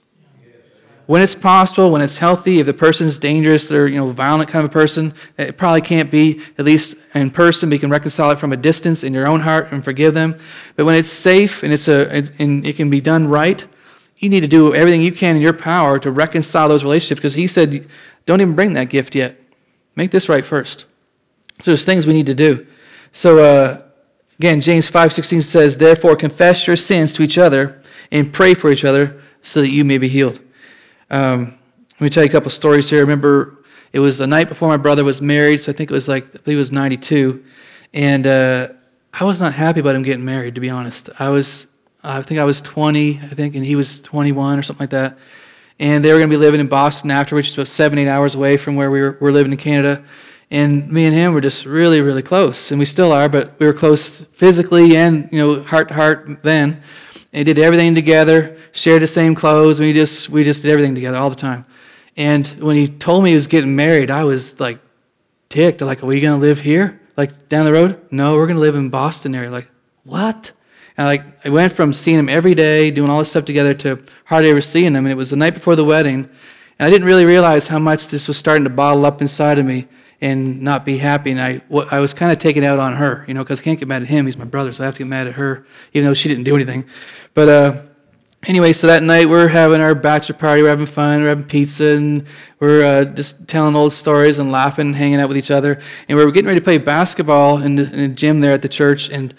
When 1.11 1.21
it's 1.21 1.35
possible, 1.35 1.91
when 1.91 2.01
it's 2.01 2.19
healthy, 2.19 2.59
if 2.59 2.65
the 2.65 2.73
person's 2.73 3.19
dangerous, 3.19 3.67
they're 3.67 3.87
you 3.87 3.97
know 3.97 4.11
violent 4.11 4.49
kind 4.49 4.63
of 4.63 4.71
a 4.71 4.73
person, 4.73 5.13
it 5.37 5.57
probably 5.57 5.81
can't 5.81 6.09
be 6.09 6.39
at 6.57 6.63
least 6.63 6.95
in 7.13 7.31
person. 7.31 7.69
But 7.69 7.73
you 7.73 7.79
can 7.79 7.89
reconcile 7.89 8.31
it 8.31 8.39
from 8.39 8.53
a 8.53 8.57
distance 8.57 9.03
in 9.03 9.13
your 9.13 9.27
own 9.27 9.41
heart 9.41 9.67
and 9.71 9.83
forgive 9.83 10.13
them. 10.13 10.39
But 10.77 10.85
when 10.85 10.95
it's 10.95 11.11
safe 11.11 11.63
and 11.63 11.73
it's 11.73 11.89
a 11.89 12.09
and 12.39 12.65
it 12.65 12.77
can 12.77 12.89
be 12.89 13.01
done 13.01 13.27
right, 13.27 13.67
you 14.19 14.29
need 14.29 14.39
to 14.39 14.47
do 14.47 14.73
everything 14.73 15.01
you 15.01 15.11
can 15.11 15.35
in 15.35 15.41
your 15.41 15.51
power 15.51 15.99
to 15.99 16.11
reconcile 16.11 16.69
those 16.69 16.83
relationships. 16.83 17.19
Because 17.19 17.33
He 17.33 17.47
said, 17.47 17.85
"Don't 18.25 18.39
even 18.39 18.55
bring 18.55 18.71
that 18.73 18.85
gift 18.85 19.13
yet. 19.13 19.40
Make 19.95 20.11
this 20.11 20.29
right 20.29 20.45
first. 20.45 20.85
So 21.59 21.71
there's 21.71 21.85
things 21.85 22.07
we 22.07 22.13
need 22.13 22.25
to 22.27 22.35
do. 22.35 22.65
So 23.11 23.39
uh, 23.39 23.81
again, 24.39 24.61
James 24.61 24.87
five 24.87 25.13
sixteen 25.13 25.41
says, 25.41 25.77
"Therefore 25.77 26.15
confess 26.15 26.65
your 26.67 26.77
sins 26.77 27.13
to 27.13 27.23
each 27.23 27.37
other 27.37 27.81
and 28.11 28.33
pray 28.33 28.53
for 28.53 28.71
each 28.71 28.83
other, 28.83 29.21
so 29.41 29.61
that 29.61 29.69
you 29.69 29.83
may 29.83 29.97
be 29.97 30.07
healed." 30.07 30.39
Um, 31.09 31.59
let 31.99 32.01
me 32.01 32.09
tell 32.09 32.23
you 32.23 32.29
a 32.29 32.31
couple 32.31 32.49
stories 32.49 32.89
here. 32.89 32.99
I 32.99 33.01
remember 33.01 33.61
it 33.93 33.99
was 33.99 34.19
the 34.19 34.27
night 34.27 34.47
before 34.47 34.69
my 34.69 34.77
brother 34.77 35.03
was 35.03 35.21
married, 35.21 35.61
so 35.61 35.71
I 35.71 35.75
think 35.75 35.91
it 35.91 35.93
was 35.93 36.07
like, 36.07 36.25
I 36.47 36.51
it 36.51 36.55
was 36.55 36.71
92. 36.71 37.43
And 37.93 38.25
uh, 38.25 38.69
I 39.13 39.25
was 39.25 39.41
not 39.41 39.53
happy 39.53 39.81
about 39.81 39.95
him 39.95 40.03
getting 40.03 40.23
married, 40.23 40.55
to 40.55 40.61
be 40.61 40.69
honest. 40.69 41.09
I 41.19 41.29
was, 41.29 41.67
I 42.03 42.21
think 42.21 42.39
I 42.39 42.45
was 42.45 42.61
20, 42.61 43.19
I 43.19 43.27
think, 43.27 43.55
and 43.55 43.65
he 43.65 43.75
was 43.75 43.99
21 43.99 44.57
or 44.57 44.63
something 44.63 44.83
like 44.83 44.91
that. 44.91 45.17
And 45.81 46.05
they 46.05 46.13
were 46.13 46.19
going 46.19 46.29
to 46.29 46.33
be 46.33 46.39
living 46.39 46.61
in 46.61 46.67
Boston 46.67 47.09
after, 47.09 47.35
which 47.35 47.49
is 47.49 47.53
about 47.55 47.67
seven, 47.67 47.97
eight 47.97 48.07
hours 48.07 48.35
away 48.35 48.55
from 48.55 48.75
where 48.75 48.91
we 48.91 49.01
were, 49.01 49.17
were 49.19 49.31
living 49.31 49.51
in 49.51 49.57
Canada. 49.57 50.03
And 50.51 50.87
me 50.91 51.05
and 51.05 51.15
him 51.15 51.33
were 51.33 51.41
just 51.41 51.65
really, 51.65 52.01
really 52.01 52.21
close. 52.21 52.69
And 52.69 52.79
we 52.79 52.85
still 52.85 53.11
are, 53.11 53.27
but 53.27 53.59
we 53.59 53.65
were 53.65 53.73
close 53.73 54.21
physically 54.33 54.95
and, 54.95 55.27
you 55.31 55.39
know, 55.39 55.63
heart 55.63 55.87
to 55.87 55.95
heart 55.95 56.43
then 56.43 56.83
and 57.33 57.45
did 57.45 57.57
everything 57.57 57.95
together, 57.95 58.57
shared 58.73 59.01
the 59.01 59.07
same 59.07 59.33
clothes. 59.33 59.79
We 59.79 59.91
just 59.91 60.29
we 60.29 60.43
just 60.43 60.61
did 60.61 60.71
everything 60.71 60.93
together 60.93 61.17
all 61.17 61.31
the 61.31 61.35
time. 61.35 61.65
And 62.15 62.45
when 62.59 62.75
he 62.75 62.87
told 62.87 63.23
me 63.23 63.31
he 63.31 63.35
was 63.35 63.47
getting 63.47 63.75
married, 63.75 64.11
I 64.11 64.23
was 64.23 64.59
like 64.59 64.77
ticked. 65.49 65.81
Like, 65.81 66.03
are 66.03 66.05
we 66.05 66.19
gonna 66.19 66.37
live 66.37 66.61
here? 66.61 67.01
Like 67.17 67.49
down 67.49 67.65
the 67.65 67.73
road? 67.73 67.99
No, 68.11 68.35
we're 68.35 68.47
gonna 68.47 68.59
live 68.59 68.75
in 68.75 68.89
Boston 68.89 69.33
area. 69.33 69.49
Like, 69.49 69.69
what? 70.03 70.51
And 70.97 71.07
like 71.07 71.23
I 71.45 71.49
went 71.49 71.71
from 71.71 71.93
seeing 71.93 72.19
him 72.19 72.29
every 72.29 72.55
day, 72.55 72.91
doing 72.91 73.09
all 73.09 73.19
this 73.19 73.29
stuff 73.29 73.45
together, 73.45 73.73
to 73.75 74.03
hardly 74.25 74.49
ever 74.49 74.61
seeing 74.61 74.93
him. 74.93 75.05
And 75.05 75.09
it 75.11 75.15
was 75.15 75.29
the 75.29 75.35
night 75.35 75.53
before 75.53 75.75
the 75.75 75.85
wedding, 75.85 76.29
and 76.79 76.87
I 76.87 76.89
didn't 76.89 77.07
really 77.07 77.25
realize 77.25 77.67
how 77.67 77.79
much 77.79 78.09
this 78.09 78.27
was 78.27 78.37
starting 78.37 78.63
to 78.63 78.69
bottle 78.69 79.05
up 79.05 79.21
inside 79.21 79.59
of 79.59 79.65
me 79.65 79.87
and 80.21 80.61
not 80.61 80.85
be 80.85 80.97
happy. 80.97 81.31
And 81.31 81.41
I, 81.41 81.61
I 81.89 81.99
was 81.99 82.13
kind 82.13 82.31
of 82.31 82.37
taken 82.39 82.63
out 82.63 82.79
on 82.79 82.95
her, 82.95 83.25
you 83.27 83.33
know, 83.33 83.43
because 83.43 83.59
I 83.59 83.63
can't 83.63 83.79
get 83.79 83.87
mad 83.87 84.03
at 84.03 84.07
him. 84.07 84.27
He's 84.27 84.37
my 84.37 84.45
brother, 84.45 84.71
so 84.71 84.83
I 84.83 84.85
have 84.85 84.93
to 84.95 84.99
get 84.99 85.07
mad 85.07 85.27
at 85.27 85.33
her, 85.33 85.65
even 85.93 86.07
though 86.07 86.13
she 86.13 86.29
didn't 86.29 86.43
do 86.43 86.55
anything. 86.55 86.85
But 87.33 87.49
uh, 87.49 87.81
anyway, 88.45 88.73
so 88.73 88.87
that 88.87 89.01
night 89.01 89.29
we're 89.29 89.47
having 89.47 89.81
our 89.81 89.95
bachelor 89.95 90.35
party. 90.35 90.61
We're 90.61 90.69
having 90.69 90.85
fun. 90.85 91.21
We're 91.21 91.29
having 91.29 91.45
pizza, 91.45 91.95
and 91.95 92.25
we're 92.59 92.83
uh, 92.83 93.05
just 93.05 93.47
telling 93.47 93.75
old 93.75 93.93
stories 93.93 94.37
and 94.37 94.51
laughing, 94.51 94.87
and 94.87 94.95
hanging 94.95 95.19
out 95.19 95.27
with 95.27 95.37
each 95.37 95.51
other. 95.51 95.79
And 96.07 96.17
we 96.17 96.23
were 96.23 96.31
getting 96.31 96.47
ready 96.47 96.59
to 96.59 96.63
play 96.63 96.77
basketball 96.77 97.61
in 97.61 97.75
the, 97.77 97.91
in 97.91 98.09
the 98.09 98.15
gym 98.15 98.41
there 98.41 98.53
at 98.53 98.61
the 98.61 98.69
church, 98.69 99.09
and 99.09 99.33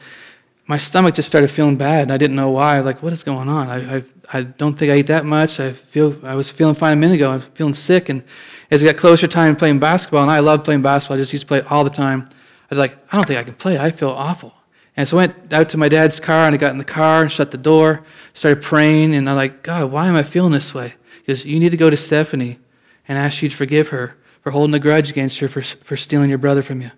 my 0.72 0.78
stomach 0.78 1.14
just 1.14 1.28
started 1.28 1.50
feeling 1.50 1.76
bad, 1.76 2.04
and 2.04 2.12
I 2.12 2.16
didn't 2.16 2.34
know 2.34 2.48
why. 2.48 2.80
Like, 2.80 3.02
what 3.02 3.12
is 3.12 3.22
going 3.22 3.46
on? 3.46 3.68
I, 3.68 3.96
I, 3.96 4.04
I 4.32 4.42
don't 4.42 4.72
think 4.72 4.90
I 4.90 4.94
ate 4.94 5.08
that 5.08 5.26
much. 5.26 5.60
I 5.60 5.72
feel 5.72 6.18
I 6.24 6.34
was 6.34 6.50
feeling 6.50 6.74
fine 6.74 6.94
a 6.94 6.96
minute 6.96 7.16
ago. 7.16 7.30
I 7.30 7.34
was 7.34 7.44
feeling 7.48 7.74
sick, 7.74 8.08
and 8.08 8.22
as 8.70 8.82
it 8.82 8.86
got 8.86 8.96
closer 8.96 9.28
time 9.28 9.54
playing 9.54 9.80
basketball, 9.80 10.22
and 10.22 10.30
I 10.30 10.38
loved 10.38 10.64
playing 10.64 10.80
basketball. 10.80 11.18
I 11.18 11.20
just 11.20 11.30
used 11.34 11.42
to 11.42 11.46
play 11.46 11.60
all 11.68 11.84
the 11.84 11.90
time. 11.90 12.26
I 12.70 12.74
was 12.74 12.78
like, 12.78 12.96
I 13.12 13.16
don't 13.16 13.28
think 13.28 13.38
I 13.38 13.44
can 13.44 13.52
play. 13.52 13.78
I 13.78 13.90
feel 13.90 14.08
awful. 14.08 14.54
And 14.96 15.06
so 15.06 15.18
I 15.18 15.26
went 15.26 15.52
out 15.52 15.68
to 15.68 15.76
my 15.76 15.90
dad's 15.90 16.18
car, 16.20 16.46
and 16.46 16.54
I 16.54 16.56
got 16.56 16.72
in 16.72 16.78
the 16.78 16.86
car 16.86 17.20
and 17.20 17.30
shut 17.30 17.50
the 17.50 17.58
door, 17.58 18.02
started 18.32 18.62
praying, 18.62 19.14
and 19.14 19.28
I'm 19.28 19.36
like, 19.36 19.62
God, 19.62 19.92
why 19.92 20.06
am 20.06 20.16
I 20.16 20.22
feeling 20.22 20.52
this 20.52 20.72
way? 20.72 20.94
Because 21.18 21.44
you 21.44 21.60
need 21.60 21.72
to 21.72 21.76
go 21.76 21.90
to 21.90 21.98
Stephanie 21.98 22.60
and 23.06 23.18
ask 23.18 23.42
you 23.42 23.50
to 23.50 23.54
forgive 23.54 23.88
her 23.90 24.16
for 24.40 24.52
holding 24.52 24.74
a 24.74 24.78
grudge 24.78 25.10
against 25.10 25.38
her 25.40 25.48
for, 25.48 25.60
for 25.60 25.98
stealing 25.98 26.30
your 26.30 26.38
brother 26.38 26.62
from 26.62 26.80
you. 26.80 26.92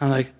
I'm 0.00 0.10
like. 0.10 0.32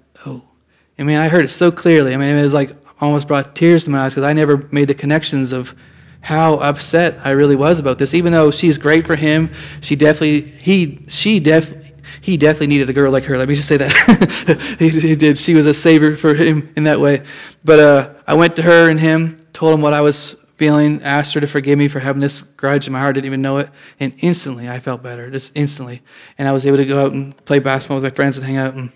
I 0.98 1.02
mean, 1.02 1.16
I 1.16 1.28
heard 1.28 1.44
it 1.44 1.48
so 1.48 1.70
clearly. 1.70 2.14
I 2.14 2.16
mean, 2.16 2.37
it 2.37 2.42
was 2.42 2.54
like 2.54 2.74
almost 3.00 3.28
brought 3.28 3.54
tears 3.54 3.85
to 3.85 3.90
my 3.90 4.00
eyes 4.00 4.14
because 4.14 4.24
I 4.24 4.32
never 4.32 4.68
made 4.70 4.88
the 4.88 4.94
connections 4.94 5.52
of 5.52 5.74
how 6.22 6.54
upset 6.54 7.18
I 7.24 7.30
really 7.30 7.56
was 7.56 7.78
about 7.78 7.98
this. 7.98 8.14
Even 8.14 8.32
though 8.32 8.50
she's 8.50 8.78
great 8.78 9.06
for 9.06 9.16
him, 9.16 9.50
she 9.80 9.94
definitely 9.94 10.40
he 10.40 11.04
she 11.09 11.38
def 11.38 11.92
he 12.20 12.37
definitely 12.37 12.68
needed 12.68 12.90
a 12.90 12.92
girl 12.92 13.12
like 13.12 13.24
her. 13.24 13.38
Let 13.38 13.48
me 13.48 13.54
just 13.54 13.68
say 13.68 13.76
that 13.76 14.76
he, 14.78 14.88
he, 14.88 15.14
did. 15.16 15.38
She 15.38 15.54
was 15.54 15.66
a 15.66 15.74
savior 15.74 16.16
for 16.16 16.35
him 16.35 16.72
in 16.76 16.85
that 16.85 16.98
way. 16.98 17.22
But 17.64 17.78
uh, 17.78 18.14
I 18.26 18.35
went 18.35 18.56
to 18.56 18.62
her 18.62 18.88
and 18.88 18.98
him, 18.98 19.46
told 19.52 19.74
him 19.74 19.80
what 19.80 19.92
I 19.92 20.00
was 20.00 20.35
feeling, 20.56 21.02
asked 21.02 21.35
her 21.35 21.40
to 21.40 21.46
forgive 21.46 21.78
me 21.78 21.88
for 21.88 22.00
having 22.00 22.20
this 22.20 22.42
grudge 22.42 22.87
in 22.87 22.92
my 22.92 23.00
heart. 23.00 23.14
Didn't 23.14 23.26
even 23.26 23.42
know 23.42 23.59
it, 23.59 23.68
and 24.00 24.12
instantly 24.18 24.68
I 24.68 24.80
felt 24.80 25.02
better, 25.02 25.30
just 25.30 25.52
instantly. 25.54 26.02
And 26.38 26.48
I 26.48 26.52
was 26.52 26.66
able 26.66 26.78
to 26.78 26.85
go 26.85 27.04
out 27.04 27.12
and 27.12 27.37
play 27.44 27.59
basketball 27.59 27.98
with 27.98 28.04
my 28.04 28.14
friends 28.14 28.37
and 28.37 28.46
hang 28.46 28.56
out. 28.56 28.74
And 28.74 28.92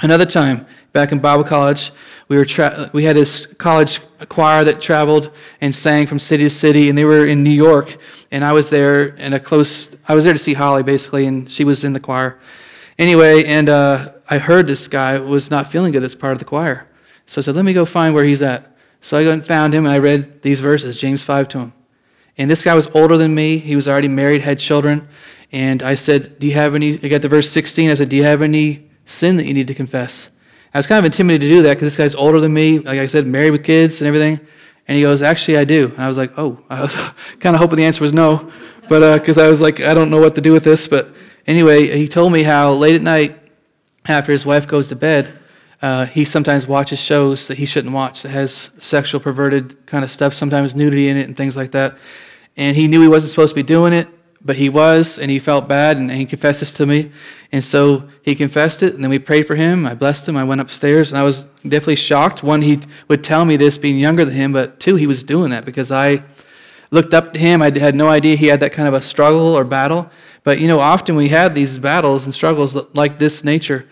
another 0.00 0.26
time, 0.26 0.66
back 0.92 1.12
in 1.12 1.18
Bible 1.18 1.44
college, 1.44 1.92
we, 2.28 2.36
were 2.36 2.44
tra- 2.44 2.90
we 2.92 3.04
had 3.04 3.16
this 3.16 3.46
college 3.54 4.00
choir 4.28 4.64
that 4.64 4.80
traveled 4.80 5.30
and 5.60 5.74
sang 5.74 6.06
from 6.06 6.18
city 6.18 6.44
to 6.44 6.50
city, 6.50 6.88
and 6.88 6.96
they 6.96 7.04
were 7.04 7.26
in 7.26 7.42
New 7.42 7.50
York. 7.50 7.96
And 8.30 8.44
I 8.44 8.52
was 8.52 8.70
there 8.70 9.08
in 9.16 9.32
a 9.32 9.40
close, 9.40 9.94
I 10.08 10.14
was 10.14 10.24
there 10.24 10.32
to 10.32 10.38
see 10.38 10.54
Holly 10.54 10.82
basically, 10.82 11.26
and 11.26 11.50
she 11.50 11.64
was 11.64 11.84
in 11.84 11.92
the 11.92 12.00
choir. 12.00 12.38
Anyway, 12.98 13.44
and 13.44 13.68
uh, 13.68 14.12
I 14.30 14.38
heard 14.38 14.66
this 14.66 14.88
guy 14.88 15.18
was 15.18 15.50
not 15.50 15.70
feeling 15.70 15.92
good, 15.92 16.02
this 16.02 16.14
part 16.14 16.32
of 16.32 16.38
the 16.38 16.44
choir. 16.44 16.86
So 17.26 17.40
I 17.40 17.42
said, 17.42 17.54
let 17.54 17.64
me 17.64 17.72
go 17.72 17.84
find 17.84 18.14
where 18.14 18.24
he's 18.24 18.42
at. 18.42 18.76
So 19.00 19.18
I 19.18 19.24
went 19.24 19.32
and 19.32 19.46
found 19.46 19.74
him, 19.74 19.84
and 19.84 19.94
I 19.94 19.98
read 19.98 20.42
these 20.42 20.60
verses, 20.60 20.96
James 20.96 21.24
5 21.24 21.48
to 21.48 21.58
him. 21.58 21.72
And 22.38 22.50
this 22.50 22.64
guy 22.64 22.74
was 22.74 22.88
older 22.94 23.16
than 23.16 23.34
me. 23.34 23.58
He 23.58 23.76
was 23.76 23.88
already 23.88 24.08
married, 24.08 24.42
had 24.42 24.58
children. 24.58 25.08
And 25.50 25.82
I 25.82 25.94
said, 25.96 26.38
Do 26.38 26.46
you 26.46 26.54
have 26.54 26.74
any? 26.74 26.94
I 27.02 27.08
got 27.08 27.22
to 27.22 27.28
verse 27.28 27.50
16. 27.50 27.90
I 27.90 27.94
said, 27.94 28.08
Do 28.08 28.16
you 28.16 28.24
have 28.24 28.40
any 28.40 28.88
sin 29.04 29.36
that 29.36 29.46
you 29.46 29.52
need 29.52 29.66
to 29.66 29.74
confess? 29.74 30.30
I 30.74 30.78
was 30.78 30.86
kind 30.86 30.98
of 30.98 31.04
intimidated 31.04 31.48
to 31.48 31.56
do 31.56 31.62
that 31.62 31.74
because 31.74 31.88
this 31.88 31.96
guy's 31.96 32.14
older 32.14 32.40
than 32.40 32.52
me. 32.52 32.78
Like 32.78 32.98
I 32.98 33.06
said, 33.06 33.26
married 33.26 33.50
with 33.50 33.64
kids 33.64 34.00
and 34.00 34.08
everything. 34.08 34.40
And 34.88 34.96
he 34.96 35.02
goes, 35.02 35.22
Actually, 35.22 35.58
I 35.58 35.64
do. 35.64 35.88
And 35.88 36.02
I 36.02 36.08
was 36.08 36.16
like, 36.16 36.32
Oh, 36.36 36.62
I 36.70 36.82
was 36.82 36.94
kind 37.40 37.54
of 37.54 37.60
hoping 37.60 37.76
the 37.76 37.84
answer 37.84 38.02
was 38.02 38.12
no. 38.12 38.50
But 38.88 39.18
because 39.18 39.38
uh, 39.38 39.44
I 39.44 39.48
was 39.48 39.60
like, 39.60 39.80
I 39.80 39.94
don't 39.94 40.10
know 40.10 40.20
what 40.20 40.34
to 40.34 40.40
do 40.40 40.52
with 40.52 40.64
this. 40.64 40.86
But 40.86 41.08
anyway, 41.46 41.96
he 41.96 42.08
told 42.08 42.32
me 42.32 42.42
how 42.42 42.72
late 42.72 42.94
at 42.94 43.02
night, 43.02 43.38
after 44.06 44.32
his 44.32 44.44
wife 44.44 44.66
goes 44.66 44.88
to 44.88 44.96
bed, 44.96 45.38
uh, 45.80 46.06
he 46.06 46.24
sometimes 46.24 46.66
watches 46.66 47.00
shows 47.00 47.46
that 47.48 47.58
he 47.58 47.66
shouldn't 47.66 47.92
watch 47.92 48.22
that 48.22 48.30
has 48.30 48.70
sexual 48.78 49.20
perverted 49.20 49.84
kind 49.86 50.04
of 50.04 50.10
stuff, 50.10 50.32
sometimes 50.32 50.76
nudity 50.76 51.08
in 51.08 51.16
it 51.16 51.26
and 51.26 51.36
things 51.36 51.56
like 51.56 51.72
that. 51.72 51.96
And 52.56 52.76
he 52.76 52.86
knew 52.86 53.02
he 53.02 53.08
wasn't 53.08 53.30
supposed 53.30 53.50
to 53.50 53.56
be 53.56 53.62
doing 53.62 53.92
it, 53.92 54.08
but 54.40 54.56
he 54.56 54.68
was, 54.68 55.18
and 55.18 55.30
he 55.30 55.38
felt 55.38 55.68
bad, 55.68 55.96
and, 55.96 56.10
he 56.10 56.24
confessed 56.24 56.60
this 56.60 56.72
to 56.72 56.86
me. 56.86 57.10
And 57.52 57.62
so 57.62 58.08
he 58.22 58.34
confessed 58.34 58.82
it, 58.82 58.94
and 58.94 59.04
then 59.04 59.10
we 59.10 59.18
prayed 59.18 59.46
for 59.46 59.56
him. 59.56 59.86
I 59.86 59.94
blessed 59.94 60.26
him. 60.26 60.38
I 60.38 60.44
went 60.44 60.62
upstairs, 60.62 61.12
and 61.12 61.18
I 61.18 61.22
was 61.22 61.42
definitely 61.62 61.96
shocked. 61.96 62.42
One, 62.42 62.62
he 62.62 62.80
would 63.08 63.22
tell 63.22 63.44
me 63.44 63.56
this 63.56 63.76
being 63.76 63.98
younger 63.98 64.24
than 64.24 64.34
him, 64.34 64.52
but 64.52 64.80
two, 64.80 64.96
he 64.96 65.06
was 65.06 65.22
doing 65.22 65.50
that 65.50 65.66
because 65.66 65.92
I 65.92 66.22
looked 66.90 67.12
up 67.12 67.34
to 67.34 67.38
him. 67.38 67.60
I 67.60 67.76
had 67.78 67.94
no 67.94 68.08
idea 68.08 68.36
he 68.36 68.46
had 68.46 68.60
that 68.60 68.72
kind 68.72 68.88
of 68.88 68.94
a 68.94 69.02
struggle 69.02 69.54
or 69.56 69.64
battle. 69.64 70.10
But 70.44 70.60
you 70.60 70.66
know, 70.66 70.80
often 70.80 71.14
we 71.14 71.28
have 71.28 71.54
these 71.54 71.78
battles 71.78 72.24
and 72.24 72.32
struggles 72.32 72.74
like 72.94 73.18
this 73.18 73.44
nature. 73.44 73.86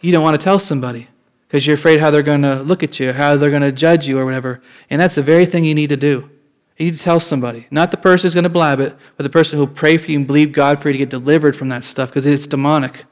You 0.00 0.12
don't 0.12 0.22
want 0.22 0.38
to 0.38 0.44
tell 0.44 0.58
somebody 0.58 1.08
because 1.46 1.66
you're 1.66 1.74
afraid 1.74 2.00
how 2.00 2.10
they're 2.10 2.22
going 2.22 2.42
to 2.42 2.62
look 2.62 2.82
at 2.82 2.98
you, 2.98 3.12
how 3.12 3.36
they're 3.36 3.50
going 3.50 3.62
to 3.62 3.72
judge 3.72 4.08
you, 4.08 4.18
or 4.18 4.24
whatever. 4.24 4.60
And 4.90 5.00
that's 5.00 5.14
the 5.14 5.22
very 5.22 5.46
thing 5.46 5.64
you 5.64 5.74
need 5.74 5.90
to 5.90 5.96
do. 5.96 6.30
You 6.76 6.86
need 6.86 6.96
to 6.96 7.02
tell 7.02 7.20
somebody. 7.20 7.68
Not 7.70 7.92
the 7.92 7.96
person 7.96 8.26
who's 8.26 8.34
going 8.34 8.42
to 8.44 8.50
blab 8.50 8.80
it, 8.80 8.96
but 9.16 9.22
the 9.22 9.30
person 9.30 9.58
who'll 9.58 9.68
pray 9.68 9.96
for 9.96 10.10
you 10.10 10.18
and 10.18 10.26
believe 10.26 10.52
God 10.52 10.82
for 10.82 10.88
you 10.88 10.94
to 10.94 10.98
get 10.98 11.08
delivered 11.08 11.56
from 11.56 11.68
that 11.68 11.84
stuff 11.84 12.10
because 12.10 12.26
it's 12.26 12.46
demonic. 12.46 13.04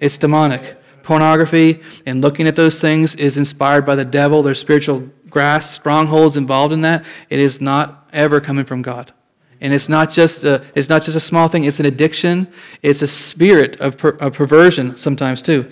It's 0.00 0.18
demonic. 0.18 0.76
Pornography 1.02 1.80
and 2.04 2.20
looking 2.20 2.46
at 2.46 2.56
those 2.56 2.80
things 2.80 3.14
is 3.14 3.36
inspired 3.36 3.86
by 3.86 3.94
the 3.94 4.04
devil. 4.04 4.42
There's 4.42 4.60
spiritual 4.60 5.08
grass, 5.30 5.70
strongholds 5.70 6.36
involved 6.36 6.72
in 6.72 6.82
that. 6.82 7.04
It 7.30 7.38
is 7.38 7.60
not 7.60 8.08
ever 8.12 8.40
coming 8.40 8.64
from 8.64 8.82
God. 8.82 9.12
And 9.60 9.72
it's 9.72 9.88
not 9.88 10.10
just 10.10 10.44
a, 10.44 10.62
it's 10.74 10.88
not 10.88 11.02
just 11.02 11.16
a 11.16 11.20
small 11.20 11.48
thing, 11.48 11.64
it's 11.64 11.80
an 11.80 11.86
addiction. 11.86 12.48
It's 12.82 13.02
a 13.02 13.06
spirit 13.06 13.80
of, 13.80 13.98
per, 13.98 14.10
of 14.10 14.34
perversion 14.34 14.96
sometimes 14.96 15.42
too. 15.42 15.70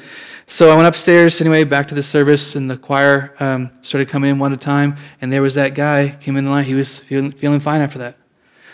So 0.48 0.70
I 0.70 0.76
went 0.76 0.86
upstairs 0.86 1.40
anyway, 1.40 1.64
back 1.64 1.88
to 1.88 1.94
the 1.94 2.02
service, 2.02 2.54
and 2.54 2.70
the 2.70 2.76
choir 2.76 3.34
um, 3.40 3.72
started 3.82 4.08
coming 4.08 4.30
in 4.30 4.38
one 4.38 4.52
at 4.52 4.60
a 4.60 4.64
time, 4.64 4.96
and 5.20 5.32
there 5.32 5.42
was 5.42 5.54
that 5.54 5.74
guy 5.74 6.16
came 6.20 6.36
in 6.36 6.44
the 6.44 6.50
line. 6.52 6.64
He 6.64 6.74
was 6.74 7.00
feeling, 7.00 7.32
feeling 7.32 7.58
fine 7.58 7.80
after 7.80 7.98
that. 7.98 8.16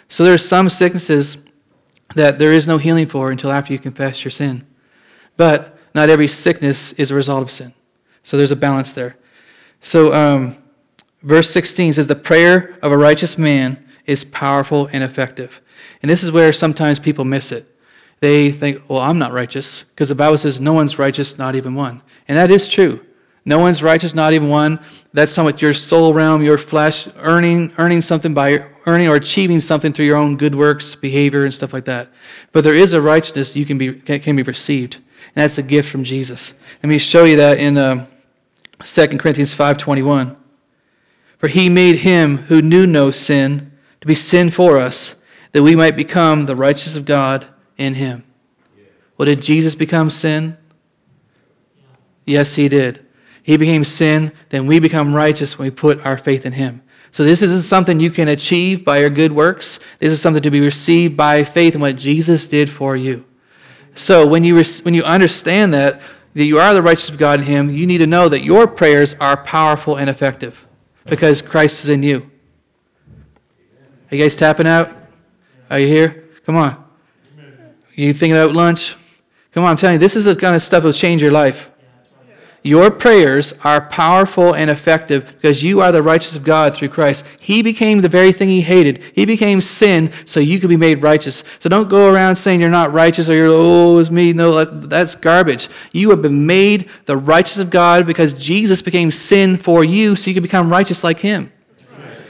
So 0.08 0.22
there 0.22 0.34
are 0.34 0.38
some 0.38 0.68
sicknesses 0.68 1.42
that 2.14 2.38
there 2.38 2.52
is 2.52 2.68
no 2.68 2.76
healing 2.76 3.06
for 3.06 3.30
until 3.30 3.50
after 3.50 3.72
you 3.72 3.78
confess 3.78 4.22
your 4.22 4.30
sin. 4.30 4.66
But 5.36 5.76
not 5.94 6.08
every 6.08 6.28
sickness 6.28 6.92
is 6.92 7.10
a 7.10 7.14
result 7.14 7.42
of 7.42 7.50
sin. 7.50 7.74
So 8.22 8.36
there's 8.36 8.52
a 8.52 8.56
balance 8.56 8.92
there. 8.92 9.16
So 9.80 10.14
um, 10.14 10.56
verse 11.22 11.50
16 11.50 11.94
says, 11.94 12.06
The 12.06 12.14
prayer 12.14 12.78
of 12.82 12.92
a 12.92 12.96
righteous 12.96 13.36
man 13.36 13.84
is 14.06 14.24
powerful 14.24 14.88
and 14.92 15.02
effective. 15.02 15.60
And 16.02 16.10
this 16.10 16.22
is 16.22 16.30
where 16.30 16.52
sometimes 16.52 16.98
people 16.98 17.24
miss 17.24 17.52
it 17.52 17.72
they 18.22 18.52
think, 18.52 18.88
well, 18.88 19.00
I'm 19.00 19.18
not 19.18 19.32
righteous, 19.32 19.82
because 19.82 20.08
the 20.08 20.14
Bible 20.14 20.38
says 20.38 20.60
no 20.60 20.72
one's 20.72 20.96
righteous, 20.96 21.38
not 21.38 21.56
even 21.56 21.74
one. 21.74 22.02
And 22.28 22.38
that 22.38 22.52
is 22.52 22.68
true. 22.68 23.04
No 23.44 23.58
one's 23.58 23.82
righteous, 23.82 24.14
not 24.14 24.32
even 24.32 24.48
one. 24.48 24.78
That's 25.12 25.34
talking 25.34 25.50
about 25.50 25.60
your 25.60 25.74
soul 25.74 26.14
realm, 26.14 26.44
your 26.44 26.56
flesh, 26.56 27.08
earning, 27.16 27.72
earning 27.78 28.00
something 28.00 28.32
by 28.32 28.64
earning 28.86 29.08
or 29.08 29.16
achieving 29.16 29.58
something 29.58 29.92
through 29.92 30.04
your 30.04 30.16
own 30.16 30.36
good 30.36 30.54
works, 30.54 30.94
behavior, 30.94 31.44
and 31.44 31.52
stuff 31.52 31.72
like 31.72 31.84
that. 31.86 32.10
But 32.52 32.62
there 32.62 32.76
is 32.76 32.92
a 32.92 33.02
righteousness 33.02 33.56
you 33.56 33.66
can 33.66 33.76
be, 33.76 33.92
can 33.94 34.36
be 34.36 34.42
received, 34.44 35.00
and 35.34 35.42
that's 35.42 35.58
a 35.58 35.62
gift 35.62 35.90
from 35.90 36.04
Jesus. 36.04 36.54
Let 36.82 36.90
me 36.90 36.98
show 36.98 37.24
you 37.24 37.36
that 37.36 37.58
in 37.58 37.78
uh, 37.78 38.06
2 38.84 39.18
Corinthians 39.18 39.54
5.21. 39.54 40.36
For 41.38 41.48
he 41.48 41.68
made 41.68 42.00
him 42.00 42.38
who 42.38 42.60
knew 42.60 42.86
no 42.86 43.10
sin 43.10 43.72
to 44.00 44.06
be 44.06 44.14
sin 44.14 44.50
for 44.50 44.78
us, 44.78 45.16
that 45.52 45.62
we 45.62 45.74
might 45.74 45.96
become 45.96 46.44
the 46.44 46.56
righteousness 46.56 46.96
of 46.96 47.04
God 47.04 47.46
in 47.78 47.94
him. 47.94 48.24
Well, 49.16 49.26
did 49.26 49.42
Jesus 49.42 49.74
become 49.74 50.10
sin? 50.10 50.56
Yes, 52.26 52.54
he 52.54 52.68
did. 52.68 53.04
He 53.42 53.56
became 53.56 53.84
sin, 53.84 54.32
then 54.50 54.66
we 54.66 54.78
become 54.78 55.14
righteous 55.14 55.58
when 55.58 55.66
we 55.66 55.70
put 55.74 56.04
our 56.06 56.16
faith 56.16 56.46
in 56.46 56.52
him. 56.52 56.82
So 57.10 57.24
this 57.24 57.42
isn't 57.42 57.62
something 57.62 58.00
you 58.00 58.10
can 58.10 58.28
achieve 58.28 58.84
by 58.84 58.98
your 58.98 59.10
good 59.10 59.32
works. 59.32 59.80
This 59.98 60.12
is 60.12 60.20
something 60.20 60.42
to 60.42 60.50
be 60.50 60.60
received 60.60 61.16
by 61.16 61.44
faith 61.44 61.74
in 61.74 61.80
what 61.80 61.96
Jesus 61.96 62.46
did 62.46 62.70
for 62.70 62.96
you. 62.96 63.24
So 63.94 64.26
when 64.26 64.44
you, 64.44 64.62
when 64.82 64.94
you 64.94 65.02
understand 65.02 65.74
that, 65.74 66.00
that 66.34 66.44
you 66.44 66.58
are 66.58 66.72
the 66.72 66.82
righteousness 66.82 67.10
of 67.10 67.18
God 67.18 67.40
in 67.40 67.46
him, 67.46 67.70
you 67.70 67.86
need 67.86 67.98
to 67.98 68.06
know 68.06 68.28
that 68.28 68.42
your 68.42 68.66
prayers 68.66 69.14
are 69.20 69.36
powerful 69.36 69.96
and 69.96 70.08
effective 70.08 70.66
because 71.04 71.42
Christ 71.42 71.84
is 71.84 71.90
in 71.90 72.02
you. 72.02 72.30
Are 74.10 74.16
you 74.16 74.22
guys 74.22 74.36
tapping 74.36 74.66
out? 74.66 74.90
Are 75.70 75.78
you 75.78 75.86
here? 75.86 76.28
Come 76.44 76.56
on. 76.56 76.82
You 77.94 78.12
thinking 78.12 78.36
about 78.36 78.54
lunch? 78.54 78.96
Come 79.52 79.64
on, 79.64 79.70
I'm 79.70 79.76
telling 79.76 79.94
you, 79.94 79.98
this 79.98 80.16
is 80.16 80.24
the 80.24 80.34
kind 80.34 80.54
of 80.54 80.62
stuff 80.62 80.82
that 80.82 80.86
will 80.86 80.94
change 80.94 81.20
your 81.20 81.30
life. 81.30 81.70
Your 82.64 82.92
prayers 82.92 83.52
are 83.64 83.80
powerful 83.80 84.54
and 84.54 84.70
effective 84.70 85.26
because 85.26 85.64
you 85.64 85.80
are 85.80 85.90
the 85.90 86.02
righteous 86.02 86.36
of 86.36 86.44
God 86.44 86.76
through 86.76 86.90
Christ. 86.90 87.24
He 87.40 87.60
became 87.60 88.00
the 88.00 88.08
very 88.08 88.30
thing 88.30 88.48
he 88.48 88.60
hated. 88.60 89.02
He 89.14 89.24
became 89.24 89.60
sin 89.60 90.12
so 90.26 90.38
you 90.38 90.60
could 90.60 90.68
be 90.68 90.76
made 90.76 91.02
righteous. 91.02 91.42
So 91.58 91.68
don't 91.68 91.88
go 91.88 92.12
around 92.12 92.36
saying 92.36 92.60
you're 92.60 92.70
not 92.70 92.92
righteous 92.92 93.28
or 93.28 93.34
you're, 93.34 93.48
oh, 93.50 93.98
it's 93.98 94.12
me. 94.12 94.32
No, 94.32 94.64
that's 94.64 95.16
garbage. 95.16 95.68
You 95.90 96.10
have 96.10 96.22
been 96.22 96.46
made 96.46 96.88
the 97.06 97.16
righteous 97.16 97.58
of 97.58 97.70
God 97.70 98.06
because 98.06 98.32
Jesus 98.32 98.80
became 98.80 99.10
sin 99.10 99.56
for 99.56 99.82
you 99.82 100.14
so 100.14 100.30
you 100.30 100.34
could 100.34 100.44
become 100.44 100.70
righteous 100.70 101.02
like 101.02 101.18
him. 101.18 101.50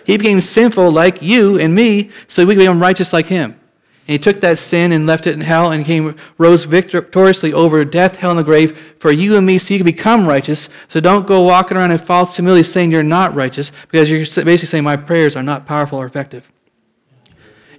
He 0.07 0.17
became 0.17 0.41
sinful 0.41 0.91
like 0.93 1.21
you 1.21 1.59
and 1.59 1.75
me 1.75 2.11
so 2.27 2.47
we 2.47 2.55
could 2.55 2.61
become 2.61 2.81
righteous 2.81 3.13
like 3.13 3.27
him. 3.27 3.61
And 4.09 4.15
he 4.15 4.19
took 4.19 4.41
that 4.41 4.59
sin 4.59 4.91
and 4.91 5.07
left 5.07 5.29
it 5.29 5.35
in 5.35 5.43
hell 5.43 5.71
and 5.71 5.85
came, 5.85 6.17
rose 6.37 6.65
victoriously 6.65 7.53
over 7.53 7.85
death, 7.85 8.17
hell, 8.17 8.31
and 8.31 8.39
the 8.39 8.45
grave 8.45 8.97
for 8.99 9.13
you 9.13 9.37
and 9.37 9.47
me 9.47 9.59
so 9.59 9.75
you 9.75 9.79
can 9.79 9.85
become 9.85 10.27
righteous. 10.27 10.69
So 10.89 11.01
don't 11.01 11.27
go 11.27 11.43
walking 11.43 11.77
around 11.77 11.93
in 11.93 11.99
false 11.99 12.35
humility 12.35 12.65
saying 12.65 12.91
you're 12.91 13.05
not 13.05 13.33
righteous 13.35 13.71
because 13.91 14.11
you're 14.11 14.25
basically 14.25 14.67
saying 14.67 14.83
my 14.83 14.97
prayers 14.97 15.37
are 15.37 15.43
not 15.43 15.67
powerful 15.67 15.99
or 15.99 16.07
effective. 16.07 16.51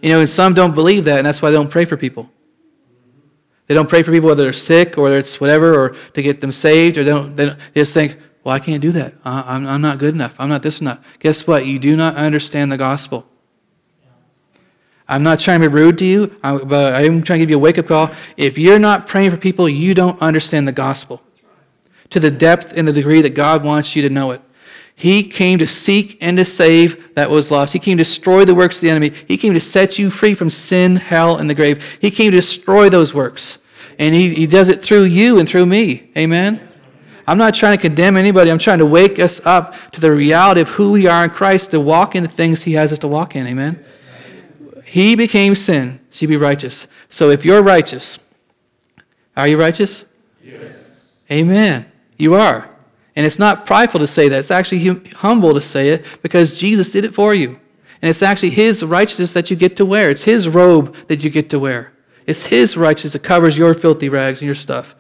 You 0.02 0.10
know, 0.10 0.20
and 0.22 0.30
some 0.30 0.54
don't 0.54 0.74
believe 0.74 1.06
that, 1.06 1.18
and 1.18 1.26
that's 1.26 1.42
why 1.42 1.50
they 1.50 1.58
don't 1.58 1.72
pray 1.72 1.86
for 1.86 1.98
people. 1.98 2.30
They 3.68 3.76
don't 3.76 3.90
pray 3.90 4.04
for 4.04 4.12
people 4.12 4.28
whether 4.28 4.44
they're 4.44 4.54
sick 4.54 4.98
or 4.98 5.12
it's 5.12 5.42
whatever 5.42 5.74
or 5.74 5.96
to 6.14 6.22
get 6.22 6.40
them 6.40 6.52
saved, 6.52 6.98
or 6.98 7.04
they, 7.04 7.12
don't, 7.12 7.36
they, 7.36 7.46
don't, 7.48 7.60
they 7.74 7.82
just 7.82 7.94
think, 7.94 8.18
well, 8.44 8.56
I 8.56 8.60
can't 8.60 8.82
do 8.82 8.92
that. 8.94 9.14
Uh, 9.26 9.44
I'm, 9.46 9.68
I'm 9.68 9.82
not 9.82 10.00
good 10.00 10.14
enough. 10.14 10.36
I'm 10.40 10.50
not 10.50 10.64
this 10.64 10.80
enough. 10.80 11.00
Guess 11.20 11.48
what? 11.48 11.66
You 11.66 11.80
do 11.80 11.96
not 11.96 12.16
understand 12.16 12.72
the 12.72 12.78
gospel. 12.78 13.28
I'm 15.08 15.24
not 15.24 15.40
trying 15.40 15.62
to 15.62 15.70
be 15.70 15.74
rude 15.74 15.98
to 16.00 16.06
you, 16.06 16.28
but 16.42 16.96
I'm 16.96 17.24
trying 17.24 17.40
to 17.40 17.44
give 17.44 17.50
you 17.50 17.58
a 17.58 17.60
wake 17.60 17.78
up 17.78 17.88
call. 17.88 18.12
If 18.38 18.58
you're 18.58 18.80
not 18.80 19.08
praying 19.08 19.32
for 19.32 19.38
people, 19.38 19.68
you 19.68 19.94
don't 19.94 20.22
understand 20.22 20.68
the 20.68 20.72
gospel 20.72 21.22
to 22.10 22.20
the 22.20 22.32
depth 22.32 22.74
and 22.76 22.88
the 22.88 22.94
degree 22.94 23.22
that 23.22 23.32
God 23.32 23.64
wants 23.64 23.96
you 23.96 24.02
to 24.04 24.10
know 24.10 24.32
it. 24.32 24.42
He 24.96 25.24
came 25.24 25.58
to 25.60 25.68
seek 25.68 26.18
and 26.22 26.38
to 26.38 26.46
save 26.46 27.16
that 27.16 27.30
was 27.30 27.50
lost. 27.50 27.74
He 27.74 27.80
came 27.80 27.98
to 27.98 28.04
destroy 28.04 28.46
the 28.46 28.56
works 28.56 28.78
of 28.78 28.82
the 28.82 28.92
enemy. 28.92 29.12
He 29.28 29.38
came 29.38 29.54
to 29.54 29.60
set 29.60 29.98
you 29.98 30.10
free 30.10 30.36
from 30.36 30.50
sin, 30.50 30.98
hell, 30.98 31.36
and 31.36 31.50
the 31.50 31.56
grave. 31.56 31.98
He 32.00 32.12
came 32.12 32.32
to 32.32 32.38
destroy 32.38 32.90
those 32.90 33.14
works. 33.14 33.58
And 33.98 34.14
he, 34.14 34.34
he 34.34 34.48
does 34.48 34.70
it 34.70 34.84
through 34.84 35.04
you 35.04 35.40
and 35.40 35.50
through 35.50 35.66
me. 35.66 36.12
Amen? 36.18 36.68
I'm 37.28 37.38
not 37.38 37.54
trying 37.54 37.78
to 37.78 37.82
condemn 37.82 38.18
anybody. 38.18 38.52
I'm 38.52 38.60
trying 38.60 38.80
to 38.80 38.86
wake 38.86 39.18
us 39.18 39.44
up 39.46 39.76
to 39.92 40.02
the 40.02 40.12
reality 40.12 40.62
of 40.62 40.70
who 40.70 40.92
we 40.92 41.08
are 41.08 41.24
in 41.24 41.30
Christ, 41.30 41.72
to 41.72 41.80
walk 41.80 42.16
in 42.16 42.24
the 42.24 42.30
things 42.30 42.64
He 42.64 42.74
has 42.74 42.92
us 42.92 43.00
to 43.00 43.08
walk 43.08 43.36
in. 43.36 43.48
Amen? 43.48 43.84
He 44.94 45.16
became 45.16 45.56
sin 45.56 46.00
so 46.12 46.22
you 46.22 46.28
be 46.28 46.38
righteous. 46.38 46.86
So 47.10 47.32
if 47.32 47.44
you're 47.44 47.64
righteous, 47.64 48.20
are 49.36 49.48
you 49.48 49.60
righteous? 49.60 50.06
Yes. 50.44 51.10
Amen. 51.32 51.92
You 52.20 52.36
are. 52.36 52.70
And 53.16 53.26
it's 53.26 53.40
not 53.40 53.66
prideful 53.66 54.02
to 54.02 54.06
say 54.06 54.30
that. 54.30 54.38
It's 54.38 54.52
actually 54.52 55.10
humble 55.14 55.56
to 55.56 55.62
say 55.62 55.90
it 55.90 56.06
because 56.22 56.60
Jesus 56.60 56.92
did 56.92 57.06
it 57.06 57.16
for 57.16 57.34
you. 57.34 57.60
And 58.04 58.10
it's 58.12 58.22
actually 58.22 58.52
His 58.52 58.84
righteousness 58.84 59.32
that 59.32 59.50
you 59.50 59.56
get 59.56 59.76
to 59.78 59.84
wear. 59.84 60.12
It's 60.12 60.26
His 60.26 60.48
robe 60.48 60.96
that 61.08 61.24
you 61.24 61.32
get 61.32 61.50
to 61.50 61.58
wear. 61.58 61.92
It's 62.28 62.46
His 62.46 62.78
righteousness 62.78 63.14
that 63.14 63.24
covers 63.24 63.58
your 63.58 63.74
filthy 63.74 64.10
rags 64.10 64.42
and 64.42 64.46
your 64.46 64.54
stuff. 64.54 64.94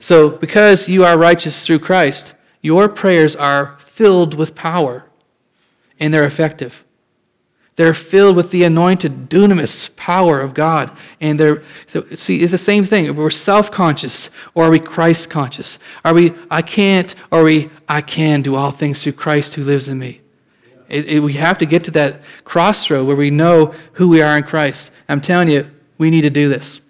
So 0.00 0.28
because 0.28 0.88
you 0.88 1.04
are 1.04 1.16
righteous 1.16 1.64
through 1.64 1.78
Christ, 1.78 2.34
your 2.62 2.88
prayers 2.88 3.36
are 3.36 3.76
filled 3.78 4.34
with 4.34 4.56
power 4.56 5.04
and 6.00 6.12
they're 6.12 6.24
effective. 6.24 6.84
They're 7.80 7.94
filled 7.94 8.36
with 8.36 8.50
the 8.50 8.64
anointed 8.64 9.30
dunamis 9.30 9.96
power 9.96 10.38
of 10.38 10.52
God. 10.52 10.94
And 11.18 11.40
they're, 11.40 11.62
so, 11.86 12.02
see, 12.14 12.42
it's 12.42 12.52
the 12.52 12.58
same 12.58 12.84
thing. 12.84 13.16
We're 13.16 13.30
self 13.30 13.70
conscious 13.70 14.28
or 14.54 14.64
are 14.64 14.70
we 14.70 14.78
Christ 14.78 15.30
conscious? 15.30 15.78
Are 16.04 16.12
we, 16.12 16.34
I 16.50 16.60
can't, 16.60 17.14
or 17.30 17.40
are 17.40 17.44
we, 17.44 17.70
I 17.88 18.02
can 18.02 18.42
do 18.42 18.54
all 18.54 18.70
things 18.70 19.02
through 19.02 19.12
Christ 19.12 19.54
who 19.54 19.64
lives 19.64 19.88
in 19.88 19.98
me? 19.98 20.20
It, 20.90 21.06
it, 21.06 21.20
we 21.20 21.32
have 21.32 21.56
to 21.56 21.64
get 21.64 21.82
to 21.84 21.90
that 21.92 22.20
crossroad 22.44 23.06
where 23.06 23.16
we 23.16 23.30
know 23.30 23.72
who 23.94 24.10
we 24.10 24.20
are 24.20 24.36
in 24.36 24.42
Christ. 24.42 24.90
I'm 25.08 25.22
telling 25.22 25.48
you, 25.48 25.66
we 25.96 26.10
need 26.10 26.20
to 26.20 26.28
do 26.28 26.50
this. 26.50 26.82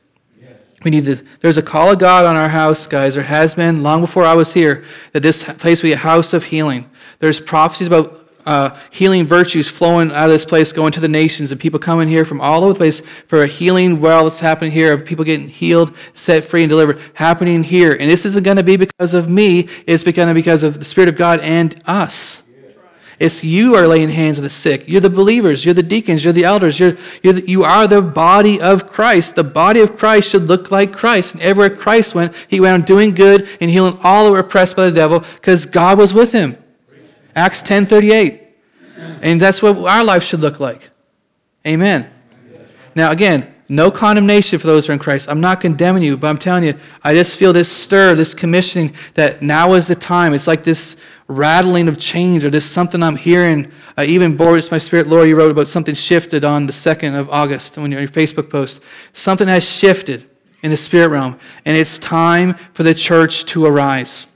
We 0.83 0.91
need 0.91 1.05
to, 1.05 1.25
there's 1.39 1.57
a 1.57 1.63
call 1.63 1.93
of 1.93 2.01
God 2.01 2.27
on 2.27 2.35
our 2.35 2.49
house, 2.49 2.89
guys. 2.89 3.15
There 3.15 3.23
has 3.23 3.55
been 3.55 3.85
long 3.85 4.01
before 4.01 4.25
I 4.25 4.35
was 4.35 4.55
here 4.55 4.85
that 5.13 5.21
this 5.21 5.45
place 5.45 5.83
be 5.83 5.93
a 5.93 5.97
house 5.97 6.33
of 6.33 6.47
healing. 6.47 6.91
There's 7.21 7.39
prophecies 7.39 7.87
about 7.87 8.20
uh, 8.47 8.77
healing 8.91 9.27
virtues 9.27 9.69
flowing 9.69 10.11
out 10.13 10.27
of 10.27 10.31
this 10.31 10.45
place, 10.45 10.73
going 10.73 10.93
to 10.93 11.01
the 11.01 11.09
nations, 11.09 11.53
and 11.53 11.61
people 11.61 11.79
coming 11.79 12.09
here 12.09 12.25
from 12.25 12.41
all 12.41 12.65
over 12.65 12.73
the 12.73 12.79
place 12.79 13.01
for 13.29 13.43
a 13.43 13.47
healing 13.47 14.01
well 14.01 14.25
that's 14.25 14.41
happening 14.41 14.71
here, 14.71 14.93
of 14.93 15.05
people 15.05 15.25
getting 15.25 15.49
healed, 15.49 15.97
set 16.15 16.45
free, 16.45 16.63
and 16.63 16.71
delivered, 16.71 17.01
happening 17.15 17.63
here. 17.63 17.93
And 17.93 18.11
this 18.11 18.25
isn't 18.25 18.45
going 18.45 18.57
to 18.57 18.63
be 18.63 18.77
because 18.77 19.15
of 19.15 19.29
me, 19.29 19.69
it's 19.87 20.05
going 20.05 20.15
to 20.15 20.35
be 20.35 20.41
because 20.41 20.63
of 20.63 20.79
the 20.79 20.85
Spirit 20.85 21.09
of 21.09 21.17
God 21.17 21.41
and 21.41 21.81
us. 21.87 22.43
It's 23.21 23.45
you 23.45 23.75
are 23.75 23.87
laying 23.87 24.09
hands 24.09 24.39
on 24.39 24.45
the 24.45 24.51
sick. 24.51 24.89
You're 24.89 25.03
the 25.03 25.11
believers. 25.11 25.63
You're 25.63 25.75
the 25.75 25.83
deacons. 25.83 26.25
You're 26.25 26.33
the 26.33 26.45
elders. 26.45 26.81
You're, 26.81 26.97
you're 27.23 27.35
the, 27.35 27.47
you 27.47 27.65
are 27.65 27.87
the 27.87 28.01
body 28.01 28.59
of 28.59 28.91
Christ. 28.91 29.35
The 29.35 29.45
body 29.45 29.81
of 29.81 29.99
Christ 29.99 30.31
should 30.31 30.45
look 30.45 30.71
like 30.71 30.95
Christ. 30.95 31.35
And 31.35 31.43
everywhere 31.43 31.69
Christ 31.69 32.15
went, 32.15 32.35
he 32.49 32.61
went 32.61 32.81
on 32.81 32.87
doing 32.87 33.15
good 33.15 33.47
and 33.61 33.71
healing 33.71 33.99
all 34.03 34.25
who 34.25 34.33
were 34.33 34.39
oppressed 34.39 34.75
by 34.75 34.87
the 34.87 34.93
devil 34.93 35.21
because 35.35 35.67
God 35.67 35.99
was 35.99 36.15
with 36.15 36.33
him. 36.33 36.57
Acts 37.35 37.63
10:38. 37.63 38.41
And 39.23 39.41
that's 39.41 39.63
what 39.63 39.77
our 39.79 40.05
life 40.05 40.23
should 40.23 40.41
look 40.41 40.61
like. 40.61 40.91
Amen. 41.67 42.11
Now 42.95 43.11
again, 43.11 43.55
no 43.71 43.91
condemnation 43.91 44.59
for 44.59 44.67
those 44.67 44.87
who 44.87 44.91
are 44.91 44.95
in 44.95 44.99
Christ. 44.99 45.29
I'm 45.29 45.41
not 45.41 45.61
condemning 45.61 46.03
you, 46.03 46.17
but 46.17 46.27
I'm 46.27 46.39
telling 46.39 46.65
you, 46.65 46.75
I 47.05 47.15
just 47.15 47.37
feel 47.37 47.53
this 47.53 47.71
stir, 47.71 48.17
this 48.17 48.35
commissioning 48.35 48.95
that 49.15 49.43
now 49.43 49.75
is 49.75 49.87
the 49.87 49.95
time. 49.95 50.35
It's 50.35 50.49
like 50.49 50.65
this 50.65 50.97
rattling 51.29 51.87
of 51.87 51.97
chains 51.97 52.45
or 52.45 52.51
this 52.51 52.65
something 52.65 53.01
I'm 53.01 53.15
hearing. 53.15 53.71
Uh, 53.97 54.03
even 54.03 54.37
Boris, 54.37 54.73
my 54.73 54.79
spirit, 54.79 55.07
Lord, 55.07 55.29
you 55.29 55.37
wrote 55.37 55.53
about 55.53 55.69
something 55.69 55.95
shifted 55.95 56.45
on 56.45 56.67
the 56.67 56.73
2nd 56.73 57.17
of 57.17 57.31
August 57.31 57.77
when 57.77 57.93
your 57.93 58.09
Facebook 58.09 58.51
post. 58.51 58.83
Something 59.13 59.47
has 59.47 59.63
shifted 59.63 60.29
in 60.65 60.73
the 60.73 60.77
spirit 60.77 61.09
realm, 61.09 61.39
and 61.65 61.77
it's 61.77 61.97
time 61.97 62.55
for 62.73 62.83
the 62.83 62.93
church 62.93 63.45
to 63.47 63.65
arise 63.65 64.27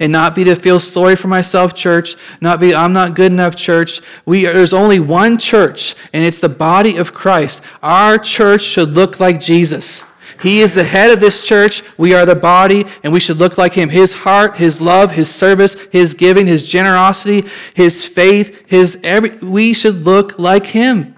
and 0.00 0.10
not 0.10 0.34
be 0.34 0.42
to 0.44 0.56
feel 0.56 0.80
sorry 0.80 1.14
for 1.14 1.28
myself, 1.28 1.74
church, 1.74 2.16
not 2.40 2.58
be, 2.58 2.74
I'm 2.74 2.94
not 2.94 3.14
good 3.14 3.30
enough, 3.30 3.54
church. 3.54 4.00
We, 4.24 4.44
there's 4.44 4.72
only 4.72 4.98
one 4.98 5.38
church, 5.38 5.94
and 6.12 6.24
it's 6.24 6.38
the 6.38 6.48
body 6.48 6.96
of 6.96 7.12
Christ. 7.12 7.60
Our 7.82 8.18
church 8.18 8.62
should 8.62 8.88
look 8.90 9.20
like 9.20 9.38
Jesus. 9.38 10.02
He 10.42 10.60
is 10.60 10.72
the 10.72 10.84
head 10.84 11.10
of 11.10 11.20
this 11.20 11.46
church. 11.46 11.82
We 11.98 12.14
are 12.14 12.24
the 12.24 12.34
body, 12.34 12.86
and 13.04 13.12
we 13.12 13.20
should 13.20 13.36
look 13.36 13.58
like 13.58 13.74
him. 13.74 13.90
His 13.90 14.14
heart, 14.14 14.56
his 14.56 14.80
love, 14.80 15.12
his 15.12 15.32
service, 15.32 15.74
his 15.92 16.14
giving, 16.14 16.46
his 16.46 16.66
generosity, 16.66 17.46
his 17.74 18.06
faith, 18.06 18.64
his 18.66 18.98
every 19.04 19.36
we 19.38 19.74
should 19.74 19.96
look 20.06 20.38
like 20.38 20.66
him. 20.66 21.14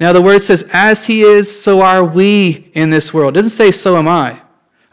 Now 0.00 0.12
the 0.12 0.22
word 0.22 0.42
says, 0.42 0.68
as 0.72 1.04
he 1.04 1.20
is, 1.20 1.62
so 1.62 1.82
are 1.82 2.04
we 2.04 2.70
in 2.72 2.90
this 2.90 3.12
world. 3.12 3.36
It 3.36 3.42
doesn't 3.42 3.50
say 3.50 3.70
so 3.70 3.96
am 3.96 4.08
I. 4.08 4.40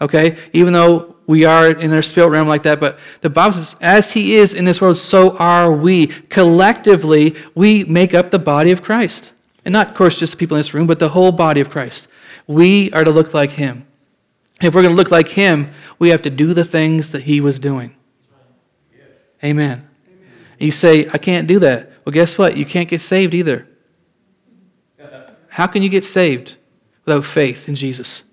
Okay? 0.01 0.37
Even 0.53 0.73
though 0.73 1.15
we 1.29 1.45
are 1.45 1.69
in 1.69 1.93
our 1.93 2.01
spirit 2.01 2.29
realm 2.29 2.47
like 2.47 2.63
that, 2.63 2.79
but 2.79 2.97
the 3.21 3.29
Bible 3.29 3.53
says, 3.53 3.75
as 3.81 4.13
he 4.13 4.33
is 4.33 4.55
in 4.55 4.65
this 4.65 4.81
world, 4.81 4.97
so 4.97 5.37
are 5.37 5.71
we. 5.71 6.07
Collectively, 6.07 7.35
we 7.53 7.83
make 7.83 8.15
up 8.15 8.31
the 8.31 8.39
body 8.39 8.71
of 8.71 8.81
Christ. 8.81 9.31
And 9.63 9.73
not, 9.73 9.89
of 9.89 9.93
course, 9.93 10.17
just 10.17 10.31
the 10.31 10.37
people 10.37 10.57
in 10.57 10.61
this 10.61 10.73
room, 10.73 10.87
but 10.87 10.97
the 10.97 11.09
whole 11.09 11.31
body 11.31 11.61
of 11.61 11.69
Christ. 11.69 12.07
We 12.47 12.91
are 12.93 13.03
to 13.03 13.11
look 13.11 13.31
like 13.31 13.51
him. 13.51 13.85
If 14.59 14.73
we're 14.73 14.81
going 14.81 14.95
to 14.95 14.97
look 14.97 15.11
like 15.11 15.27
him, 15.27 15.71
we 15.99 16.09
have 16.09 16.23
to 16.23 16.31
do 16.31 16.55
the 16.55 16.65
things 16.65 17.11
that 17.11 17.21
he 17.21 17.41
was 17.41 17.59
doing. 17.59 17.95
Amen. 19.43 19.87
you 20.57 20.71
say, 20.71 21.07
I 21.13 21.19
can't 21.19 21.47
do 21.47 21.59
that. 21.59 21.91
Well, 22.05 22.11
guess 22.11 22.39
what? 22.39 22.57
You 22.57 22.65
can't 22.65 22.89
get 22.89 23.01
saved 23.01 23.35
either. 23.35 23.67
How 25.49 25.67
can 25.67 25.83
you 25.83 25.89
get 25.89 26.05
saved 26.05 26.55
without 27.05 27.23
faith 27.23 27.69
in 27.69 27.75
Jesus? 27.75 28.23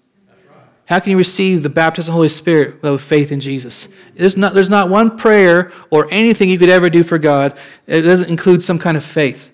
How 0.87 1.01
can 1.01 1.11
you 1.11 1.18
receive 1.18 1.62
the 1.62 1.68
baptism 1.68 2.11
of 2.11 2.14
the 2.14 2.16
Holy 2.16 2.28
Spirit 2.28 2.80
without 2.80 3.01
faith 3.01 3.32
in 3.32 3.41
Jesus? 3.41 3.89
There's 4.14 4.37
not, 4.37 4.55
there's 4.55 4.70
not 4.70 4.89
one 4.89 5.18
prayer 5.18 5.72
or 5.91 6.07
anything 6.12 6.49
you 6.49 6.59
could 6.59 6.70
ever 6.70 6.89
do 6.89 7.03
for 7.03 7.18
God 7.18 7.59
that 7.87 8.03
doesn't 8.03 8.30
include 8.30 8.62
some 8.62 8.78
kind 8.78 8.97
of 8.97 9.05
faith. 9.05 9.53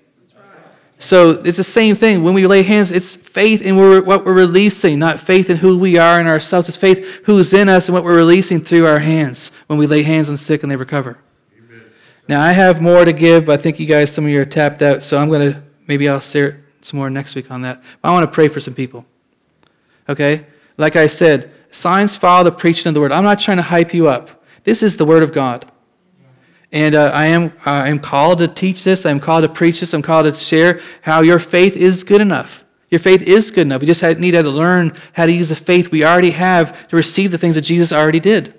So 0.99 1.31
it's 1.31 1.57
the 1.57 1.65
same 1.65 1.97
thing. 1.97 2.23
When 2.23 2.33
we 2.33 2.47
lay 2.47 2.63
hands, 2.63 2.93
it's 2.93 3.17
faith 3.17 3.61
in 3.61 3.77
what 3.77 4.25
we're 4.25 4.33
releasing, 4.33 5.01
not 5.01 5.19
faith 5.19 5.51
in 5.51 5.57
who 5.57 5.77
we 5.77 5.99
are 5.99 6.21
in 6.21 6.29
ourselves. 6.29 6.69
It's 6.69 6.77
faith 6.77 7.23
who's 7.25 7.53
in 7.53 7.69
us 7.69 7.89
and 7.89 7.95
what 7.95 8.05
we're 8.05 8.17
releasing 8.17 8.61
through 8.61 8.87
our 8.87 9.01
hands 9.01 9.51
when 9.67 9.81
we 9.81 9.87
lay 9.89 10.03
hands 10.03 10.31
on 10.31 10.37
sick 10.37 10.63
and 10.63 10.71
they 10.71 10.77
recover. 10.77 11.19
Amen. 11.59 11.83
Now, 12.29 12.41
I 12.41 12.53
have 12.53 12.81
more 12.81 13.05
to 13.05 13.13
give, 13.13 13.47
but 13.47 13.59
I 13.59 13.63
think 13.63 13.81
you 13.81 13.87
guys, 13.87 14.13
some 14.13 14.27
of 14.27 14.31
you 14.31 14.41
are 14.41 14.45
tapped 14.45 14.81
out, 14.81 15.03
so 15.03 15.17
I'm 15.17 15.29
going 15.29 15.55
to, 15.55 15.63
maybe 15.89 16.09
I'll 16.09 16.21
share 16.21 16.63
some 16.83 16.99
more 16.99 17.11
next 17.11 17.35
week 17.35 17.51
on 17.51 17.63
that. 17.63 17.83
But 18.01 18.11
I 18.11 18.13
want 18.13 18.31
to 18.31 18.33
pray 18.33 18.47
for 18.47 18.61
some 18.61 18.75
people. 18.75 19.05
Okay? 20.09 20.47
Like 20.77 20.97
I 20.97 21.07
said, 21.07 21.51
signs 21.71 22.17
follow 22.17 22.45
the 22.45 22.53
preaching 22.53 22.89
of 22.89 22.95
the 22.95 23.01
word. 23.01 23.13
I'm 23.13 23.25
not 23.25 23.41
trying 23.41 23.59
to 23.59 23.63
hype 23.63 23.95
you 23.95 24.09
up. 24.09 24.43
This 24.65 24.83
is 24.83 24.97
the 24.97 25.05
word 25.05 25.23
of 25.23 25.33
God. 25.33 25.71
And 26.71 26.95
uh, 26.95 27.11
I, 27.13 27.27
am, 27.27 27.53
I 27.67 27.89
am 27.91 27.99
called 27.99 28.39
to 28.39 28.49
teach 28.49 28.83
this. 28.83 29.05
I'm 29.05 29.21
called 29.21 29.43
to 29.45 29.49
preach 29.49 29.81
this. 29.81 29.93
I'm 29.93 30.01
called 30.01 30.33
to 30.33 30.35
share 30.35 30.81
how 31.03 31.21
your 31.21 31.39
faith 31.39 31.77
is 31.77 32.03
good 32.03 32.23
enough. 32.23 32.65
Your 32.91 32.99
faith 32.99 33.23
is 33.23 33.51
good 33.51 33.63
enough. 33.63 33.81
We 33.81 33.87
just 33.87 34.03
need 34.03 34.33
to 34.33 34.43
learn 34.43 34.95
how 35.15 35.27
to 35.27 35.33
use 35.33 35.51
the 35.51 35.57
faith 35.57 35.91
we 35.91 36.05
already 36.05 36.31
have 36.31 36.89
to 36.89 36.97
receive 36.97 37.31
the 37.31 37.39
things 37.39 37.55
that 37.55 37.63
Jesus 37.63 37.93
already 37.93 38.21
did. 38.21 38.55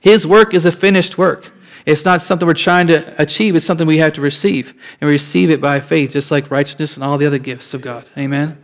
His 0.00 0.26
work 0.26 0.54
is 0.54 0.64
a 0.64 0.72
finished 0.72 1.18
work. 1.18 1.52
It's 1.86 2.04
not 2.04 2.22
something 2.22 2.46
we're 2.46 2.54
trying 2.54 2.86
to 2.88 3.14
achieve, 3.20 3.56
it's 3.56 3.66
something 3.66 3.86
we 3.86 3.98
have 3.98 4.12
to 4.14 4.20
receive. 4.20 4.70
And 5.00 5.08
we 5.08 5.14
receive 5.14 5.50
it 5.50 5.60
by 5.60 5.80
faith, 5.80 6.12
just 6.12 6.30
like 6.30 6.50
righteousness 6.50 6.96
and 6.96 7.04
all 7.04 7.18
the 7.18 7.26
other 7.26 7.38
gifts 7.38 7.74
of 7.74 7.82
God. 7.82 8.08
Amen? 8.16 8.58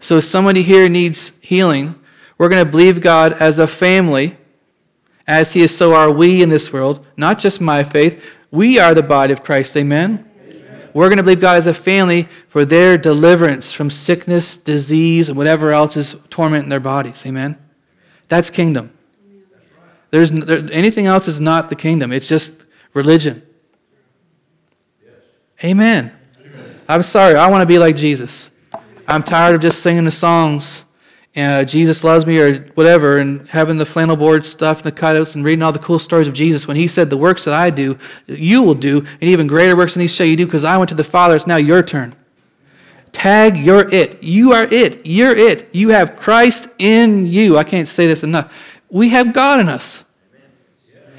So 0.00 0.18
if 0.18 0.24
somebody 0.24 0.62
here 0.62 0.88
needs 0.88 1.38
healing, 1.40 1.94
we're 2.36 2.48
going 2.48 2.64
to 2.64 2.70
believe 2.70 3.00
God 3.00 3.32
as 3.34 3.58
a 3.58 3.66
family. 3.66 4.36
As 5.26 5.52
he 5.52 5.60
is, 5.60 5.76
so 5.76 5.94
are 5.94 6.10
we 6.10 6.42
in 6.42 6.48
this 6.48 6.72
world. 6.72 7.04
Not 7.16 7.38
just 7.38 7.60
my 7.60 7.84
faith. 7.84 8.22
We 8.50 8.78
are 8.78 8.94
the 8.94 9.02
body 9.02 9.32
of 9.32 9.42
Christ. 9.42 9.76
Amen? 9.76 10.30
Amen. 10.40 10.90
We're 10.94 11.08
going 11.08 11.18
to 11.18 11.22
believe 11.22 11.40
God 11.40 11.56
as 11.56 11.66
a 11.66 11.74
family 11.74 12.28
for 12.48 12.64
their 12.64 12.96
deliverance 12.96 13.72
from 13.72 13.90
sickness, 13.90 14.56
disease, 14.56 15.28
and 15.28 15.36
whatever 15.36 15.72
else 15.72 15.96
is 15.96 16.16
tormenting 16.30 16.70
their 16.70 16.80
bodies. 16.80 17.26
Amen? 17.26 17.58
That's 18.28 18.48
kingdom. 18.48 18.92
There's, 20.10 20.30
there, 20.30 20.66
anything 20.72 21.06
else 21.06 21.28
is 21.28 21.40
not 21.40 21.68
the 21.68 21.76
kingdom. 21.76 22.12
It's 22.12 22.28
just 22.28 22.64
religion. 22.94 23.42
Amen. 25.62 26.16
Amen. 26.40 26.80
I'm 26.88 27.02
sorry. 27.02 27.34
I 27.34 27.50
want 27.50 27.62
to 27.62 27.66
be 27.66 27.78
like 27.78 27.96
Jesus. 27.96 28.50
I'm 29.08 29.22
tired 29.22 29.54
of 29.54 29.62
just 29.62 29.82
singing 29.82 30.04
the 30.04 30.10
songs, 30.10 30.84
uh, 31.34 31.64
Jesus 31.64 32.02
loves 32.02 32.26
me 32.26 32.38
or 32.38 32.58
whatever, 32.74 33.18
and 33.18 33.48
having 33.48 33.76
the 33.76 33.86
flannel 33.86 34.16
board 34.16 34.44
stuff 34.44 34.84
and 34.84 34.86
the 34.86 35.00
cutouts 35.00 35.34
and 35.34 35.44
reading 35.44 35.62
all 35.62 35.72
the 35.72 35.78
cool 35.78 35.98
stories 35.98 36.26
of 36.26 36.34
Jesus 36.34 36.66
when 36.66 36.76
he 36.76 36.88
said, 36.88 37.08
The 37.08 37.16
works 37.16 37.44
that 37.44 37.54
I 37.54 37.70
do, 37.70 37.96
you 38.26 38.62
will 38.62 38.74
do, 38.74 38.98
and 38.98 39.22
even 39.22 39.46
greater 39.46 39.76
works 39.76 39.94
than 39.94 40.00
these 40.00 40.14
shall 40.14 40.26
you 40.26 40.36
do 40.36 40.46
because 40.46 40.64
I 40.64 40.76
went 40.76 40.88
to 40.88 40.94
the 40.94 41.04
Father. 41.04 41.36
It's 41.36 41.46
now 41.46 41.56
your 41.56 41.82
turn. 41.82 42.14
Tag, 43.12 43.56
you're 43.56 43.88
it. 43.92 44.22
You 44.22 44.52
are 44.52 44.64
it. 44.64 45.06
You're 45.06 45.34
it. 45.34 45.68
You 45.72 45.90
have 45.90 46.16
Christ 46.16 46.68
in 46.78 47.24
you. 47.24 47.56
I 47.56 47.64
can't 47.64 47.88
say 47.88 48.06
this 48.06 48.22
enough. 48.22 48.52
We 48.90 49.10
have 49.10 49.32
God 49.32 49.60
in 49.60 49.68
us. 49.68 50.04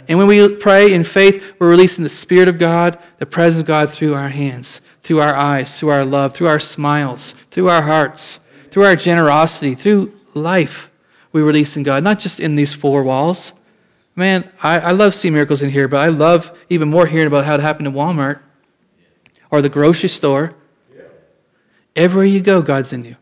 And 0.07 0.17
when 0.17 0.27
we 0.27 0.55
pray 0.55 0.93
in 0.93 1.03
faith, 1.03 1.53
we're 1.59 1.69
releasing 1.69 2.03
the 2.03 2.09
Spirit 2.09 2.49
of 2.49 2.59
God, 2.59 2.99
the 3.19 3.25
presence 3.25 3.61
of 3.61 3.67
God 3.67 3.91
through 3.91 4.15
our 4.15 4.29
hands 4.29 4.81
through 5.03 5.21
our 5.21 5.35
eyes, 5.35 5.79
through 5.79 5.89
our 5.89 6.05
love, 6.05 6.33
through 6.33 6.47
our 6.47 6.59
smiles, 6.59 7.31
through 7.51 7.69
our 7.69 7.83
hearts, 7.83 8.39
through 8.71 8.85
our 8.85 8.95
generosity, 8.95 9.75
through 9.75 10.13
life 10.33 10.89
we 11.31 11.41
release 11.41 11.77
in 11.77 11.83
God, 11.83 12.03
not 12.03 12.19
just 12.19 12.39
in 12.39 12.55
these 12.55 12.73
four 12.73 13.03
walls. 13.03 13.53
Man, 14.15 14.49
I, 14.61 14.79
I 14.79 14.91
love 14.91 15.15
seeing 15.15 15.33
miracles 15.33 15.61
in 15.61 15.69
here, 15.69 15.87
but 15.87 15.99
I 15.99 16.09
love 16.09 16.57
even 16.69 16.89
more 16.89 17.05
hearing 17.05 17.27
about 17.27 17.45
how 17.45 17.55
it 17.55 17.61
happened 17.61 17.87
in 17.87 17.93
Walmart 17.93 18.39
or 19.51 19.61
the 19.61 19.69
grocery 19.69 20.09
store. 20.09 20.55
Everywhere 21.95 22.25
you 22.25 22.41
go, 22.41 22.61
God's 22.61 22.93
in 22.93 23.05
you. 23.05 23.15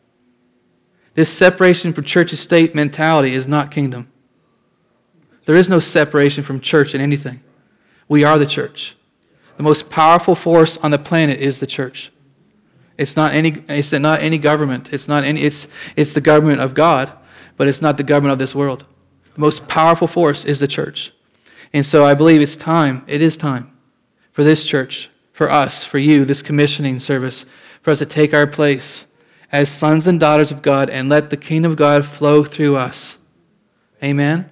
This 1.14 1.34
separation 1.34 1.94
from 1.94 2.04
church 2.04 2.32
and 2.32 2.40
state 2.40 2.76
mentality 2.76 3.34
is 3.34 3.48
not 3.48 3.72
kingdom. 3.72 4.12
There 5.46 5.56
is 5.56 5.70
no 5.70 5.80
separation 5.80 6.44
from 6.44 6.60
church 6.60 6.94
in 6.94 7.02
anything. 7.02 7.42
We 8.08 8.24
are 8.24 8.38
the 8.38 8.46
church. 8.46 8.97
The 9.58 9.64
most 9.64 9.90
powerful 9.90 10.36
force 10.36 10.78
on 10.78 10.92
the 10.92 11.00
planet 11.00 11.40
is 11.40 11.60
the 11.60 11.68
church. 11.68 12.12
It's 12.98 13.16
not 13.16 13.34
any, 13.34 13.64
it's 13.68 13.92
not 13.92 14.22
any 14.22 14.38
government. 14.38 14.90
It's, 14.92 15.08
not 15.08 15.24
any, 15.24 15.42
it's, 15.42 15.68
it's 15.96 16.14
the 16.14 16.22
government 16.22 16.62
of 16.62 16.74
God, 16.74 17.12
but 17.58 17.68
it's 17.68 17.82
not 17.82 17.98
the 17.98 18.04
government 18.04 18.34
of 18.34 18.40
this 18.40 18.56
world. 18.56 18.86
The 19.34 19.42
most 19.42 19.68
powerful 19.68 20.08
force 20.08 20.46
is 20.46 20.60
the 20.60 20.68
church. 20.68 21.12
And 21.74 21.86
so 21.86 22.06
I 22.06 22.14
believe 22.14 22.42
it's 22.42 22.56
time, 22.56 23.04
it 23.08 23.22
is 23.22 23.38
time 23.38 23.72
for 24.32 24.44
this 24.44 24.64
church, 24.64 25.10
for 25.34 25.50
us, 25.50 25.84
for 25.84 26.00
you, 26.00 26.26
this 26.26 26.42
commissioning 26.42 27.00
service, 27.00 27.46
for 27.82 27.92
us 27.92 28.00
to 28.00 28.06
take 28.06 28.34
our 28.34 28.48
place 28.48 29.06
as 29.52 29.70
sons 29.70 30.08
and 30.08 30.20
daughters 30.20 30.52
of 30.52 30.62
God 30.62 30.90
and 30.90 31.10
let 31.10 31.30
the 31.30 31.38
kingdom 31.38 31.72
of 31.72 31.78
God 31.78 32.06
flow 32.06 32.44
through 32.44 32.76
us. 32.76 33.18
Amen? 34.04 34.50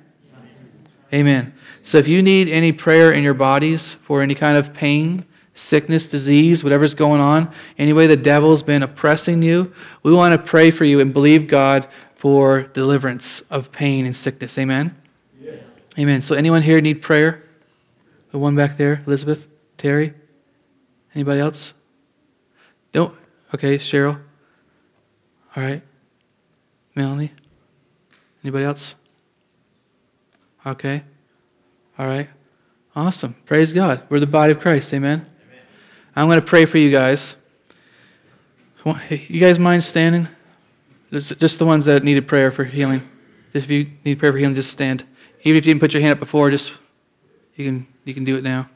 Amen. 1.13 1.53
So 1.85 1.99
if 1.99 2.07
you 2.07 2.23
need 2.23 2.49
any 2.49 2.71
prayer 2.71 3.11
in 3.11 3.23
your 3.23 3.35
bodies 3.35 3.93
for 3.93 4.23
any 4.23 4.33
kind 4.33 4.57
of 4.57 4.73
pain, 4.73 5.23
sickness, 5.53 6.07
disease, 6.07 6.63
whatever's 6.63 6.95
going 6.95 7.21
on, 7.21 7.51
any 7.77 7.93
way 7.93 8.07
the 8.07 8.17
devil's 8.17 8.63
been 8.63 8.81
oppressing 8.81 9.43
you, 9.43 9.71
we 10.01 10.11
want 10.11 10.33
to 10.33 10.39
pray 10.39 10.71
for 10.71 10.83
you 10.83 10.99
and 10.99 11.13
believe 11.13 11.47
God 11.47 11.87
for 12.15 12.63
deliverance 12.63 13.41
of 13.51 13.71
pain 13.71 14.07
and 14.07 14.15
sickness. 14.15 14.57
Amen? 14.57 14.99
Yeah. 15.39 15.57
Amen. 15.99 16.23
So 16.23 16.33
anyone 16.33 16.63
here 16.63 16.81
need 16.81 17.03
prayer? 17.03 17.43
The 18.31 18.39
one 18.39 18.55
back 18.55 18.77
there, 18.77 19.03
Elizabeth, 19.05 19.47
Terry? 19.77 20.15
Anybody 21.13 21.39
else? 21.39 21.75
Don't. 22.93 23.13
Okay, 23.53 23.77
Cheryl. 23.77 24.19
All 25.55 25.61
right. 25.61 25.83
Melanie? 26.95 27.31
Anybody 28.43 28.65
else? 28.65 28.95
Okay. 30.65 31.03
All 31.97 32.05
right? 32.05 32.29
Awesome. 32.95 33.35
Praise 33.45 33.73
God. 33.73 34.03
We're 34.09 34.19
the 34.19 34.27
body 34.27 34.51
of 34.51 34.59
Christ. 34.59 34.93
Amen. 34.93 35.19
Amen. 35.19 35.61
I'm 36.15 36.27
going 36.27 36.39
to 36.39 36.45
pray 36.45 36.65
for 36.65 36.77
you 36.77 36.91
guys. 36.91 37.35
You 39.09 39.39
guys 39.39 39.57
mind 39.57 39.83
standing? 39.83 40.27
Just 41.11 41.59
the 41.59 41.65
ones 41.65 41.85
that 41.85 42.03
needed 42.03 42.27
prayer 42.27 42.51
for 42.51 42.63
healing. 42.63 43.01
If 43.53 43.69
you 43.69 43.89
need 44.03 44.19
prayer 44.19 44.31
for 44.31 44.37
healing, 44.37 44.55
just 44.55 44.69
stand. 44.69 45.03
Even 45.43 45.57
if 45.57 45.65
you 45.65 45.73
didn't 45.73 45.81
put 45.81 45.93
your 45.93 46.01
hand 46.01 46.13
up 46.13 46.19
before, 46.19 46.51
just 46.51 46.73
you 47.55 47.65
can 47.65 47.87
you 48.03 48.13
can 48.13 48.25
do 48.25 48.35
it 48.35 48.43
now. 48.43 48.69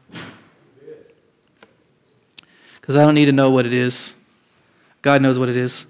Because 2.79 2.95
I 2.95 3.03
don't 3.03 3.15
need 3.15 3.25
to 3.25 3.31
know 3.31 3.51
what 3.51 3.65
it 3.65 3.73
is. 3.73 4.13
God 5.01 5.21
knows 5.21 5.37
what 5.37 5.49
it 5.49 5.57
is. 5.57 5.85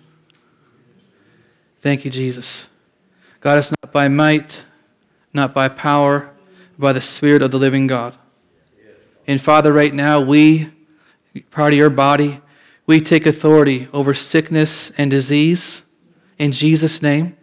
Thank 1.79 2.03
you, 2.03 2.11
Jesus. 2.11 2.67
God, 3.39 3.57
it's 3.57 3.71
not 3.71 3.93
by 3.93 4.07
might, 4.07 4.65
not 5.33 5.53
by 5.53 5.69
power, 5.69 6.31
by 6.79 6.93
the 6.93 7.01
Spirit 7.01 7.41
of 7.41 7.51
the 7.51 7.59
living 7.59 7.85
God. 7.85 8.17
And 9.27 9.39
Father, 9.39 9.71
right 9.71 9.93
now, 9.93 10.19
we, 10.19 10.71
part 11.51 11.73
of 11.73 11.77
your 11.77 11.91
body, 11.91 12.41
we 12.87 12.99
take 12.99 13.27
authority 13.27 13.87
over 13.93 14.15
sickness 14.15 14.89
and 14.97 15.11
disease 15.11 15.83
in 16.39 16.51
Jesus' 16.51 17.01
name. 17.01 17.37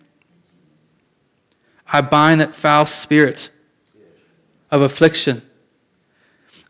I 1.93 2.01
bind 2.01 2.41
that 2.41 2.55
foul 2.55 2.87
spirit 2.87 3.51
of 4.73 4.81
affliction. 4.81 5.43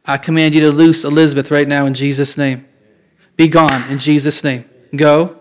I 0.05 0.19
command 0.19 0.55
you 0.55 0.61
to 0.63 0.71
loose 0.71 1.05
Elizabeth 1.05 1.51
right 1.51 1.67
now 1.67 1.87
in 1.87 1.95
Jesus' 1.95 2.37
name. 2.37 2.67
Be 3.37 3.49
gone 3.49 3.91
in 3.91 3.99
Jesus' 3.99 4.45
name. 4.45 4.69
Go. 4.95 5.39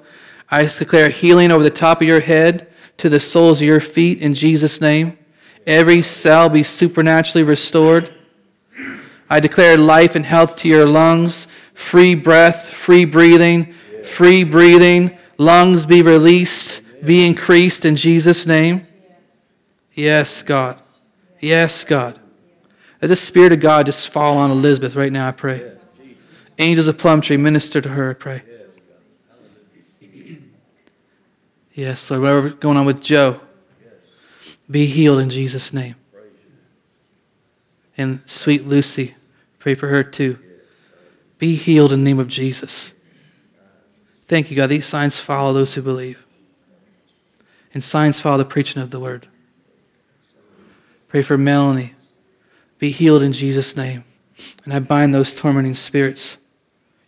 I 0.49 0.65
declare 0.65 1.09
healing 1.09 1.51
over 1.51 1.63
the 1.63 1.69
top 1.69 2.01
of 2.01 2.07
your 2.07 2.21
head 2.21 2.71
to 2.97 3.09
the 3.09 3.19
soles 3.19 3.59
of 3.59 3.67
your 3.67 3.81
feet 3.81 4.21
in 4.21 4.33
Jesus' 4.33 4.79
name. 4.79 5.17
Every 5.67 6.01
cell 6.01 6.49
be 6.49 6.63
supernaturally 6.63 7.43
restored. 7.43 8.11
I 9.29 9.39
declare 9.39 9.77
life 9.77 10.15
and 10.15 10.25
health 10.25 10.57
to 10.57 10.67
your 10.67 10.87
lungs, 10.87 11.47
free 11.73 12.13
breath, 12.13 12.69
free 12.69 13.05
breathing, 13.05 13.73
free 14.03 14.43
breathing. 14.43 15.17
Lungs 15.37 15.85
be 15.85 16.01
released, 16.01 16.81
be 17.03 17.25
increased 17.25 17.85
in 17.85 17.95
Jesus' 17.95 18.45
name. 18.45 18.85
Yes, 19.93 20.43
God. 20.43 20.79
Yes, 21.39 21.83
God. 21.83 22.19
Let 23.01 23.07
the 23.07 23.15
Spirit 23.15 23.53
of 23.53 23.59
God 23.59 23.87
just 23.87 24.09
fall 24.09 24.37
on 24.37 24.51
Elizabeth 24.51 24.95
right 24.95 25.11
now, 25.11 25.27
I 25.27 25.31
pray. 25.31 25.71
Angels 26.57 26.87
of 26.87 26.97
Plumtree, 26.97 27.37
minister 27.37 27.81
to 27.81 27.89
her, 27.89 28.11
I 28.11 28.13
pray. 28.13 28.43
Yes, 31.73 32.09
Lord, 32.09 32.23
whatever's 32.23 32.53
going 32.53 32.77
on 32.77 32.85
with 32.85 33.01
Joe, 33.01 33.41
be 34.69 34.85
healed 34.87 35.19
in 35.19 35.29
Jesus' 35.29 35.73
name. 35.73 35.95
And 37.97 38.21
sweet 38.25 38.67
Lucy, 38.67 39.15
pray 39.59 39.75
for 39.75 39.87
her 39.87 40.03
too. 40.03 40.39
Be 41.37 41.55
healed 41.55 41.91
in 41.91 42.03
the 42.03 42.09
name 42.09 42.19
of 42.19 42.27
Jesus. 42.27 42.91
Thank 44.27 44.49
you, 44.49 44.57
God. 44.57 44.69
These 44.69 44.85
signs 44.85 45.19
follow 45.19 45.53
those 45.53 45.73
who 45.75 45.81
believe. 45.81 46.25
And 47.73 47.83
signs 47.83 48.19
follow 48.19 48.37
the 48.37 48.45
preaching 48.45 48.81
of 48.81 48.89
the 48.89 48.99
word. 48.99 49.27
Pray 51.07 51.21
for 51.21 51.37
Melanie. 51.37 51.93
Be 52.79 52.91
healed 52.91 53.21
in 53.21 53.33
Jesus' 53.33 53.75
name. 53.75 54.03
And 54.63 54.73
I 54.73 54.79
bind 54.79 55.13
those 55.13 55.33
tormenting 55.33 55.75
spirits 55.75 56.37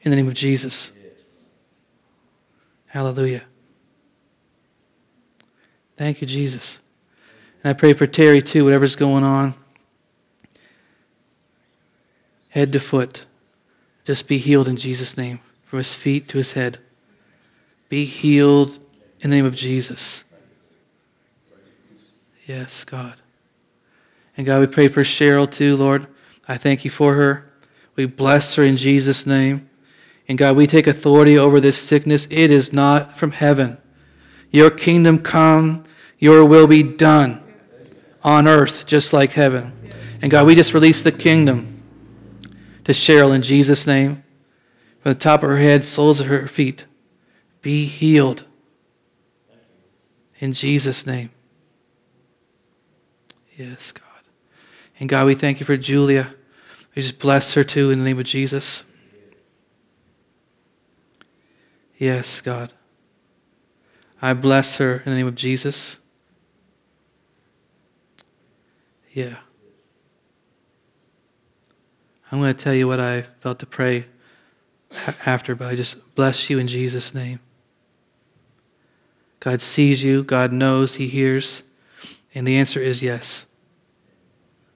in 0.02 0.12
the 0.12 0.16
name 0.16 0.28
of 0.28 0.34
Jesus. 0.34 0.92
Hallelujah. 2.88 3.44
Thank 5.98 6.22
you, 6.22 6.28
Jesus. 6.28 6.80
And 7.64 7.72
I 7.72 7.74
pray 7.74 7.94
for 7.94 8.08
Terry 8.08 8.42
too, 8.42 8.66
whatever's 8.66 8.96
going 8.96 9.24
on. 9.24 9.56
Head 12.50 12.72
to 12.74 12.80
foot. 12.80 13.26
Just 14.06 14.28
be 14.28 14.38
healed 14.38 14.68
in 14.68 14.78
Jesus' 14.78 15.18
name, 15.18 15.40
from 15.66 15.78
his 15.78 15.94
feet 15.94 16.28
to 16.30 16.38
his 16.38 16.54
head. 16.54 16.80
Be 17.90 18.06
healed 18.06 18.80
in 19.20 19.30
the 19.30 19.36
name 19.36 19.46
of 19.46 19.56
Jesus. 19.56 20.24
Yes, 22.46 22.84
God. 22.84 23.16
And 24.38 24.46
God, 24.46 24.62
we 24.62 24.68
pray 24.68 24.88
for 24.88 25.04
Cheryl 25.04 25.52
too, 25.52 25.76
Lord. 25.76 26.08
I 26.48 26.58
thank 26.58 26.86
you 26.86 26.92
for 26.92 27.16
her. 27.16 27.52
We 27.96 28.06
bless 28.06 28.54
her 28.56 28.64
in 28.64 28.78
Jesus' 28.78 29.26
name. 29.26 29.70
And 30.30 30.38
God, 30.38 30.56
we 30.56 30.68
take 30.68 30.88
authority 30.88 31.38
over 31.38 31.60
this 31.60 31.78
sickness. 31.78 32.28
It 32.30 32.52
is 32.52 32.72
not 32.72 33.18
from 33.18 33.32
heaven. 33.32 33.78
Your 34.52 34.70
kingdom 34.70 35.20
come, 35.20 35.84
your 36.20 36.46
will 36.46 36.68
be 36.68 36.84
done 36.84 37.44
on 38.28 38.46
earth 38.46 38.86
just 38.86 39.14
like 39.14 39.32
heaven. 39.32 39.72
And 40.22 40.30
God, 40.30 40.46
we 40.46 40.54
just 40.54 40.74
release 40.74 41.02
the 41.02 41.14
kingdom 41.14 41.82
to 42.84 42.92
Cheryl 42.92 43.34
in 43.34 43.42
Jesus' 43.42 43.88
name. 43.88 44.22
From 45.00 45.14
the 45.14 45.20
top 45.20 45.44
of 45.44 45.50
her 45.50 45.58
head, 45.58 45.86
soles 45.86 46.20
of 46.20 46.28
her 46.28 46.46
feet, 46.46 46.86
be 47.62 47.86
healed 47.86 48.44
in 50.40 50.52
Jesus' 50.52 51.08
name. 51.08 51.30
Yes, 53.56 53.94
God. 53.94 54.04
And 55.00 55.08
God, 55.08 55.26
we 55.26 55.34
thank 55.34 55.62
you 55.62 55.66
for 55.66 55.78
Julia. 55.78 56.34
We 56.96 57.04
just 57.04 57.20
bless 57.20 57.54
her 57.54 57.64
too 57.64 57.92
in 57.92 58.00
the 58.00 58.06
name 58.06 58.20
of 58.20 58.26
Jesus. 58.26 58.84
Yes, 61.98 62.42
God. 62.42 62.74
I 64.22 64.34
bless 64.34 64.78
her 64.78 64.98
in 65.06 65.12
the 65.12 65.16
name 65.16 65.28
of 65.28 65.36
Jesus. 65.36 65.98
Yeah. 69.18 69.38
I'm 72.32 72.40
going 72.40 72.54
to 72.56 72.64
tell 72.64 72.76
you 72.76 72.88
what 72.88 73.00
I 73.00 73.24
felt 73.24 73.58
to 73.62 73.66
pray 73.66 74.06
after, 75.26 75.56
but 75.56 75.70
I 75.70 75.76
just 75.76 76.14
bless 76.14 76.52
you 76.52 76.60
in 76.60 76.68
Jesus' 76.68 77.16
name. 77.16 77.40
God 79.40 79.60
sees 79.60 80.04
you, 80.04 80.22
God 80.22 80.54
knows, 80.54 80.96
He 80.96 81.08
hears, 81.08 81.64
and 82.36 82.48
the 82.48 82.58
answer 82.58 82.80
is 82.80 83.02
yes. 83.02 83.48